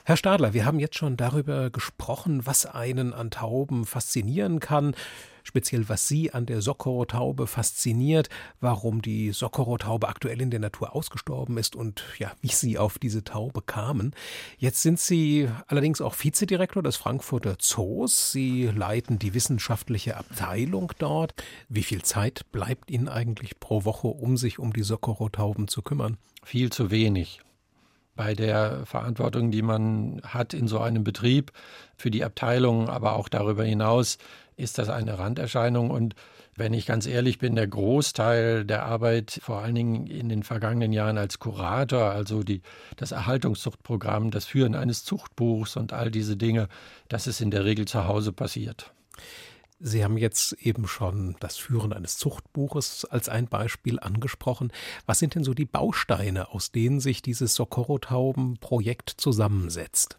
Herr 0.06 0.16
Stadler, 0.16 0.54
wir 0.54 0.64
haben 0.64 0.80
jetzt 0.80 0.96
schon 0.96 1.18
darüber 1.18 1.70
gesprochen, 1.70 2.46
was 2.46 2.66
einen 2.66 3.12
an 3.12 3.32
Tauben 3.32 3.86
faszinieren 3.86 4.62
kann, 4.62 4.96
speziell 5.48 5.88
was 5.90 6.08
Sie 6.08 6.32
an 6.34 6.46
der 6.46 6.62
Socorro-Taube 6.62 7.48
fasziniert, 7.48 8.30
warum 8.60 9.02
die 9.02 9.32
Socorro-Taube 9.32 10.08
aktuell 10.10 10.42
in 10.42 10.52
der 10.52 10.60
Natur 10.60 10.94
ausgestorben 10.94 11.58
ist 11.58 11.76
und 11.76 12.04
ja, 12.20 12.34
wie 12.42 12.50
Sie 12.50 12.78
auf 12.78 13.00
diese 13.00 13.24
Taube 13.24 13.62
kamen. 13.62 14.14
Jetzt 14.58 14.82
sind 14.82 15.00
Sie 15.00 15.50
allerdings 15.68 16.02
auch 16.02 16.16
Vizedirektor 16.16 16.84
des 16.84 16.98
Frankfurter 16.98 17.56
Zoos. 17.60 18.32
Sie 18.32 18.66
leiten 18.66 19.20
die 19.20 19.34
wissenschaftliche 19.34 20.18
Abteilung 20.18 20.92
dort. 21.00 21.34
Wie 21.70 21.84
viel 21.84 22.04
Zeit 22.04 22.52
bleibt 22.52 22.92
Ihnen 22.92 23.08
eigentlich 23.08 23.60
pro 23.60 23.86
Woche, 23.86 24.10
um 24.10 24.38
sich 24.38 24.60
um 24.60 24.74
die 24.74 24.84
Socorro-Tauben 24.84 25.68
zu 25.70 25.82
kümmern? 25.82 26.18
Viel 26.44 26.72
zu 26.72 26.92
wenig 26.92 27.42
bei 28.18 28.34
der 28.34 28.86
Verantwortung, 28.86 29.52
die 29.52 29.62
man 29.62 30.22
hat 30.26 30.54
in 30.54 30.68
so 30.68 30.80
einem 30.80 31.06
Betrieb 31.06 31.54
für 31.96 32.12
die 32.12 32.26
Abteilung, 32.26 32.90
aber 32.90 33.16
auch 33.16 33.30
darüber 33.30 33.64
hinaus 33.64 34.18
ist 34.58 34.78
das 34.78 34.90
eine 34.90 35.18
Randerscheinung. 35.18 35.92
Und 35.92 36.16
wenn 36.56 36.74
ich 36.74 36.86
ganz 36.86 37.06
ehrlich 37.06 37.38
bin, 37.38 37.56
der 37.56 37.68
Großteil 37.68 38.66
der 38.66 38.84
Arbeit, 38.84 39.40
vor 39.42 39.60
allen 39.60 39.76
Dingen 39.76 40.08
in 40.08 40.28
den 40.28 40.44
vergangenen 40.44 40.92
Jahren 40.92 41.18
als 41.18 41.40
Kurator, 41.40 42.10
also 42.12 42.44
die, 42.44 42.62
das 42.98 43.12
Erhaltungszuchtprogramm, 43.12 44.32
das 44.32 44.46
Führen 44.46 44.76
eines 44.76 45.06
Zuchtbuchs 45.06 45.78
und 45.78 45.94
all 45.94 46.12
diese 46.12 46.36
Dinge, 46.36 46.68
das 47.08 47.28
ist 47.28 47.40
in 47.40 47.52
der 47.52 47.64
Regel 47.64 47.86
zu 47.86 48.08
Hause 48.08 48.34
passiert. 48.34 48.92
Sie 49.80 50.04
haben 50.04 50.18
jetzt 50.18 50.54
eben 50.54 50.88
schon 50.88 51.36
das 51.40 51.58
Führen 51.58 51.94
eines 51.94 52.18
Zuchtbuches 52.18 53.06
als 53.06 53.30
ein 53.30 53.48
Beispiel 53.48 54.00
angesprochen. 54.00 54.72
Was 55.06 55.20
sind 55.20 55.36
denn 55.36 55.44
so 55.44 55.54
die 55.54 55.66
Bausteine, 55.66 56.50
aus 56.52 56.72
denen 56.72 57.00
sich 57.00 57.22
dieses 57.22 57.54
Socorro-Tauben-Projekt 57.54 59.14
zusammensetzt? 59.18 60.18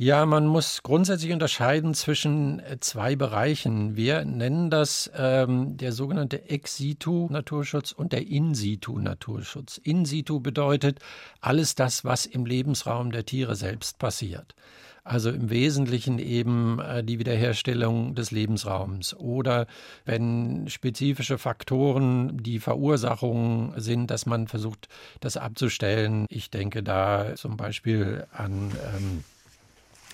Ja, 0.00 0.26
man 0.26 0.46
muss 0.46 0.84
grundsätzlich 0.84 1.32
unterscheiden 1.32 1.92
zwischen 1.92 2.60
äh, 2.60 2.78
zwei 2.78 3.16
Bereichen. 3.16 3.96
Wir 3.96 4.24
nennen 4.24 4.70
das 4.70 5.10
ähm, 5.16 5.76
der 5.76 5.90
sogenannte 5.90 6.48
Ex-situ-Naturschutz 6.48 7.90
und 7.90 8.12
der 8.12 8.24
In-situ-Naturschutz. 8.28 9.78
In-situ 9.82 10.38
bedeutet 10.38 11.00
alles 11.40 11.74
das, 11.74 12.04
was 12.04 12.26
im 12.26 12.46
Lebensraum 12.46 13.10
der 13.10 13.26
Tiere 13.26 13.56
selbst 13.56 13.98
passiert. 13.98 14.54
Also 15.02 15.30
im 15.30 15.50
Wesentlichen 15.50 16.20
eben 16.20 16.78
äh, 16.78 17.02
die 17.02 17.18
Wiederherstellung 17.18 18.14
des 18.14 18.30
Lebensraums 18.30 19.16
oder 19.16 19.66
wenn 20.04 20.68
spezifische 20.68 21.38
Faktoren 21.38 22.40
die 22.40 22.60
Verursachung 22.60 23.72
sind, 23.78 24.12
dass 24.12 24.26
man 24.26 24.46
versucht, 24.46 24.86
das 25.18 25.36
abzustellen. 25.36 26.26
Ich 26.28 26.52
denke 26.52 26.84
da 26.84 27.34
zum 27.34 27.56
Beispiel 27.56 28.28
an 28.30 28.70
ähm, 28.96 29.24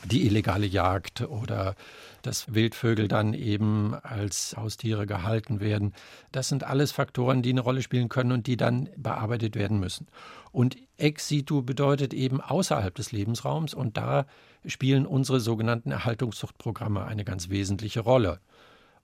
die 0.05 0.27
illegale 0.27 0.67
Jagd 0.67 1.23
oder 1.23 1.75
dass 2.23 2.55
Wildvögel 2.55 3.09
dann 3.09 3.35
eben 3.35 3.95
als 3.95 4.57
Haustiere 4.57 5.07
gehalten 5.07 5.61
werden. 5.61 5.93
Das 6.33 6.49
sind 6.49 6.65
alles 6.65 6.93
Faktoren, 6.93 7.43
die 7.43 7.51
eine 7.51 7.61
Rolle 7.61 7.83
spielen 7.83 8.09
können 8.09 8.33
und 8.33 8.47
die 8.47 8.57
dann 8.57 8.89
bearbeitet 8.97 9.57
werden 9.57 9.79
müssen. 9.79 10.07
Und 10.53 10.77
ex 10.97 11.29
situ 11.29 11.63
bedeutet 11.63 12.15
eben 12.15 12.41
außerhalb 12.41 12.95
des 12.95 13.13
Lebensraums 13.13 13.75
und 13.75 13.97
da 13.97 14.27
spielen 14.65 15.07
unsere 15.07 15.41
sogenannten 15.41 15.91
Erhaltungszuchtprogramme 15.91 17.05
eine 17.05 17.25
ganz 17.25 17.51
wesentliche 17.51 18.01
Rolle. 18.01 18.41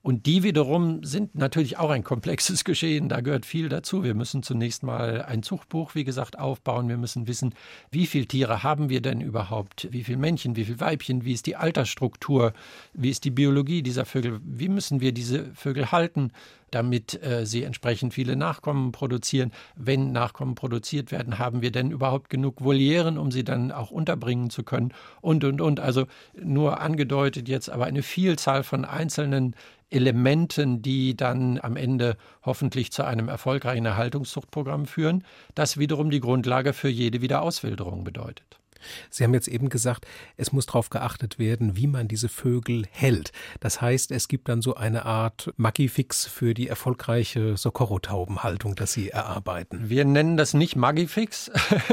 Und 0.03 0.25
die 0.25 0.41
wiederum 0.41 1.03
sind 1.03 1.35
natürlich 1.35 1.77
auch 1.77 1.91
ein 1.91 2.03
komplexes 2.03 2.63
Geschehen. 2.71 3.09
Da 3.09 3.21
gehört 3.21 3.45
viel 3.45 3.69
dazu. 3.69 4.03
Wir 4.03 4.15
müssen 4.15 4.41
zunächst 4.41 4.83
mal 4.83 5.21
ein 5.21 5.43
Zuchtbuch, 5.43 5.93
wie 5.93 6.03
gesagt, 6.03 6.39
aufbauen. 6.39 6.89
Wir 6.89 6.97
müssen 6.97 7.27
wissen, 7.27 7.53
wie 7.91 8.07
viele 8.07 8.25
Tiere 8.25 8.63
haben 8.63 8.89
wir 8.89 9.01
denn 9.01 9.21
überhaupt? 9.21 9.87
Wie 9.91 10.03
viele 10.03 10.17
Männchen, 10.17 10.55
wie 10.55 10.65
viele 10.65 10.79
Weibchen? 10.79 11.23
Wie 11.23 11.33
ist 11.33 11.45
die 11.45 11.55
Altersstruktur? 11.55 12.53
Wie 12.93 13.09
ist 13.09 13.25
die 13.25 13.31
Biologie 13.31 13.83
dieser 13.83 14.05
Vögel? 14.05 14.39
Wie 14.43 14.69
müssen 14.69 15.01
wir 15.01 15.11
diese 15.11 15.53
Vögel 15.53 15.91
halten? 15.91 16.31
Damit 16.71 17.21
äh, 17.23 17.45
sie 17.45 17.63
entsprechend 17.63 18.13
viele 18.13 18.35
Nachkommen 18.35 18.91
produzieren. 18.91 19.51
Wenn 19.75 20.11
Nachkommen 20.11 20.55
produziert 20.55 21.11
werden, 21.11 21.37
haben 21.37 21.61
wir 21.61 21.71
denn 21.71 21.91
überhaupt 21.91 22.29
genug 22.29 22.63
Volieren, 22.63 23.17
um 23.17 23.31
sie 23.31 23.43
dann 23.43 23.71
auch 23.71 23.91
unterbringen 23.91 24.49
zu 24.49 24.63
können? 24.63 24.93
Und, 25.21 25.43
und, 25.43 25.61
und. 25.61 25.79
Also 25.79 26.07
nur 26.41 26.81
angedeutet 26.81 27.47
jetzt, 27.47 27.69
aber 27.69 27.85
eine 27.85 28.03
Vielzahl 28.03 28.63
von 28.63 28.85
einzelnen 28.85 29.55
Elementen, 29.89 30.81
die 30.81 31.17
dann 31.17 31.59
am 31.61 31.75
Ende 31.75 32.15
hoffentlich 32.43 32.91
zu 32.91 33.03
einem 33.03 33.27
erfolgreichen 33.27 33.85
Erhaltungszuchtprogramm 33.85 34.85
führen, 34.85 35.25
das 35.53 35.77
wiederum 35.77 36.09
die 36.09 36.21
Grundlage 36.21 36.73
für 36.73 36.89
jede 36.89 37.21
Wiederauswilderung 37.21 38.05
bedeutet. 38.05 38.60
Sie 39.09 39.23
haben 39.23 39.33
jetzt 39.33 39.47
eben 39.47 39.69
gesagt, 39.69 40.05
es 40.37 40.51
muss 40.51 40.65
darauf 40.65 40.89
geachtet 40.89 41.39
werden, 41.39 41.75
wie 41.75 41.87
man 41.87 42.07
diese 42.07 42.29
Vögel 42.29 42.85
hält. 42.91 43.31
Das 43.59 43.81
heißt, 43.81 44.11
es 44.11 44.27
gibt 44.27 44.49
dann 44.49 44.61
so 44.61 44.75
eine 44.75 45.05
Art 45.05 45.53
Magifix 45.57 46.25
für 46.25 46.53
die 46.53 46.67
erfolgreiche 46.67 47.57
Socorro-Taubenhaltung, 47.57 48.75
dass 48.75 48.93
Sie 48.93 49.09
erarbeiten. 49.09 49.89
Wir 49.89 50.05
nennen 50.05 50.37
das 50.37 50.53
nicht 50.53 50.75
Magifix. 50.75 51.51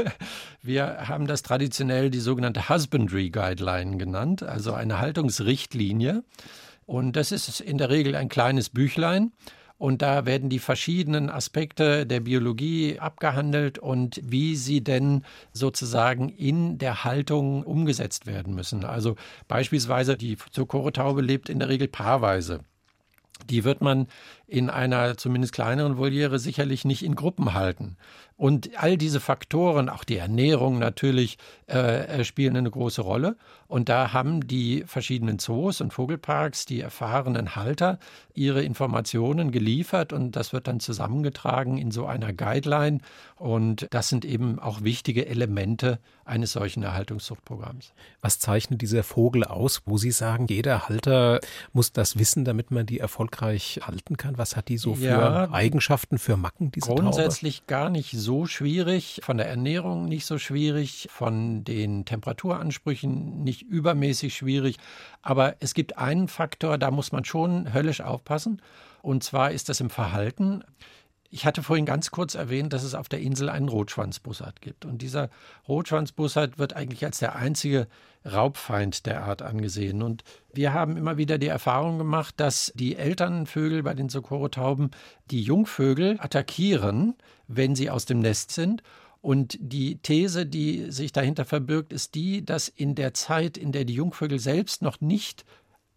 Wir 0.61 1.07
haben 1.07 1.27
das 1.27 1.41
traditionell 1.41 2.09
die 2.09 2.19
sogenannte 2.19 2.69
Husbandry 2.69 3.29
Guideline 3.29 3.97
genannt, 3.97 4.43
also 4.43 4.73
eine 4.73 4.99
Haltungsrichtlinie. 4.99 6.23
Und 6.85 7.15
das 7.15 7.31
ist 7.31 7.61
in 7.61 7.77
der 7.77 7.89
Regel 7.89 8.15
ein 8.15 8.29
kleines 8.29 8.69
Büchlein. 8.69 9.31
Und 9.79 10.01
da 10.01 10.25
werden 10.25 10.49
die 10.49 10.59
verschiedenen 10.59 11.29
Aspekte 11.29 12.05
der 12.05 12.19
Biologie 12.19 12.99
abgehandelt 12.99 13.79
und 13.79 14.19
wie 14.21 14.57
sie 14.57 14.83
denn 14.83 15.23
sozusagen 15.53 16.27
in 16.27 16.77
der 16.77 17.05
Haltung 17.05 17.63
umgesetzt 17.63 18.27
werden 18.27 18.53
müssen. 18.53 18.83
Also 18.83 19.15
beispielsweise 19.47 20.17
die 20.17 20.37
Zucchero-Taube 20.51 21.21
lebt 21.21 21.47
in 21.47 21.59
der 21.59 21.69
Regel 21.69 21.87
paarweise. 21.87 22.59
Die 23.49 23.63
wird 23.63 23.79
man 23.79 24.07
in 24.49 24.69
einer 24.69 25.17
zumindest 25.17 25.53
kleineren 25.53 25.97
Voliere 25.97 26.39
sicherlich 26.39 26.85
nicht 26.85 27.03
in 27.03 27.15
Gruppen 27.15 27.53
halten. 27.53 27.97
Und 28.39 28.69
all 28.81 28.97
diese 28.97 29.19
Faktoren, 29.19 29.89
auch 29.89 30.05
die 30.05 30.15
Ernährung 30.15 30.79
natürlich, 30.79 31.37
äh, 31.67 32.23
spielen 32.23 32.55
eine 32.55 32.71
große 32.71 33.01
Rolle. 33.01 33.35
Und 33.67 33.89
da 33.89 34.13
haben 34.13 34.47
die 34.47 34.85
verschiedenen 34.87 35.39
Zoos 35.39 35.81
und 35.81 35.93
Vogelparks, 35.93 36.65
die 36.65 36.79
erfahrenen 36.79 37.57
Halter, 37.57 37.99
ihre 38.33 38.63
Informationen 38.63 39.51
geliefert 39.51 40.13
und 40.13 40.37
das 40.37 40.53
wird 40.53 40.67
dann 40.67 40.79
zusammengetragen 40.79 41.77
in 41.77 41.91
so 41.91 42.05
einer 42.05 42.31
Guideline. 42.31 42.99
Und 43.35 43.87
das 43.91 44.07
sind 44.07 44.23
eben 44.23 44.57
auch 44.57 44.83
wichtige 44.83 45.27
Elemente 45.27 45.99
eines 46.23 46.53
solchen 46.53 46.81
Erhaltungszuchtprogramms. 46.81 47.91
Was 48.21 48.39
zeichnet 48.39 48.81
dieser 48.81 49.03
Vogel 49.03 49.43
aus, 49.43 49.81
wo 49.85 49.97
Sie 49.97 50.11
sagen, 50.11 50.47
jeder 50.49 50.87
Halter 50.87 51.41
muss 51.73 51.91
das 51.91 52.17
wissen, 52.17 52.45
damit 52.45 52.71
man 52.71 52.85
die 52.85 52.99
erfolgreich 52.99 53.81
halten 53.83 54.15
kann? 54.15 54.37
Was 54.39 54.55
hat 54.55 54.69
die 54.69 54.77
so 54.77 54.95
für 54.95 55.03
Ja, 55.03 55.51
Eigenschaften, 55.51 56.17
für 56.17 56.37
Macken, 56.37 56.71
diese 56.71 56.89
Grundsätzlich 56.89 57.67
gar 57.67 57.89
nicht 57.89 58.11
so 58.11 58.45
schwierig, 58.45 59.19
von 59.21 59.35
der 59.37 59.49
Ernährung 59.49 60.05
nicht 60.05 60.25
so 60.25 60.37
schwierig, 60.37 61.09
von 61.11 61.65
den 61.65 62.05
Temperaturansprüchen 62.05 63.43
nicht 63.43 63.63
übermäßig 63.63 64.33
schwierig. 64.33 64.77
Aber 65.21 65.55
es 65.59 65.73
gibt 65.73 65.97
einen 65.97 66.29
Faktor, 66.29 66.77
da 66.77 66.89
muss 66.89 67.11
man 67.11 67.25
schon 67.25 67.73
höllisch 67.73 67.99
aufpassen. 67.99 68.61
Und 69.01 69.25
zwar 69.25 69.51
ist 69.51 69.67
das 69.67 69.81
im 69.81 69.89
Verhalten. 69.89 70.63
Ich 71.31 71.45
hatte 71.45 71.61
vorhin 71.61 71.85
ganz 71.85 72.09
kurz 72.09 72.33
erwähnt, 72.33 72.73
dass 72.73 72.83
es 72.83 72.95
auf 72.95 73.07
der 73.07 73.19
Insel 73.19 73.49
einen 73.49 73.69
Rotschwanzbussard 73.69 74.61
gibt. 74.61 74.85
Und 74.85 75.01
dieser 75.01 75.29
Rotschwanzbussard 75.67 76.57
wird 76.57 76.75
eigentlich 76.75 77.05
als 77.05 77.19
der 77.19 77.35
einzige 77.35 77.87
Raubfeind 78.25 79.05
der 79.05 79.23
Art 79.23 79.43
angesehen. 79.43 80.01
Und 80.01 80.23
wir 80.53 80.73
haben 80.73 80.97
immer 80.97 81.17
wieder 81.17 81.37
die 81.37 81.47
Erfahrung 81.47 81.99
gemacht, 81.99 82.35
dass 82.37 82.71
die 82.75 82.95
Elternvögel 82.95 83.83
bei 83.83 83.93
den 83.93 84.09
Socorro-Tauben 84.09 84.89
die 85.29 85.43
Jungvögel 85.43 86.17
attackieren, 86.19 87.15
wenn 87.47 87.75
sie 87.75 87.91
aus 87.91 88.05
dem 88.05 88.19
Nest 88.19 88.51
sind. 88.51 88.81
Und 89.21 89.57
die 89.59 89.97
These, 89.97 90.45
die 90.45 90.91
sich 90.91 91.11
dahinter 91.11 91.45
verbirgt, 91.45 91.93
ist 91.93 92.15
die, 92.15 92.43
dass 92.43 92.69
in 92.69 92.95
der 92.95 93.13
Zeit, 93.13 93.57
in 93.57 93.71
der 93.71 93.85
die 93.85 93.93
Jungvögel 93.93 94.39
selbst 94.39 94.81
noch 94.81 94.99
nicht 95.01 95.45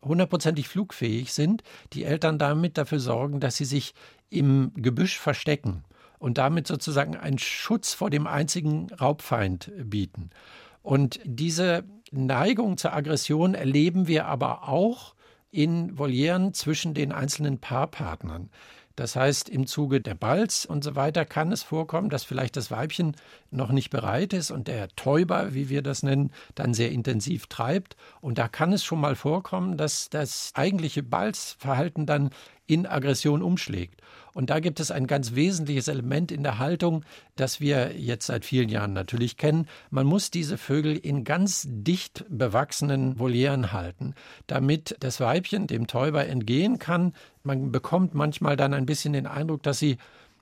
hundertprozentig 0.03 0.69
flugfähig 0.69 1.33
sind, 1.33 1.63
die 1.93 2.05
Eltern 2.05 2.39
damit 2.39 2.79
dafür 2.79 3.01
sorgen, 3.01 3.41
dass 3.41 3.57
sie 3.57 3.65
sich 3.65 3.95
im 4.31 4.73
Gebüsch 4.75 5.19
verstecken 5.19 5.85
und 6.19 6.39
damit 6.39 6.67
sozusagen 6.67 7.17
einen 7.17 7.39
Schutz 7.39 7.95
vor 7.95 8.11
dem 8.11 8.27
einzigen 8.27 8.93
Raubfeind 8.93 9.73
bieten. 9.85 10.31
Und 10.83 11.21
diese 11.25 11.85
Neigung 12.11 12.77
zur 12.77 12.93
Aggression 12.93 13.55
erleben 13.55 14.07
wir 14.09 14.27
aber 14.27 14.69
auch 14.69 15.15
in 15.51 15.99
Volieren 15.99 16.55
zwischen 16.55 16.95
den 16.95 17.13
einzelnen 17.13 17.59
Paarpartnern. 17.59 18.51
Das 18.97 19.17
heißt, 19.17 19.49
im 19.49 19.67
Zuge 19.67 20.01
der 20.01 20.15
Balz 20.15 20.65
und 20.65 20.85
so 20.85 20.95
weiter 20.95 21.25
kann 21.25 21.53
es 21.53 21.63
vorkommen, 21.63 22.11
dass 22.11 22.25
vielleicht 22.25 22.57
das 22.57 22.71
Weibchen 22.71 23.17
noch 23.51 23.71
nicht 23.71 23.91
bereit 23.91 24.33
ist 24.33 24.51
und 24.51 24.69
der 24.69 24.89
Täuber, 24.97 25.55
wie 25.55 25.69
wir 25.69 25.83
das 25.83 26.03
nennen, 26.03 26.33
dann 26.55 26.75
sehr 26.75 26.91
intensiv 26.91 27.47
treibt. 27.47 27.97
Und 28.21 28.39
da 28.39 28.49
kann 28.49 28.73
es 28.73 28.85
schon 28.85 29.01
mal 29.01 29.17
vorkommen, 29.17 29.77
dass 29.77 30.11
das 30.11 30.53
eigentliche 30.55 31.03
Balzverhalten 31.03 32.07
dann 32.07 32.31
in 32.67 32.87
Aggression 32.87 33.43
umschlägt. 33.43 34.01
Und 34.35 34.51
da 34.51 34.61
gibt 34.61 34.81
es 34.81 34.91
ein 34.91 35.07
ganz 35.07 35.35
wesentliches 35.35 35.89
Element 35.89 36.33
in 36.33 36.43
der 36.43 36.59
Haltung, 36.59 37.05
das 37.37 37.61
wir 37.61 37.99
jetzt 37.99 38.27
seit 38.27 38.45
vielen 38.45 38.69
Jahren 38.69 38.93
natürlich 38.93 39.37
kennen. 39.37 39.67
Man 39.91 40.07
muss 40.07 40.31
diese 40.31 40.57
Vögel 40.57 40.97
in 40.97 41.25
ganz 41.25 41.67
dicht 41.69 42.25
bewachsenen 42.29 43.19
Volieren 43.19 43.73
halten, 43.73 44.15
damit 44.47 44.97
das 45.01 45.21
Weibchen 45.21 45.67
dem 45.67 45.87
Täuber 45.87 46.27
entgehen 46.27 46.79
kann. 46.79 47.13
Man 47.43 47.73
bekommt 47.73 48.15
manchmal 48.15 48.57
dann 48.57 48.75
ein 48.75 48.87
bisschen 48.87 49.13
den 49.13 49.27
Eindruck, 49.27 49.63
dass 49.63 49.79
sie 49.79 49.99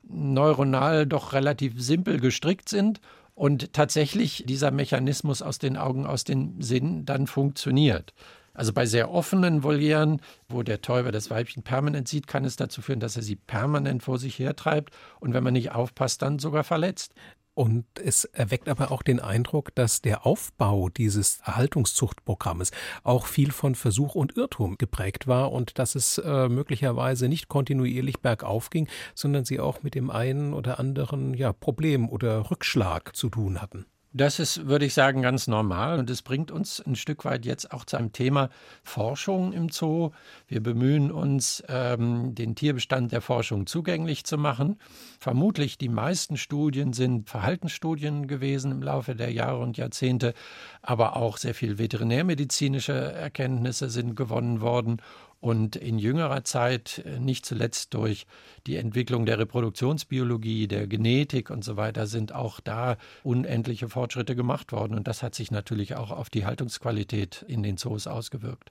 neuronal 0.09 1.07
doch 1.07 1.33
relativ 1.33 1.81
simpel 1.81 2.21
gestrickt 2.21 2.69
sind 2.69 3.01
und 3.35 3.73
tatsächlich 3.73 4.45
dieser 4.47 4.71
Mechanismus 4.71 5.41
aus 5.41 5.59
den 5.59 5.77
Augen, 5.77 6.07
aus 6.07 6.25
den 6.25 6.61
Sinn 6.61 7.05
dann 7.07 7.27
funktioniert. 7.27 8.13
Also 8.61 8.75
bei 8.75 8.85
sehr 8.85 9.11
offenen 9.11 9.65
Volieren, 9.65 10.21
wo 10.51 10.63
der 10.63 10.83
Täuber 10.83 11.13
das 11.13 11.31
Weibchen 11.31 11.63
permanent 11.63 12.09
sieht, 12.09 12.27
kann 12.27 12.45
es 12.45 12.57
dazu 12.57 12.83
führen, 12.83 13.01
dass 13.01 13.17
er 13.17 13.23
sie 13.23 13.37
permanent 13.37 14.03
vor 14.03 14.19
sich 14.19 14.39
hertreibt 14.39 14.93
und 15.19 15.33
wenn 15.33 15.43
man 15.43 15.55
nicht 15.55 15.73
aufpasst, 15.73 16.21
dann 16.21 16.39
sogar 16.39 16.63
verletzt. 16.63 17.15
Und 17.55 17.87
es 18.05 18.25
erweckt 18.25 18.69
aber 18.69 18.93
auch 18.93 19.01
den 19.01 19.19
Eindruck, 19.19 19.75
dass 19.75 20.03
der 20.03 20.27
Aufbau 20.27 20.91
dieses 20.91 21.39
Erhaltungszuchtprogrammes 21.39 22.71
auch 23.03 23.25
viel 23.25 23.51
von 23.51 23.75
Versuch 23.75 24.15
und 24.15 24.37
Irrtum 24.37 24.77
geprägt 24.77 25.27
war 25.27 25.53
und 25.53 25.79
dass 25.79 25.95
es 25.95 26.19
äh, 26.19 26.51
möglicherweise 26.51 27.31
nicht 27.31 27.49
kontinuierlich 27.49 28.21
bergauf 28.21 28.69
ging, 28.69 28.89
sondern 29.15 29.47
sie 29.47 29.59
auch 29.59 29.83
mit 29.83 29.95
dem 29.95 30.11
einen 30.11 30.53
oder 30.53 30.79
anderen 30.79 31.33
ja, 31.33 31.55
Problem 31.55 32.11
oder 32.11 32.51
Rückschlag 32.51 33.17
zu 33.17 33.31
tun 33.31 33.63
hatten. 33.63 33.87
Das 34.13 34.41
ist, 34.41 34.67
würde 34.67 34.87
ich 34.87 34.95
sagen, 34.95 35.23
ganz 35.23 35.47
normal 35.47 36.01
und 36.01 36.11
es 36.11 36.23
bringt 36.23 36.51
uns 36.51 36.81
ein 36.85 36.97
Stück 36.97 37.25
weit 37.25 37.47
jetzt 37.47 37.73
auch 37.73 37.85
zu 37.85 37.97
einem 37.97 38.13
Thema 38.13 38.51
Forschung 38.83 39.53
im 39.53 39.69
Zoo. 39.69 40.11
Wir 40.49 40.61
bemühen 40.61 41.13
uns, 41.13 41.63
ähm, 41.69 42.35
den 42.35 42.57
Tierbestand 42.57 43.13
der 43.13 43.21
Forschung 43.21 43.69
zugänglich 43.69 44.25
zu 44.25 44.37
machen. 44.37 44.81
Vermutlich 45.21 45.79
die 45.79 45.89
meisten 45.89 46.37
Studien 46.37 46.93
sind 46.93 47.31
Verhaltensstudien 47.31 48.27
gewesen 48.27 48.73
im 48.73 48.83
Laufe 48.83 49.15
der 49.15 49.31
Jahre 49.31 49.61
und 49.61 49.77
Jahrzehnte, 49.77 50.35
aber 50.83 51.15
auch 51.15 51.37
sehr 51.37 51.55
viel 51.55 51.79
veterinärmedizinische 51.79 52.93
Erkenntnisse 52.93 53.91
sind 53.91 54.17
gewonnen 54.17 54.61
worden 54.61 55.01
und 55.41 55.77
in 55.77 55.99
jüngerer 55.99 56.45
Zeit, 56.45 57.03
äh, 57.05 57.19
nicht 57.19 57.47
zuletzt 57.47 57.95
durch 57.95 58.27
die 58.67 58.77
Entwicklung 58.77 59.27
der 59.27 59.39
Reproduktionsbiologie, 59.39 60.69
der 60.69 60.87
Genetik 60.87 61.51
und 61.51 61.65
so 61.65 61.77
weiter, 61.77 62.07
sind 62.07 62.33
auch 62.33 62.61
da 62.61 62.97
unendliche 63.23 63.89
Fortschritte 63.89 64.37
gemacht 64.37 64.73
worden. 64.73 64.95
Und 64.95 65.09
das 65.09 65.23
hat 65.23 65.35
sich 65.35 65.51
natürlich 65.51 65.97
auch 65.97 66.11
auf 66.11 66.31
die 66.31 66.45
Haltungsqualität 66.45 67.45
in 67.49 67.63
den 67.63 67.79
Zoos 67.79 68.07
ausgewirkt. 68.07 68.71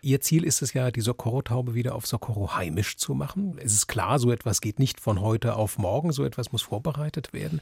Ihr 0.00 0.20
Ziel 0.20 0.44
ist 0.44 0.62
es 0.62 0.72
ja, 0.72 0.90
die 0.90 1.00
Socorro-Taube 1.00 1.74
wieder 1.74 1.94
auf 1.94 2.06
Socorro 2.06 2.54
heimisch 2.54 2.96
zu 2.96 3.14
machen. 3.14 3.58
Es 3.62 3.72
ist 3.72 3.86
klar, 3.86 4.18
so 4.18 4.30
etwas 4.30 4.60
geht 4.60 4.78
nicht 4.78 5.00
von 5.00 5.20
heute 5.20 5.56
auf 5.56 5.78
morgen, 5.78 6.12
so 6.12 6.24
etwas 6.24 6.52
muss 6.52 6.62
vorbereitet 6.62 7.32
werden. 7.32 7.60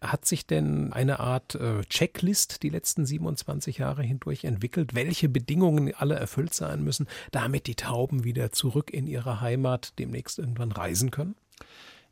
Hat 0.00 0.24
sich 0.24 0.46
denn 0.46 0.92
eine 0.92 1.20
Art 1.20 1.54
äh, 1.54 1.82
Checklist 1.88 2.62
die 2.62 2.68
letzten 2.68 3.06
27 3.06 3.78
Jahre 3.78 4.02
hindurch 4.02 4.44
entwickelt, 4.44 4.94
welche 4.94 5.28
Bedingungen 5.28 5.94
alle 5.94 6.14
erfüllt 6.14 6.54
sein 6.54 6.82
müssen, 6.82 7.06
damit 7.30 7.66
die 7.66 7.76
Tauben 7.76 8.24
wieder 8.24 8.52
zurück 8.52 8.92
in 8.92 9.06
ihre 9.06 9.40
Heimat 9.40 9.98
demnächst 9.98 10.38
irgendwann 10.38 10.72
reisen 10.72 11.10
können? 11.10 11.34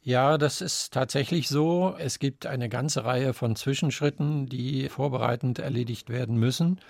Ja, 0.05 0.37
das 0.37 0.61
ist 0.61 0.93
tatsächlich 0.93 1.49
so. 1.49 1.95
Es 1.97 2.19
gibt 2.19 2.47
eine 2.47 2.69
ganze 2.69 3.05
Reihe 3.05 3.35
von 3.35 3.55
Zwischenschritten, 3.55 4.47
die 4.47 4.89
vorbereitend 4.89 5.61
erledigt 5.61 6.09
werden 6.09 6.37
müssen. 6.37 6.81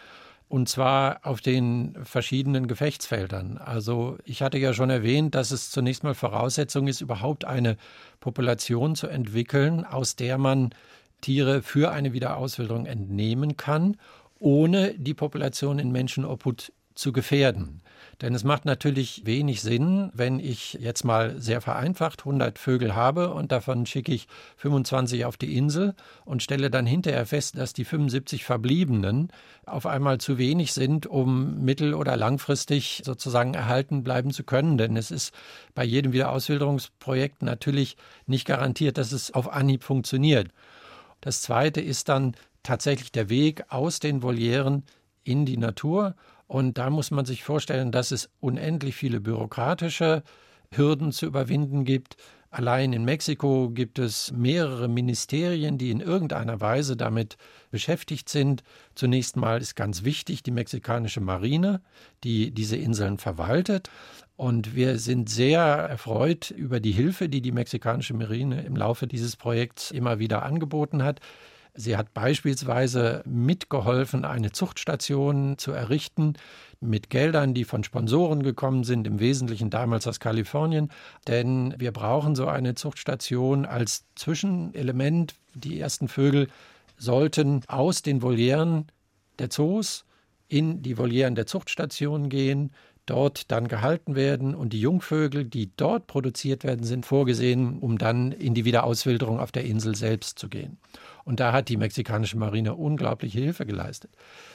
Und 0.53 0.69
zwar 0.69 1.21
auf 1.23 1.41
den 1.41 1.97
verschiedenen 2.03 2.67
Gefechtsfeldern. 2.67 3.57
Also 3.57 4.19
ich 4.27 4.43
hatte 4.43 4.59
ja 4.59 4.75
schon 4.75 4.91
erwähnt, 4.91 5.35
dass 5.35 5.51
es 5.51 5.71
zunächst 5.71 6.05
mal 6.05 6.13
Voraussetzung 6.13 6.89
ist, 6.89 7.01
überhaupt 7.01 7.47
eine 7.47 7.79
Population 8.21 8.95
zu 8.95 9.07
entwickeln, 9.07 9.87
aus 9.87 10.15
der 10.15 10.37
man 10.37 10.75
Tiere 11.23 11.63
für 11.63 11.91
eine 11.91 12.13
Wiederauswilderung 12.13 12.85
entnehmen 12.85 13.57
kann, 13.57 13.97
ohne 14.41 14.93
die 14.93 15.15
Population 15.15 15.79
in 15.79 15.91
Menschenobhut 15.91 16.71
zu 16.95 17.13
gefährden. 17.13 17.81
Denn 18.23 18.37
es 18.37 18.45
macht 18.45 18.65
natürlich 18.65 19.23
wenig 19.27 19.63
Sinn, 19.63 20.13
wenn 20.15 20.39
ich 20.39 20.75
jetzt 20.75 21.05
mal 21.05 21.41
sehr 21.41 21.61
vereinfacht 21.61 22.21
100 22.21 22.57
Vögel 22.57 22.95
habe 22.95 23.35
und 23.35 23.51
davon 23.51 23.85
schicke 23.85 24.13
ich 24.13 24.29
25 24.59 25.25
auf 25.25 25.37
die 25.37 25.57
Insel 25.57 25.95
und 26.25 26.41
stelle 26.41 26.71
dann 26.71 26.87
hinterher 26.87 27.27
fest, 27.27 27.59
dass 27.59 27.73
die 27.73 27.85
75 27.85 28.45
Verbliebenen 28.45 29.33
auf 29.67 29.87
einmal 29.87 30.19
zu 30.19 30.39
wenig 30.39 30.73
sind, 30.73 31.09
um 31.09 31.65
mittel- 31.65 31.95
oder 31.95 32.17
langfristig 32.17 33.03
sozusagen 33.05 33.55
erhalten 33.55 34.05
bleiben 34.05 34.31
zu 34.31 34.45
können. 34.45 34.79
Denn 34.79 34.97
es 34.97 35.11
ist 35.11 35.35
bei 35.75 35.83
jedem 35.83 36.13
Wiederauswilderungsprojekt 36.13 37.43
natürlich 37.43 37.97
nicht 38.27 38.47
garantiert, 38.47 38.99
dass 38.99 39.11
es 39.11 39.35
auf 39.35 39.53
Anhieb 39.53 39.83
funktioniert. 39.83 40.53
Das 41.21 41.43
Zweite 41.43 41.81
ist 41.81 42.09
dann 42.09 42.37
tatsächlich 42.63 43.11
der 43.11 43.29
Weg 43.29 43.65
aus 43.69 43.99
den 43.99 44.23
Volieren 44.23 44.85
in 45.25 45.45
die 45.45 45.57
Natur 45.57 46.15
und 46.53 46.77
da 46.77 46.91
muss 46.91 47.11
man 47.11 47.25
sich 47.25 47.45
vorstellen, 47.45 47.93
dass 47.93 48.11
es 48.11 48.29
unendlich 48.41 48.95
viele 48.95 49.23
bürokratische 49.23 50.23
Hürden 50.71 51.11
zu 51.11 51.25
überwinden 51.25 51.87
gibt. 51.87 52.19
Allein 52.51 52.93
in 52.93 53.07
Mexiko 53.07 53.71
gibt 53.71 53.99
es 53.99 54.33
mehrere 54.33 54.87
Ministerien, 54.87 55.79
die 55.79 55.91
in 55.91 56.01
irgendeiner 56.01 56.61
Weise 56.61 56.95
damit 56.95 57.39
beschäftigt 57.71 58.29
sind. 58.29 58.65
Zunächst 58.95 59.37
mal 59.37 59.63
ist 59.63 59.77
ganz 59.77 60.05
wichtig 60.05 60.43
die 60.43 60.51
mexikanische 60.51 61.23
Marine, 61.23 61.81
die 62.23 62.51
diese 62.51 62.77
Inseln 62.77 63.17
verwaltet. 63.17 63.89
Und 64.37 64.75
wir 64.75 64.99
sind 64.99 65.31
sehr 65.31 65.63
erfreut 65.63 66.51
über 66.51 66.81
die 66.81 66.93
Hilfe, 66.93 67.31
die 67.31 67.41
die 67.41 67.53
mexikanische 67.53 68.13
Marine 68.13 68.61
im 68.61 68.77
Laufe 68.77 69.07
dieses 69.07 69.37
Projekts 69.37 69.91
immer 69.91 70.19
wieder 70.19 70.43
angeboten 70.43 71.03
hat. 71.03 71.21
Sie 71.75 71.97
hat 71.97 72.13
beispielsweise 72.13 73.23
mitgeholfen, 73.25 74.27
eine 74.27 74.53
Zuchtstation 74.53 75.57
zu 75.57 75.73
errichten 75.73 76.35
mit 76.81 77.09
Geldern, 77.09 77.55
die 77.55 77.65
von 77.65 77.83
Sponsoren 77.83 78.43
gekommen 78.43 78.85
sind, 78.85 79.07
im 79.07 79.21
Wesentlichen 79.21 79.71
damals 79.71 80.07
aus 80.07 80.21
Kalifornien. 80.21 80.91
Denn 81.29 81.75
wir 81.79 81.93
brauchen 81.93 82.35
so 82.35 82.47
eine 82.47 82.75
Zuchtstation 82.75 83.65
als 83.65 84.05
Zwischenelement. 84.17 85.35
Die 85.55 85.81
ersten 85.81 86.09
Vögel 86.09 86.49
sollten 86.99 87.63
aus 87.69 88.03
den 88.03 88.21
Volieren 88.21 88.87
der 89.39 89.49
Zoos 89.49 90.05
in 90.49 90.83
die 90.83 90.99
Volieren 90.99 91.35
der 91.35 91.47
Zuchtstationen 91.47 92.29
gehen, 92.29 92.73
dort 93.07 93.51
dann 93.51 93.69
gehalten 93.69 94.15
werden 94.15 94.55
und 94.55 94.73
die 94.73 94.81
Jungvögel, 94.81 95.45
die 95.45 95.71
dort 95.77 96.07
produziert 96.07 96.65
werden, 96.65 96.85
sind 96.85 97.07
vorgesehen, 97.07 97.79
um 97.79 97.99
dann 97.99 98.33
in 98.33 98.55
die 98.55 98.65
Wiederauswilderung 98.65 99.41
auf 99.41 99.51
der 99.51 99.65
Insel 99.65 99.95
selbst 99.97 100.39
zu 100.39 100.49
gehen. 100.49 100.79
Und 101.25 101.41
da 101.41 101.53
hat 101.53 101.69
die 101.69 101.77
mexikanische 101.77 102.37
Marine 102.37 102.75
unglaubliche 102.75 103.41
Hilfe 103.41 103.67
geleistet. 103.67 104.11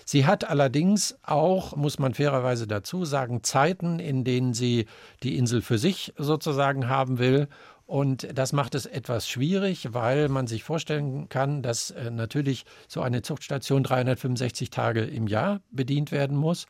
Sie 0.05 0.25
hat 0.25 0.49
allerdings 0.49 1.17
auch, 1.23 1.75
muss 1.75 1.99
man 1.99 2.13
fairerweise 2.13 2.67
dazu 2.67 3.05
sagen, 3.05 3.43
Zeiten, 3.43 3.99
in 3.99 4.23
denen 4.23 4.53
sie 4.53 4.85
die 5.23 5.37
Insel 5.37 5.61
für 5.61 5.77
sich 5.77 6.13
sozusagen 6.17 6.89
haben 6.89 7.19
will. 7.19 7.47
Und 7.85 8.27
das 8.37 8.51
macht 8.51 8.75
es 8.75 8.85
etwas 8.85 9.29
schwierig, 9.29 9.93
weil 9.93 10.27
man 10.27 10.45
sich 10.45 10.63
vorstellen 10.65 11.29
kann, 11.29 11.61
dass 11.61 11.91
äh, 11.91 12.11
natürlich 12.11 12.65
so 12.89 13.01
eine 13.01 13.21
Zuchtstation 13.21 13.81
365 13.83 14.69
Tage 14.69 15.05
im 15.05 15.27
Jahr 15.27 15.61
bedient 15.71 16.11
werden 16.11 16.35
muss. 16.35 16.67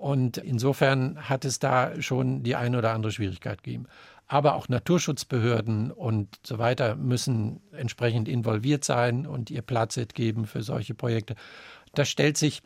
Und 0.00 0.38
insofern 0.38 1.28
hat 1.28 1.44
es 1.44 1.58
da 1.58 2.00
schon 2.00 2.42
die 2.42 2.56
eine 2.56 2.78
oder 2.78 2.94
andere 2.94 3.12
Schwierigkeit 3.12 3.62
gegeben. 3.62 3.84
Aber 4.26 4.54
auch 4.54 4.66
Naturschutzbehörden 4.66 5.90
und 5.90 6.38
so 6.42 6.56
weiter 6.56 6.96
müssen 6.96 7.60
entsprechend 7.72 8.26
involviert 8.26 8.82
sein 8.82 9.26
und 9.26 9.50
ihr 9.50 9.60
Platz 9.60 10.00
geben 10.14 10.46
für 10.46 10.62
solche 10.62 10.94
Projekte. 10.94 11.34
Das 11.92 12.08
stellt 12.08 12.38
sich, 12.38 12.62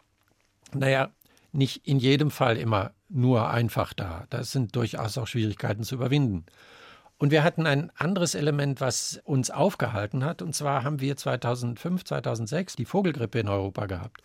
naja, 0.72 1.10
nicht 1.50 1.84
in 1.88 1.98
jedem 1.98 2.30
Fall 2.30 2.56
immer 2.56 2.92
nur 3.08 3.50
einfach 3.50 3.94
dar. 3.94 4.28
Das 4.30 4.52
sind 4.52 4.76
durchaus 4.76 5.18
auch 5.18 5.26
Schwierigkeiten 5.26 5.82
zu 5.82 5.96
überwinden. 5.96 6.46
Und 7.18 7.32
wir 7.32 7.42
hatten 7.42 7.66
ein 7.66 7.90
anderes 7.96 8.36
Element, 8.36 8.80
was 8.80 9.20
uns 9.24 9.50
aufgehalten 9.50 10.24
hat. 10.24 10.40
Und 10.40 10.54
zwar 10.54 10.84
haben 10.84 11.00
wir 11.00 11.16
2005, 11.16 12.04
2006 12.04 12.76
die 12.76 12.84
Vogelgrippe 12.84 13.40
in 13.40 13.48
Europa 13.48 13.86
gehabt. 13.86 14.22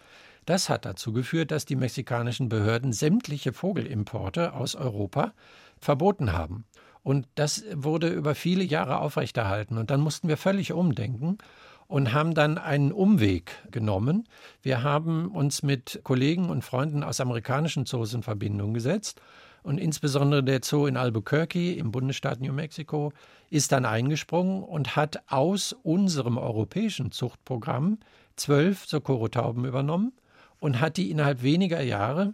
Das 0.50 0.68
hat 0.68 0.84
dazu 0.84 1.14
geführt, 1.14 1.52
dass 1.52 1.66
die 1.66 1.76
mexikanischen 1.76 2.50
Behörden 2.50 2.92
sämtliche 2.92 3.54
Vogelimporte 3.54 4.54
aus 4.56 4.74
Europa 4.74 5.34
verboten 5.80 6.34
haben. 6.34 6.66
Und 7.04 7.28
das 7.36 7.66
wurde 7.76 8.08
über 8.08 8.34
viele 8.34 8.64
Jahre 8.64 8.98
aufrechterhalten. 8.98 9.78
Und 9.78 9.92
dann 9.92 10.02
mussten 10.02 10.28
wir 10.28 10.38
völlig 10.38 10.74
umdenken 10.74 11.38
und 11.86 12.14
haben 12.14 12.34
dann 12.34 12.58
einen 12.58 12.92
Umweg 12.92 13.52
genommen. 13.70 14.28
Wir 14.64 14.82
haben 14.82 15.28
uns 15.28 15.62
mit 15.62 16.00
Kollegen 16.02 16.50
und 16.50 16.64
Freunden 16.64 17.04
aus 17.04 17.20
amerikanischen 17.20 17.86
Zoos 17.86 18.16
in 18.16 18.24
Verbindung 18.24 18.74
gesetzt. 18.74 19.22
Und 19.62 19.78
insbesondere 19.78 20.44
der 20.44 20.62
Zoo 20.64 20.88
in 20.88 20.98
Albuquerque 20.98 21.76
im 21.76 21.92
Bundesstaat 21.92 22.42
New 22.42 22.54
Mexico 22.54 23.14
ist 23.52 23.72
dann 23.72 23.86
eingesprungen 23.86 24.64
und 24.64 24.96
hat 24.96 25.22
aus 25.28 25.74
unserem 25.84 26.40
europäischen 26.40 27.12
Zuchtprogramm 27.12 28.00
zwölf 28.36 28.88
Socorro-Tauben 28.88 29.64
übernommen 29.64 30.12
und 30.60 30.80
hat 30.80 30.98
die 30.98 31.12
innerhalb 31.12 31.42
weniger 31.42 31.82
Jahre 31.82 32.34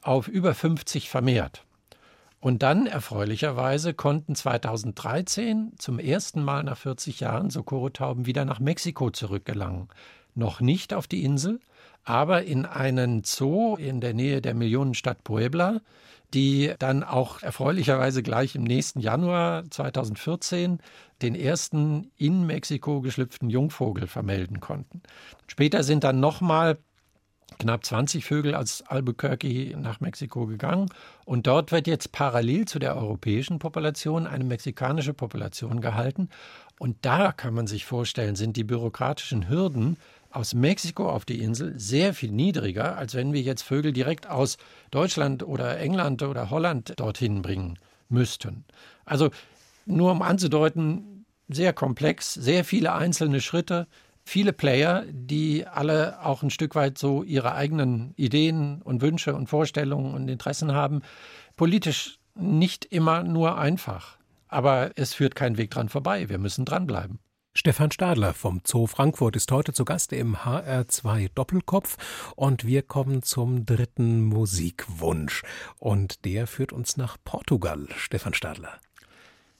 auf 0.00 0.28
über 0.28 0.54
50 0.54 1.08
vermehrt. 1.08 1.64
Und 2.40 2.64
dann, 2.64 2.86
erfreulicherweise, 2.86 3.94
konnten 3.94 4.34
2013 4.34 5.74
zum 5.78 6.00
ersten 6.00 6.42
Mal 6.42 6.64
nach 6.64 6.76
40 6.76 7.20
Jahren 7.20 7.50
Socorro-Tauben 7.50 8.26
wieder 8.26 8.44
nach 8.44 8.58
Mexiko 8.58 9.10
zurückgelangen. 9.10 9.88
Noch 10.34 10.60
nicht 10.60 10.92
auf 10.92 11.06
die 11.06 11.22
Insel, 11.22 11.60
aber 12.02 12.42
in 12.42 12.66
einen 12.66 13.22
Zoo 13.22 13.76
in 13.76 14.00
der 14.00 14.12
Nähe 14.12 14.42
der 14.42 14.54
Millionenstadt 14.54 15.22
Puebla, 15.22 15.82
die 16.34 16.72
dann 16.80 17.04
auch 17.04 17.42
erfreulicherweise 17.42 18.24
gleich 18.24 18.56
im 18.56 18.64
nächsten 18.64 18.98
Januar 18.98 19.70
2014 19.70 20.80
den 21.20 21.36
ersten 21.36 22.10
in 22.16 22.44
Mexiko 22.44 23.02
geschlüpften 23.02 23.50
Jungvogel 23.50 24.08
vermelden 24.08 24.58
konnten. 24.58 25.02
Später 25.46 25.84
sind 25.84 26.02
dann 26.02 26.18
nochmal 26.18 26.78
knapp 27.62 27.84
20 27.84 28.24
Vögel 28.24 28.54
aus 28.56 28.82
Albuquerque 28.82 29.76
nach 29.78 30.00
Mexiko 30.00 30.46
gegangen. 30.46 30.88
Und 31.24 31.46
dort 31.46 31.70
wird 31.70 31.86
jetzt 31.86 32.10
parallel 32.10 32.66
zu 32.66 32.80
der 32.80 32.96
europäischen 32.96 33.60
Population 33.60 34.26
eine 34.26 34.42
mexikanische 34.42 35.14
Population 35.14 35.80
gehalten. 35.80 36.28
Und 36.80 36.96
da 37.02 37.30
kann 37.30 37.54
man 37.54 37.68
sich 37.68 37.84
vorstellen, 37.84 38.34
sind 38.34 38.56
die 38.56 38.64
bürokratischen 38.64 39.48
Hürden 39.48 39.96
aus 40.32 40.54
Mexiko 40.54 41.08
auf 41.08 41.24
die 41.24 41.40
Insel 41.40 41.78
sehr 41.78 42.14
viel 42.14 42.32
niedriger, 42.32 42.96
als 42.96 43.14
wenn 43.14 43.32
wir 43.32 43.42
jetzt 43.42 43.62
Vögel 43.62 43.92
direkt 43.92 44.28
aus 44.28 44.56
Deutschland 44.90 45.44
oder 45.44 45.78
England 45.78 46.22
oder 46.22 46.50
Holland 46.50 46.94
dorthin 46.98 47.42
bringen 47.42 47.78
müssten. 48.08 48.64
Also 49.04 49.30
nur 49.86 50.10
um 50.10 50.22
anzudeuten, 50.22 51.26
sehr 51.48 51.72
komplex, 51.72 52.34
sehr 52.34 52.64
viele 52.64 52.92
einzelne 52.92 53.40
Schritte, 53.40 53.86
viele 54.24 54.52
Player, 54.52 55.04
die 55.10 55.66
alle 55.66 56.24
auch 56.24 56.42
ein 56.42 56.50
Stück 56.50 56.74
weit 56.74 56.98
so 56.98 57.22
ihre 57.22 57.54
eigenen 57.54 58.12
Ideen 58.16 58.82
und 58.82 59.02
Wünsche 59.02 59.34
und 59.34 59.48
Vorstellungen 59.48 60.14
und 60.14 60.28
Interessen 60.28 60.72
haben. 60.72 61.02
Politisch 61.56 62.18
nicht 62.34 62.84
immer 62.86 63.22
nur 63.22 63.58
einfach. 63.58 64.18
Aber 64.48 64.90
es 64.96 65.14
führt 65.14 65.34
kein 65.34 65.56
Weg 65.56 65.70
dran 65.70 65.88
vorbei. 65.88 66.28
Wir 66.28 66.38
müssen 66.38 66.64
dranbleiben. 66.64 67.18
Stefan 67.54 67.90
Stadler 67.90 68.32
vom 68.32 68.62
Zoo 68.64 68.86
Frankfurt 68.86 69.36
ist 69.36 69.52
heute 69.52 69.74
zu 69.74 69.84
Gast 69.84 70.14
im 70.14 70.36
HR2 70.36 71.30
Doppelkopf 71.34 72.32
und 72.34 72.66
wir 72.66 72.82
kommen 72.82 73.22
zum 73.22 73.66
dritten 73.66 74.22
Musikwunsch 74.22 75.42
und 75.78 76.24
der 76.24 76.46
führt 76.46 76.72
uns 76.72 76.96
nach 76.96 77.18
Portugal. 77.24 77.88
Stefan 77.94 78.32
Stadler. 78.32 78.80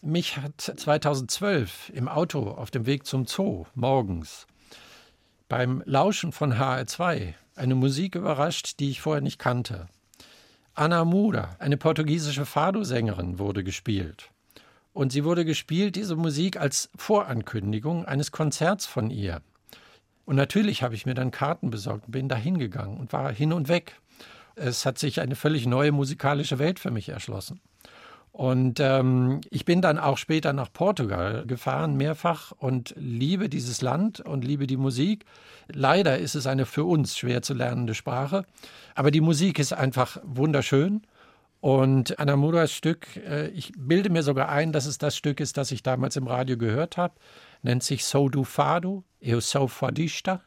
Mich 0.01 0.39
hat 0.39 0.59
2012 0.59 1.91
im 1.95 2.09
Auto 2.09 2.51
auf 2.51 2.71
dem 2.71 2.87
Weg 2.87 3.07
zum 3.07 3.27
Zoo 3.27 3.67
morgens 3.75 4.47
beim 5.53 5.83
Lauschen 5.85 6.33
von 6.33 6.55
HR2 6.55 7.35
eine 7.57 7.75
Musik 7.75 8.15
überrascht, 8.15 8.81
die 8.81 8.89
ich 8.89 9.03
vorher 9.03 9.21
nicht 9.21 9.39
kannte. 9.39 9.87
Ana 10.73 11.05
Muda, 11.05 11.57
eine 11.59 11.77
portugiesische 11.77 12.47
Fado-Sängerin, 12.47 13.39
wurde 13.39 13.63
gespielt. 13.63 14.31
Und 14.95 15.13
sie 15.13 15.25
wurde 15.25 15.45
gespielt, 15.45 15.95
diese 15.95 16.17
Musik, 16.17 16.59
als 16.59 16.89
Vorankündigung 16.97 18.07
eines 18.07 18.33
Konzerts 18.33 18.87
von 18.87 19.11
ihr. 19.11 19.43
Und 20.25 20.37
natürlich 20.37 20.83
habe 20.83 20.95
ich 20.95 21.05
mir 21.05 21.13
dann 21.13 21.31
Karten 21.31 21.69
besorgt 21.69 22.07
und 22.07 22.13
bin 22.13 22.31
da 22.31 22.37
hingegangen 22.37 22.97
und 22.97 23.13
war 23.13 23.31
hin 23.31 23.53
und 23.53 23.69
weg. 23.69 24.01
Es 24.55 24.87
hat 24.87 24.97
sich 24.97 25.21
eine 25.21 25.37
völlig 25.37 25.67
neue 25.67 25.93
musikalische 25.93 26.59
Welt 26.59 26.79
für 26.79 26.91
mich 26.91 27.11
erschlossen. 27.11 27.61
Und 28.33 28.81
ähm, 28.81 29.43
ich 29.51 29.67
bin 29.67 29.83
dann 29.83 29.99
auch 29.99 30.17
später 30.17 30.55
nach 30.55 30.73
Portugal 30.73 31.45
gefahren, 31.47 31.97
mehrfach, 31.99 32.53
und 32.53 32.95
liebe 32.97 33.51
dieses 33.51 33.83
Land 33.83 34.21
und 34.21 34.43
liebe 34.43 34.67
die 34.67 34.79
Musik. 34.79 35.27
Leider 35.69 36.19
ist 36.19 36.35
es 36.35 36.47
eine 36.47 36.65
für 36.65 36.85
uns 36.85 37.19
schwer 37.19 37.43
zu 37.43 37.53
lernende 37.53 37.95
Sprache, 37.95 38.47
aber 38.95 39.11
die 39.11 39.21
Musik 39.21 39.59
ist 39.59 39.75
einfach 39.75 40.19
wunderschön. 40.25 41.03
Und 41.61 42.19
Anamuras 42.19 42.73
Stück, 42.73 43.07
äh, 43.19 43.49
ich 43.49 43.73
bilde 43.77 44.11
mir 44.11 44.23
sogar 44.23 44.49
ein, 44.49 44.73
dass 44.73 44.87
es 44.87 44.99
das 44.99 45.17
Stück 45.17 45.39
ist, 45.39 45.59
das 45.59 45.71
ich 45.71 45.83
damals 45.83 46.17
im 46.17 46.27
Radio 46.27 46.57
gehört 46.57 46.97
habe, 46.97 47.15
nennt 47.63 47.85
sich 47.85 48.05
So 48.05 48.29
du 48.29 48.45
Fado, 48.45 49.05
Eu 49.25 49.41
sou 49.41 49.69
fadista. 49.69 50.41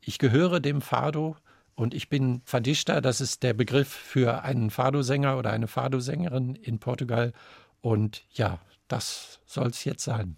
Ich 0.00 0.18
gehöre 0.18 0.58
dem 0.58 0.80
Fado 0.80 1.36
und 1.76 1.92
ich 1.92 2.08
bin 2.08 2.40
Fadista, 2.44 3.02
das 3.02 3.20
ist 3.20 3.42
der 3.42 3.52
Begriff 3.52 3.88
für 3.88 4.42
einen 4.42 4.70
Fado-Sänger 4.70 5.36
oder 5.36 5.52
eine 5.52 5.68
Fado-Sängerin 5.68 6.54
in 6.54 6.78
Portugal. 6.78 7.34
Und 7.82 8.24
ja, 8.32 8.58
das 8.88 9.40
soll 9.44 9.68
es 9.68 9.84
jetzt 9.84 10.02
sein. 10.02 10.36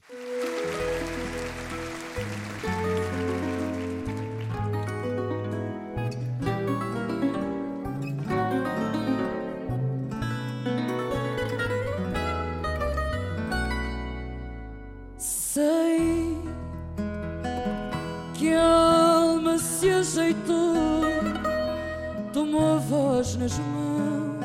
Voz 23.28 23.36
nas 23.36 23.58
mãos, 23.58 24.38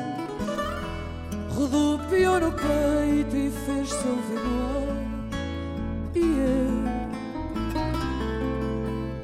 rodopiou 1.54 2.40
no 2.40 2.52
peito 2.52 3.36
e 3.36 3.50
fez-se 3.64 4.06
ouvir 4.06 4.40
no 4.40 4.62
ar. 4.66 4.96
E 6.14 6.20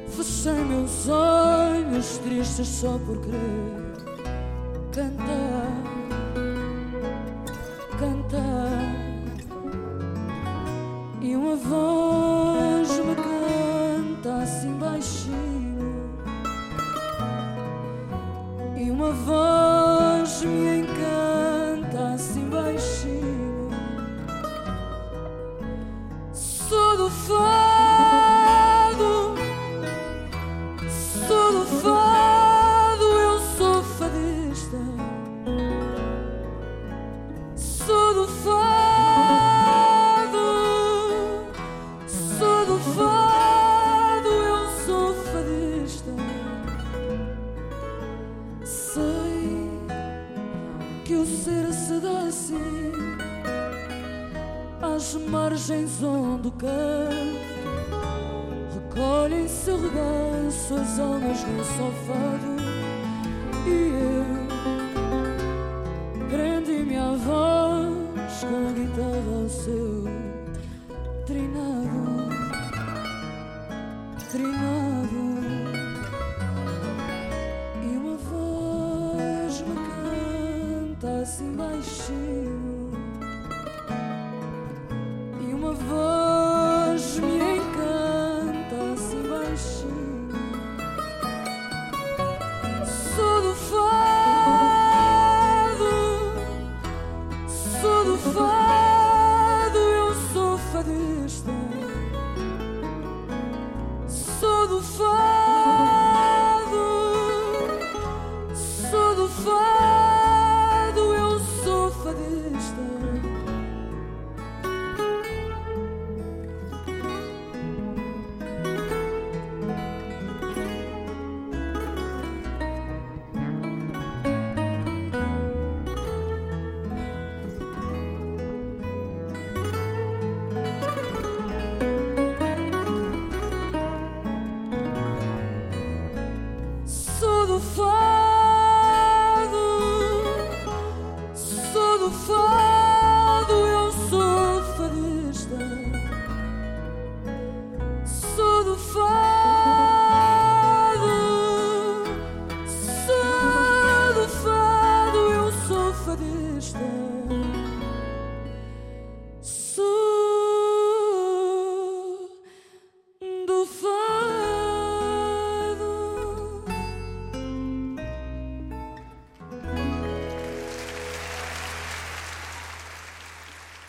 eu 0.07 0.09
fechei 0.09 0.63
meus 0.63 1.07
olhos 1.07 2.17
tristes 2.19 2.67
só 2.67 2.97
por 3.05 3.17
querer 3.19 3.93
cantar. 4.91 5.90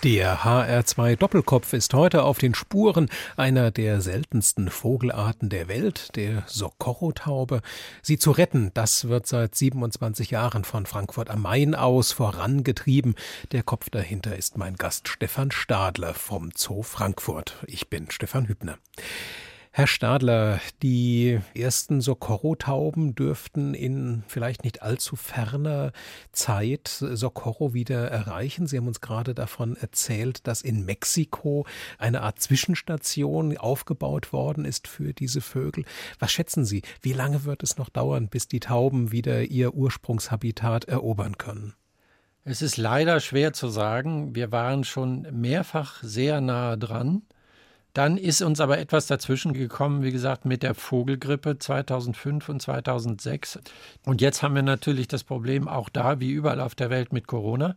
Der 0.02 0.38
HR2 0.38 1.14
Doppelkopf 1.14 1.74
ist 1.74 1.94
heute 1.94 2.24
auf 2.24 2.38
den 2.38 2.56
Spuren 2.56 3.08
einer 3.36 3.70
der 3.70 4.00
seltensten 4.00 4.68
Vogelarten 4.68 5.48
der 5.48 5.68
Welt, 5.68 6.16
der 6.16 6.42
Socorro-Taube. 6.48 7.62
Sie 8.02 8.18
zu 8.18 8.32
retten, 8.32 8.72
das 8.74 9.06
wird 9.06 9.28
seit 9.28 9.54
27 9.54 10.32
Jahren 10.32 10.64
von 10.64 10.86
Frankfurt 10.86 11.30
am 11.30 11.42
Main 11.42 11.76
aus 11.76 12.10
vorangetrieben. 12.10 13.14
Der 13.52 13.62
Kopf 13.62 13.90
dahinter 13.90 14.34
ist 14.36 14.58
mein 14.58 14.74
Gast 14.74 15.06
Stefan 15.06 15.52
Stadler 15.52 16.14
vom 16.14 16.50
Zoo 16.52 16.82
Frankfurt. 16.82 17.62
Ich 17.68 17.88
bin 17.88 18.10
Stefan 18.10 18.48
Hübner. 18.48 18.78
Herr 19.74 19.86
Stadler, 19.86 20.60
die 20.82 21.40
ersten 21.54 22.02
Socorro-Tauben 22.02 23.14
dürften 23.14 23.72
in 23.72 24.22
vielleicht 24.26 24.64
nicht 24.64 24.82
allzu 24.82 25.16
ferner 25.16 25.92
Zeit 26.30 26.88
Socorro 26.88 27.72
wieder 27.72 28.06
erreichen. 28.10 28.66
Sie 28.66 28.76
haben 28.76 28.86
uns 28.86 29.00
gerade 29.00 29.34
davon 29.34 29.74
erzählt, 29.78 30.46
dass 30.46 30.60
in 30.60 30.84
Mexiko 30.84 31.64
eine 31.96 32.20
Art 32.20 32.38
Zwischenstation 32.38 33.56
aufgebaut 33.56 34.34
worden 34.34 34.66
ist 34.66 34.88
für 34.88 35.14
diese 35.14 35.40
Vögel. 35.40 35.86
Was 36.18 36.32
schätzen 36.32 36.66
Sie, 36.66 36.82
wie 37.00 37.14
lange 37.14 37.44
wird 37.44 37.62
es 37.62 37.78
noch 37.78 37.88
dauern, 37.88 38.28
bis 38.28 38.48
die 38.48 38.60
Tauben 38.60 39.10
wieder 39.10 39.40
ihr 39.44 39.72
Ursprungshabitat 39.72 40.84
erobern 40.84 41.38
können? 41.38 41.72
Es 42.44 42.60
ist 42.60 42.76
leider 42.76 43.20
schwer 43.20 43.54
zu 43.54 43.68
sagen. 43.68 44.34
Wir 44.34 44.52
waren 44.52 44.84
schon 44.84 45.26
mehrfach 45.32 46.02
sehr 46.02 46.42
nahe 46.42 46.76
dran. 46.76 47.22
Dann 47.92 48.16
ist 48.16 48.40
uns 48.40 48.60
aber 48.60 48.78
etwas 48.78 49.06
dazwischen 49.06 49.52
gekommen, 49.52 50.02
wie 50.02 50.12
gesagt, 50.12 50.46
mit 50.46 50.62
der 50.62 50.74
Vogelgrippe 50.74 51.58
2005 51.58 52.48
und 52.48 52.62
2006. 52.62 53.58
Und 54.06 54.20
jetzt 54.22 54.42
haben 54.42 54.54
wir 54.54 54.62
natürlich 54.62 55.08
das 55.08 55.24
Problem 55.24 55.68
auch 55.68 55.90
da, 55.90 56.18
wie 56.18 56.30
überall 56.30 56.60
auf 56.60 56.74
der 56.74 56.88
Welt 56.88 57.12
mit 57.12 57.26
Corona. 57.26 57.76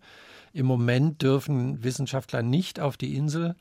Im 0.53 0.68
Moment 0.68 1.22
dürfen 1.22 1.84
Wissenschaftler 1.84 2.43
nicht 2.43 2.80
auf 2.80 2.95
die 2.95 3.16
Insel, 3.16 3.55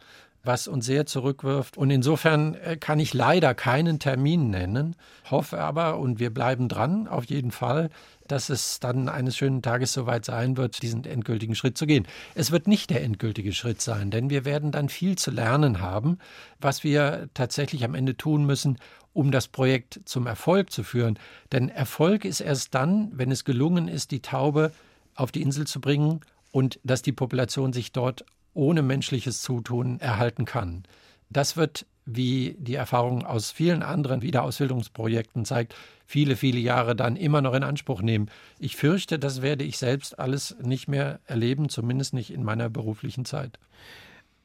was 0.44 0.68
uns 0.68 0.86
sehr 0.86 1.06
zurückwirft. 1.06 1.76
Und 1.76 1.90
insofern 1.90 2.54
äh, 2.54 2.76
kann 2.76 3.00
ich 3.00 3.14
leider 3.14 3.54
keinen 3.54 3.98
Termin 3.98 4.50
nennen, 4.50 4.94
hoffe 5.30 5.58
aber, 5.58 5.98
und 5.98 6.20
wir 6.20 6.32
bleiben 6.32 6.68
dran, 6.68 7.08
auf 7.08 7.24
jeden 7.24 7.50
Fall, 7.50 7.90
dass 8.28 8.48
es 8.48 8.80
dann 8.80 9.08
eines 9.08 9.36
schönen 9.36 9.62
Tages 9.62 9.92
soweit 9.92 10.24
sein 10.24 10.56
wird, 10.56 10.82
diesen 10.82 11.04
endgültigen 11.04 11.54
Schritt 11.54 11.76
zu 11.76 11.86
gehen. 11.86 12.06
Es 12.34 12.50
wird 12.50 12.66
nicht 12.66 12.90
der 12.90 13.02
endgültige 13.02 13.52
Schritt 13.52 13.80
sein, 13.80 14.10
denn 14.10 14.30
wir 14.30 14.44
werden 14.44 14.72
dann 14.72 14.88
viel 14.88 15.16
zu 15.16 15.30
lernen 15.30 15.80
haben, 15.80 16.18
was 16.60 16.84
wir 16.84 17.28
tatsächlich 17.34 17.84
am 17.84 17.94
Ende 17.94 18.16
tun 18.16 18.46
müssen, 18.46 18.78
um 19.12 19.30
das 19.30 19.48
Projekt 19.48 20.00
zum 20.04 20.26
Erfolg 20.26 20.70
zu 20.70 20.82
führen. 20.82 21.18
Denn 21.52 21.68
Erfolg 21.68 22.24
ist 22.24 22.40
erst 22.40 22.74
dann, 22.74 23.10
wenn 23.14 23.30
es 23.30 23.44
gelungen 23.44 23.88
ist, 23.88 24.10
die 24.10 24.20
Taube 24.20 24.72
auf 25.14 25.30
die 25.30 25.42
Insel 25.42 25.66
zu 25.66 25.80
bringen 25.80 26.20
und 26.50 26.80
dass 26.82 27.02
die 27.02 27.12
Population 27.12 27.72
sich 27.72 27.92
dort 27.92 28.24
ohne 28.54 28.82
menschliches 28.82 29.42
Zutun 29.42 30.00
erhalten 30.00 30.44
kann. 30.44 30.84
Das 31.30 31.56
wird, 31.56 31.86
wie 32.06 32.56
die 32.58 32.74
Erfahrung 32.74 33.24
aus 33.24 33.50
vielen 33.50 33.82
anderen 33.82 34.22
Wiederausbildungsprojekten 34.22 35.44
zeigt, 35.44 35.74
viele, 36.06 36.36
viele 36.36 36.58
Jahre 36.58 36.94
dann 36.94 37.16
immer 37.16 37.40
noch 37.40 37.54
in 37.54 37.62
Anspruch 37.62 38.02
nehmen. 38.02 38.30
Ich 38.58 38.76
fürchte, 38.76 39.18
das 39.18 39.42
werde 39.42 39.64
ich 39.64 39.78
selbst 39.78 40.18
alles 40.18 40.56
nicht 40.62 40.88
mehr 40.88 41.20
erleben, 41.26 41.68
zumindest 41.68 42.14
nicht 42.14 42.30
in 42.30 42.44
meiner 42.44 42.68
beruflichen 42.68 43.24
Zeit. 43.24 43.58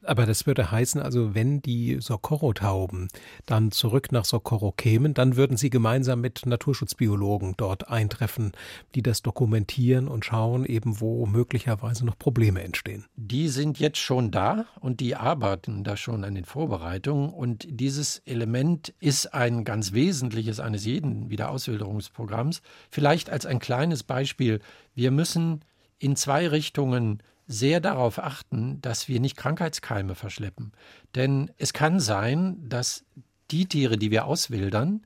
Aber 0.02 0.24
das 0.24 0.46
würde 0.46 0.70
heißen, 0.70 1.00
also 1.00 1.34
wenn 1.34 1.60
die 1.60 1.98
Socorro-Tauben 2.00 3.08
dann 3.46 3.70
zurück 3.70 4.12
nach 4.12 4.24
Socorro 4.24 4.72
kämen, 4.72 5.12
dann 5.12 5.36
würden 5.36 5.56
Sie 5.56 5.68
gemeinsam 5.68 6.20
mit 6.20 6.46
Naturschutzbiologen 6.46 7.54
dort 7.56 7.88
eintreffen, 7.88 8.52
die 8.94 9.02
das 9.02 9.22
dokumentieren 9.22 10.08
und 10.08 10.24
schauen, 10.24 10.64
eben 10.64 11.00
wo 11.00 11.26
möglicherweise 11.26 12.06
noch 12.06 12.18
Probleme 12.18 12.62
entstehen. 12.62 13.04
Die 13.16 13.48
sind 13.48 13.78
jetzt 13.78 13.98
schon 13.98 14.30
da 14.30 14.64
und 14.80 15.00
die 15.00 15.16
arbeiten 15.16 15.84
da 15.84 15.96
schon 15.96 16.24
an 16.24 16.34
den 16.34 16.46
Vorbereitungen. 16.46 17.30
Und 17.30 17.66
dieses 17.68 18.18
Element 18.24 18.94
ist 19.00 19.34
ein 19.34 19.64
ganz 19.64 19.92
wesentliches 19.92 20.60
eines 20.60 20.84
jeden 20.86 21.28
Wiederauswilderungsprogramms. 21.28 22.62
Vielleicht 22.90 23.28
als 23.28 23.44
ein 23.44 23.58
kleines 23.58 24.02
Beispiel. 24.02 24.60
Wir 24.94 25.10
müssen 25.10 25.60
in 25.98 26.16
zwei 26.16 26.48
Richtungen 26.48 27.22
sehr 27.50 27.80
darauf 27.80 28.18
achten, 28.18 28.80
dass 28.80 29.08
wir 29.08 29.18
nicht 29.18 29.36
Krankheitskeime 29.36 30.14
verschleppen. 30.14 30.72
Denn 31.16 31.50
es 31.58 31.72
kann 31.72 31.98
sein, 31.98 32.68
dass 32.68 33.04
die 33.50 33.66
Tiere, 33.66 33.98
die 33.98 34.12
wir 34.12 34.26
auswildern, 34.26 35.02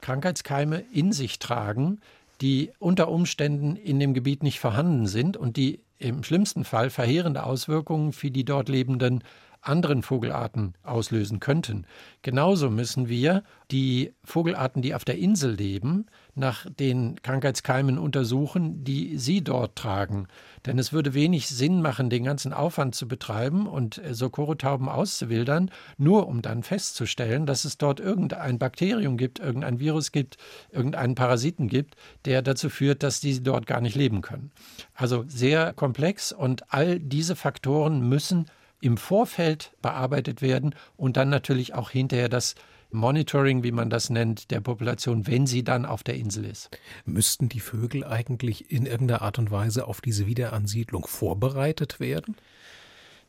Krankheitskeime 0.00 0.82
in 0.92 1.12
sich 1.12 1.38
tragen, 1.38 2.00
die 2.40 2.72
unter 2.78 3.08
Umständen 3.08 3.76
in 3.76 4.00
dem 4.00 4.14
Gebiet 4.14 4.42
nicht 4.42 4.58
vorhanden 4.58 5.06
sind 5.06 5.36
und 5.36 5.56
die 5.56 5.80
im 5.98 6.24
schlimmsten 6.24 6.64
Fall 6.64 6.90
verheerende 6.90 7.44
Auswirkungen 7.44 8.12
für 8.12 8.30
die 8.30 8.44
dort 8.44 8.68
lebenden 8.68 9.22
anderen 9.66 10.02
Vogelarten 10.02 10.74
auslösen 10.82 11.40
könnten. 11.40 11.86
Genauso 12.22 12.70
müssen 12.70 13.08
wir 13.08 13.42
die 13.70 14.14
Vogelarten, 14.24 14.82
die 14.82 14.94
auf 14.94 15.04
der 15.04 15.18
Insel 15.18 15.54
leben, 15.54 16.06
nach 16.34 16.66
den 16.70 17.20
Krankheitskeimen 17.22 17.98
untersuchen, 17.98 18.84
die 18.84 19.18
sie 19.18 19.42
dort 19.42 19.76
tragen. 19.76 20.28
Denn 20.66 20.78
es 20.78 20.92
würde 20.92 21.14
wenig 21.14 21.48
Sinn 21.48 21.80
machen, 21.80 22.10
den 22.10 22.24
ganzen 22.24 22.52
Aufwand 22.52 22.94
zu 22.94 23.06
betreiben 23.08 23.66
und 23.66 24.00
Socorro-Tauben 24.10 24.88
auszuwildern, 24.88 25.70
nur 25.96 26.26
um 26.26 26.42
dann 26.42 26.62
festzustellen, 26.62 27.46
dass 27.46 27.64
es 27.64 27.78
dort 27.78 28.00
irgendein 28.00 28.58
Bakterium 28.58 29.16
gibt, 29.16 29.38
irgendein 29.38 29.78
Virus 29.78 30.12
gibt, 30.12 30.36
irgendeinen 30.70 31.14
Parasiten 31.14 31.68
gibt, 31.68 31.96
der 32.24 32.42
dazu 32.42 32.68
führt, 32.68 33.02
dass 33.02 33.20
die 33.20 33.42
dort 33.42 33.66
gar 33.66 33.80
nicht 33.80 33.96
leben 33.96 34.22
können. 34.22 34.50
Also 34.94 35.24
sehr 35.28 35.72
komplex 35.72 36.32
und 36.32 36.72
all 36.72 36.98
diese 36.98 37.36
Faktoren 37.36 38.08
müssen 38.08 38.46
im 38.80 38.96
Vorfeld 38.96 39.72
bearbeitet 39.82 40.42
werden 40.42 40.74
und 40.96 41.16
dann 41.16 41.28
natürlich 41.28 41.74
auch 41.74 41.90
hinterher 41.90 42.28
das 42.28 42.54
Monitoring, 42.90 43.62
wie 43.62 43.72
man 43.72 43.90
das 43.90 44.10
nennt, 44.10 44.50
der 44.50 44.60
Population, 44.60 45.26
wenn 45.26 45.46
sie 45.46 45.64
dann 45.64 45.84
auf 45.84 46.02
der 46.02 46.16
Insel 46.16 46.44
ist. 46.44 46.70
Müssten 47.04 47.48
die 47.48 47.60
Vögel 47.60 48.04
eigentlich 48.04 48.70
in 48.70 48.86
irgendeiner 48.86 49.22
Art 49.22 49.38
und 49.38 49.50
Weise 49.50 49.86
auf 49.86 50.00
diese 50.00 50.26
Wiederansiedlung 50.26 51.06
vorbereitet 51.06 52.00
werden? 52.00 52.36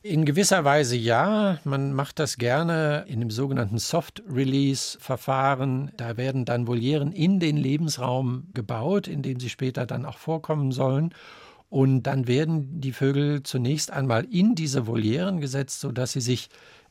In 0.00 0.24
gewisser 0.24 0.64
Weise 0.64 0.96
ja. 0.96 1.58
Man 1.64 1.92
macht 1.92 2.20
das 2.20 2.38
gerne 2.38 3.04
in 3.08 3.18
dem 3.18 3.30
sogenannten 3.30 3.78
Soft-Release-Verfahren. 3.78 5.90
Da 5.96 6.16
werden 6.16 6.44
dann 6.44 6.68
Volieren 6.68 7.10
in 7.10 7.40
den 7.40 7.56
Lebensraum 7.56 8.46
gebaut, 8.54 9.08
in 9.08 9.22
dem 9.22 9.40
sie 9.40 9.50
später 9.50 9.86
dann 9.86 10.06
auch 10.06 10.18
vorkommen 10.18 10.70
sollen. 10.70 11.12
Und 11.68 12.04
dann 12.04 12.28
werden 12.28 12.80
die 12.80 12.92
Vögel 12.92 13.42
zunächst 13.42 13.90
einmal 13.90 14.24
in 14.24 14.54
diese 14.54 14.86
Volieren 14.86 15.40
gesetzt, 15.40 15.80
sodass 15.80 16.12
sie 16.12 16.20
sich 16.20 16.48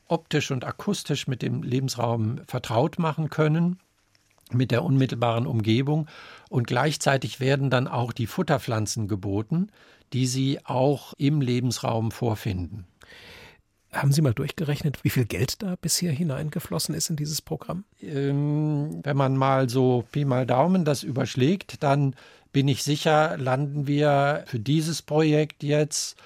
optisch 0.08 0.50
und 0.50 0.64
akustisch 0.64 1.26
mit 1.26 1.42
dem 1.42 1.62
Lebensraum 1.62 2.40
vertraut 2.46 2.98
machen 2.98 3.30
können 3.30 3.78
mit 4.52 4.70
der 4.70 4.84
unmittelbaren 4.84 5.46
Umgebung 5.46 6.06
und 6.48 6.66
gleichzeitig 6.66 7.40
werden 7.40 7.70
dann 7.70 7.86
auch 7.86 8.12
die 8.12 8.26
Futterpflanzen 8.26 9.08
geboten, 9.08 9.68
die 10.12 10.26
sie 10.26 10.60
auch 10.64 11.12
im 11.18 11.40
Lebensraum 11.40 12.10
vorfinden. 12.10 12.86
Haben 13.90 14.12
Sie 14.12 14.20
mal 14.20 14.34
durchgerechnet, 14.34 15.02
wie 15.02 15.10
viel 15.10 15.24
Geld 15.24 15.62
da 15.62 15.74
bisher 15.80 16.12
hineingeflossen 16.12 16.94
ist 16.94 17.08
in 17.08 17.16
dieses 17.16 17.40
Programm? 17.40 17.84
Ähm, 18.02 19.00
wenn 19.02 19.16
man 19.16 19.36
mal 19.36 19.70
so 19.70 20.04
Pi 20.12 20.26
mal 20.26 20.46
Daumen 20.46 20.84
das 20.84 21.02
überschlägt, 21.02 21.82
dann 21.82 22.14
bin 22.52 22.68
ich 22.68 22.82
sicher, 22.82 23.38
landen 23.38 23.86
wir 23.86 24.44
für 24.46 24.60
dieses 24.60 25.00
Projekt 25.00 25.62
jetzt 25.62 26.18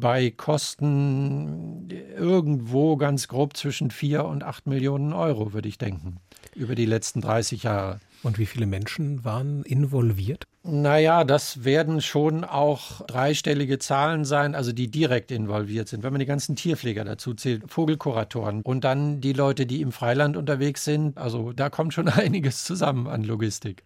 bei 0.00 0.30
Kosten 0.30 1.88
irgendwo 2.16 2.96
ganz 2.96 3.28
grob 3.28 3.56
zwischen 3.56 3.90
4 3.90 4.24
und 4.24 4.44
8 4.44 4.66
Millionen 4.66 5.12
Euro, 5.12 5.52
würde 5.52 5.68
ich 5.68 5.78
denken, 5.78 6.18
über 6.54 6.74
die 6.74 6.86
letzten 6.86 7.20
30 7.20 7.64
Jahre. 7.64 8.00
Und 8.22 8.38
wie 8.38 8.46
viele 8.46 8.66
Menschen 8.66 9.24
waren 9.24 9.62
involviert? 9.62 10.44
Naja, 10.62 11.22
das 11.22 11.64
werden 11.64 12.02
schon 12.02 12.42
auch 12.42 13.06
dreistellige 13.06 13.78
Zahlen 13.78 14.24
sein, 14.24 14.56
also 14.56 14.72
die 14.72 14.90
direkt 14.90 15.30
involviert 15.30 15.86
sind. 15.86 16.02
Wenn 16.02 16.12
man 16.12 16.18
die 16.18 16.26
ganzen 16.26 16.56
Tierpfleger 16.56 17.04
dazu 17.04 17.34
zählt, 17.34 17.62
Vogelkuratoren 17.68 18.62
und 18.62 18.82
dann 18.82 19.20
die 19.20 19.32
Leute, 19.32 19.64
die 19.64 19.80
im 19.80 19.92
Freiland 19.92 20.36
unterwegs 20.36 20.84
sind, 20.84 21.18
also 21.18 21.52
da 21.52 21.70
kommt 21.70 21.94
schon 21.94 22.08
einiges 22.08 22.64
zusammen 22.64 23.06
an 23.06 23.22
Logistik. 23.22 23.84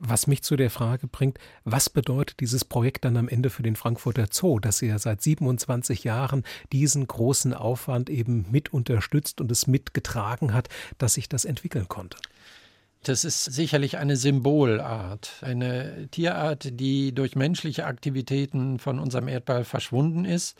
Was 0.00 0.28
mich 0.28 0.42
zu 0.42 0.54
der 0.54 0.70
Frage 0.70 1.08
bringt, 1.08 1.38
was 1.64 1.90
bedeutet 1.90 2.38
dieses 2.38 2.64
Projekt 2.64 3.04
dann 3.04 3.16
am 3.16 3.28
Ende 3.28 3.50
für 3.50 3.64
den 3.64 3.74
Frankfurter 3.74 4.26
Zoo, 4.30 4.60
dass 4.60 4.80
er 4.80 5.00
seit 5.00 5.22
27 5.22 6.04
Jahren 6.04 6.44
diesen 6.72 7.08
großen 7.08 7.52
Aufwand 7.52 8.08
eben 8.08 8.46
mit 8.48 8.72
unterstützt 8.72 9.40
und 9.40 9.50
es 9.50 9.66
mitgetragen 9.66 10.54
hat, 10.54 10.68
dass 10.98 11.14
sich 11.14 11.28
das 11.28 11.44
entwickeln 11.44 11.88
konnte? 11.88 12.16
Das 13.02 13.24
ist 13.24 13.44
sicherlich 13.44 13.98
eine 13.98 14.16
Symbolart, 14.16 15.32
eine 15.40 16.06
Tierart, 16.12 16.78
die 16.78 17.12
durch 17.12 17.34
menschliche 17.34 17.86
Aktivitäten 17.86 18.78
von 18.78 19.00
unserem 19.00 19.26
Erdball 19.26 19.64
verschwunden 19.64 20.24
ist, 20.24 20.56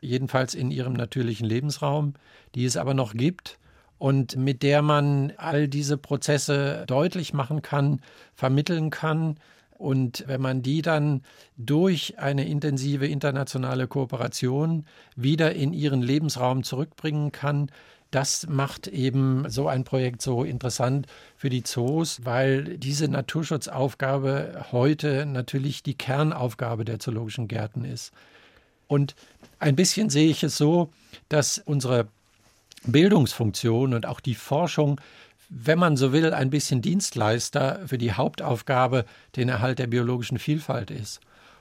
jedenfalls 0.00 0.54
in 0.54 0.70
ihrem 0.70 0.94
natürlichen 0.94 1.46
Lebensraum, 1.46 2.14
die 2.54 2.64
es 2.64 2.78
aber 2.78 2.94
noch 2.94 3.12
gibt 3.12 3.58
und 3.98 4.36
mit 4.36 4.62
der 4.62 4.82
man 4.82 5.32
all 5.36 5.68
diese 5.68 5.96
Prozesse 5.96 6.84
deutlich 6.86 7.34
machen 7.34 7.62
kann, 7.62 8.00
vermitteln 8.34 8.90
kann. 8.90 9.38
Und 9.76 10.24
wenn 10.26 10.40
man 10.40 10.62
die 10.62 10.82
dann 10.82 11.22
durch 11.56 12.18
eine 12.18 12.48
intensive 12.48 13.06
internationale 13.06 13.86
Kooperation 13.86 14.86
wieder 15.14 15.54
in 15.54 15.72
ihren 15.72 16.02
Lebensraum 16.02 16.64
zurückbringen 16.64 17.30
kann, 17.32 17.70
das 18.10 18.46
macht 18.48 18.86
eben 18.86 19.48
so 19.50 19.68
ein 19.68 19.84
Projekt 19.84 20.22
so 20.22 20.42
interessant 20.42 21.06
für 21.36 21.50
die 21.50 21.62
Zoos, 21.62 22.24
weil 22.24 22.78
diese 22.78 23.06
Naturschutzaufgabe 23.08 24.66
heute 24.72 25.26
natürlich 25.26 25.82
die 25.82 25.94
Kernaufgabe 25.94 26.84
der 26.84 27.00
zoologischen 27.00 27.48
Gärten 27.48 27.84
ist. 27.84 28.12
Und 28.86 29.14
ein 29.58 29.76
bisschen 29.76 30.08
sehe 30.08 30.30
ich 30.30 30.42
es 30.42 30.56
so, 30.56 30.90
dass 31.28 31.58
unsere 31.58 32.08
Bildungsfunktion 32.86 33.94
und 33.94 34.06
auch 34.06 34.20
die 34.20 34.34
Forschung, 34.34 35.00
wenn 35.48 35.78
man 35.78 35.96
so 35.96 36.12
will, 36.12 36.32
ein 36.32 36.50
bisschen 36.50 36.82
Dienstleister 36.82 37.80
für 37.86 37.98
die 37.98 38.12
Hauptaufgabe, 38.12 39.04
den 39.36 39.48
Erhalt 39.48 39.78
der 39.78 39.86
biologischen 39.86 40.38
Vielfalt 40.38 40.90
ist. 40.90 41.20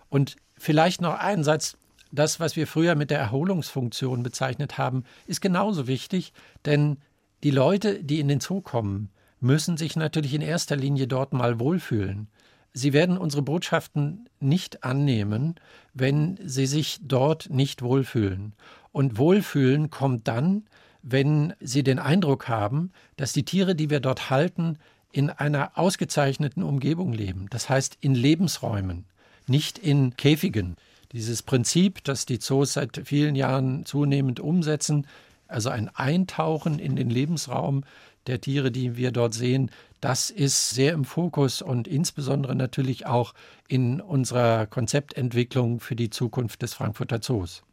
Und 0.09 0.35
vielleicht 0.57 1.01
noch 1.01 1.17
ein 1.17 1.43
Satz, 1.43 1.77
das, 2.11 2.39
was 2.39 2.55
wir 2.55 2.67
früher 2.67 2.95
mit 2.95 3.11
der 3.11 3.19
Erholungsfunktion 3.19 4.23
bezeichnet 4.23 4.77
haben, 4.77 5.03
ist 5.25 5.41
genauso 5.41 5.87
wichtig, 5.87 6.33
denn 6.65 6.97
die 7.43 7.51
Leute, 7.51 8.03
die 8.03 8.19
in 8.19 8.27
den 8.27 8.39
Zoo 8.39 8.61
kommen, 8.61 9.09
müssen 9.39 9.77
sich 9.77 9.95
natürlich 9.95 10.33
in 10.33 10.41
erster 10.41 10.75
Linie 10.75 11.07
dort 11.07 11.33
mal 11.33 11.59
wohlfühlen. 11.59 12.27
Sie 12.73 12.93
werden 12.93 13.17
unsere 13.17 13.41
Botschaften 13.41 14.29
nicht 14.39 14.83
annehmen, 14.83 15.55
wenn 15.93 16.39
sie 16.43 16.65
sich 16.65 16.99
dort 17.01 17.49
nicht 17.49 17.81
wohlfühlen. 17.81 18.53
Und 18.91 19.17
Wohlfühlen 19.17 19.89
kommt 19.89 20.27
dann, 20.27 20.65
wenn 21.01 21.53
Sie 21.59 21.83
den 21.83 21.99
Eindruck 21.99 22.47
haben, 22.47 22.91
dass 23.15 23.33
die 23.33 23.43
Tiere, 23.43 23.75
die 23.75 23.89
wir 23.89 23.99
dort 23.99 24.29
halten, 24.29 24.77
in 25.11 25.29
einer 25.29 25.77
ausgezeichneten 25.77 26.63
Umgebung 26.63 27.13
leben. 27.13 27.47
Das 27.49 27.69
heißt 27.69 27.97
in 28.01 28.13
Lebensräumen, 28.13 29.05
nicht 29.47 29.77
in 29.77 30.15
Käfigen. 30.17 30.75
Dieses 31.11 31.41
Prinzip, 31.41 32.03
das 32.03 32.25
die 32.25 32.39
Zoos 32.39 32.73
seit 32.73 33.01
vielen 33.05 33.35
Jahren 33.35 33.85
zunehmend 33.85 34.39
umsetzen, 34.39 35.07
also 35.47 35.69
ein 35.69 35.89
Eintauchen 35.89 36.79
in 36.79 36.95
den 36.95 37.09
Lebensraum 37.09 37.83
der 38.27 38.41
Tiere, 38.41 38.71
die 38.71 38.97
wir 38.97 39.11
dort 39.11 39.33
sehen, 39.33 39.71
das 40.01 40.29
ist 40.29 40.71
sehr 40.71 40.93
im 40.93 41.05
Fokus 41.05 41.61
und 41.61 41.87
insbesondere 41.87 42.55
natürlich 42.55 43.05
auch 43.07 43.33
in 43.67 44.01
unserer 44.01 44.67
Konzeptentwicklung 44.67 45.79
für 45.79 45.95
die 45.95 46.09
Zukunft 46.09 46.61
des 46.61 46.73
Frankfurter 46.73 47.21
Zoos. 47.21 47.63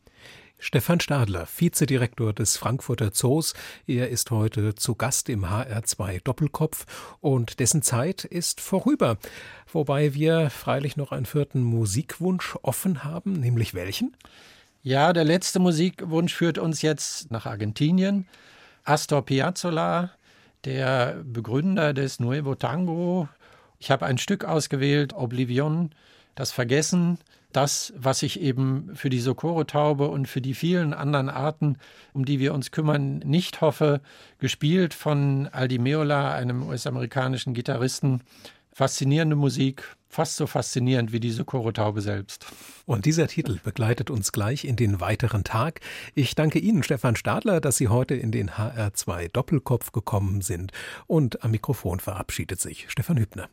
Stefan 0.59 1.01
Stadler, 1.01 1.47
Vizedirektor 1.47 2.33
des 2.33 2.57
Frankfurter 2.57 3.13
Zoos. 3.13 3.55
Er 3.87 4.09
ist 4.09 4.31
heute 4.31 4.75
zu 4.75 4.95
Gast 4.95 5.29
im 5.29 5.45
HR2 5.45 6.23
Doppelkopf 6.23 6.87
und 7.21 7.61
dessen 7.61 7.83
Zeit 7.83 8.25
ist 8.25 8.61
vorüber. 8.61 9.19
Wobei 9.71 10.15
wir 10.15 10.51
freilich 10.51 10.97
noch 10.97 11.13
einen 11.13 11.27
vierten 11.27 11.63
Musikwunsch 11.63 12.57
offen 12.63 13.05
haben, 13.05 13.35
nämlich 13.35 13.75
welchen? 13.75 14.17
Ja, 14.83 15.13
der 15.13 15.25
letzte 15.25 15.59
Musikwunsch 15.59 16.35
führt 16.35 16.59
uns 16.59 16.83
jetzt 16.83 17.31
nach 17.31 17.47
Argentinien. 17.47 18.27
Astor 18.85 19.25
Piazzolla, 19.25 20.13
der 20.65 21.23
Begründer 21.25 21.93
des 21.93 22.21
Nuevo 22.21 22.55
Tango. 22.55 23.29
Ich 23.79 23.91
habe 23.91 24.07
ein 24.07 24.19
Stück 24.19 24.45
ausgewählt, 24.45 25.13
Oblivion, 25.13 25.91
das 26.35 26.53
Vergessen 26.53 27.19
das, 27.57 27.93
was 27.97 28.23
ich 28.23 28.41
eben 28.41 28.91
für 28.95 29.11
die 29.11 29.21
Socorro-Taube 29.21 30.09
und 30.09 30.27
für 30.27 30.41
die 30.41 30.55
vielen 30.55 30.93
anderen 30.93 31.29
Arten, 31.29 31.79
um 32.13 32.25
die 32.25 32.39
wir 32.39 32.55
uns 32.55 32.71
kümmern, 32.71 33.19
nicht 33.19 33.61
hoffe, 33.61 34.01
gespielt 34.39 34.95
von 34.95 35.49
Aldi 35.49 35.79
Meola, 35.79 36.35
einem 36.35 36.63
US-amerikanischen 36.63 37.55
Gitarristen. 37.55 38.23
Faszinierende 38.73 39.37
Musik, 39.37 39.85
fast 40.09 40.37
so 40.37 40.49
faszinierend 40.49 41.13
wie 41.13 41.21
die 41.21 41.31
Socorro-Taube 41.31 42.01
selbst. 42.01 42.47
Und 42.87 43.05
dieser 43.05 43.29
Titel 43.29 43.61
begleitet 43.63 44.11
uns 44.11 44.33
gleich 44.33 44.65
in 44.65 44.75
den 44.75 45.01
weiteren 45.01 45.45
Tag. 45.45 45.81
Ich 46.15 46.35
danke 46.35 46.59
Ihnen, 46.59 46.83
Stefan 46.83 47.15
Stadler, 47.15 47.61
dass 47.61 47.77
Sie 47.77 47.87
heute 47.87 48.15
in 48.17 48.33
den 48.33 48.51
HR2 48.51 49.29
Doppelkopf 49.29 49.93
gekommen 49.93 50.41
sind. 50.41 50.73
Und 51.07 51.45
am 51.45 51.53
Mikrofon 51.53 52.01
verabschiedet 52.01 52.61
sich 52.61 52.87
Stefan 52.89 53.19
Hübner. 53.19 53.49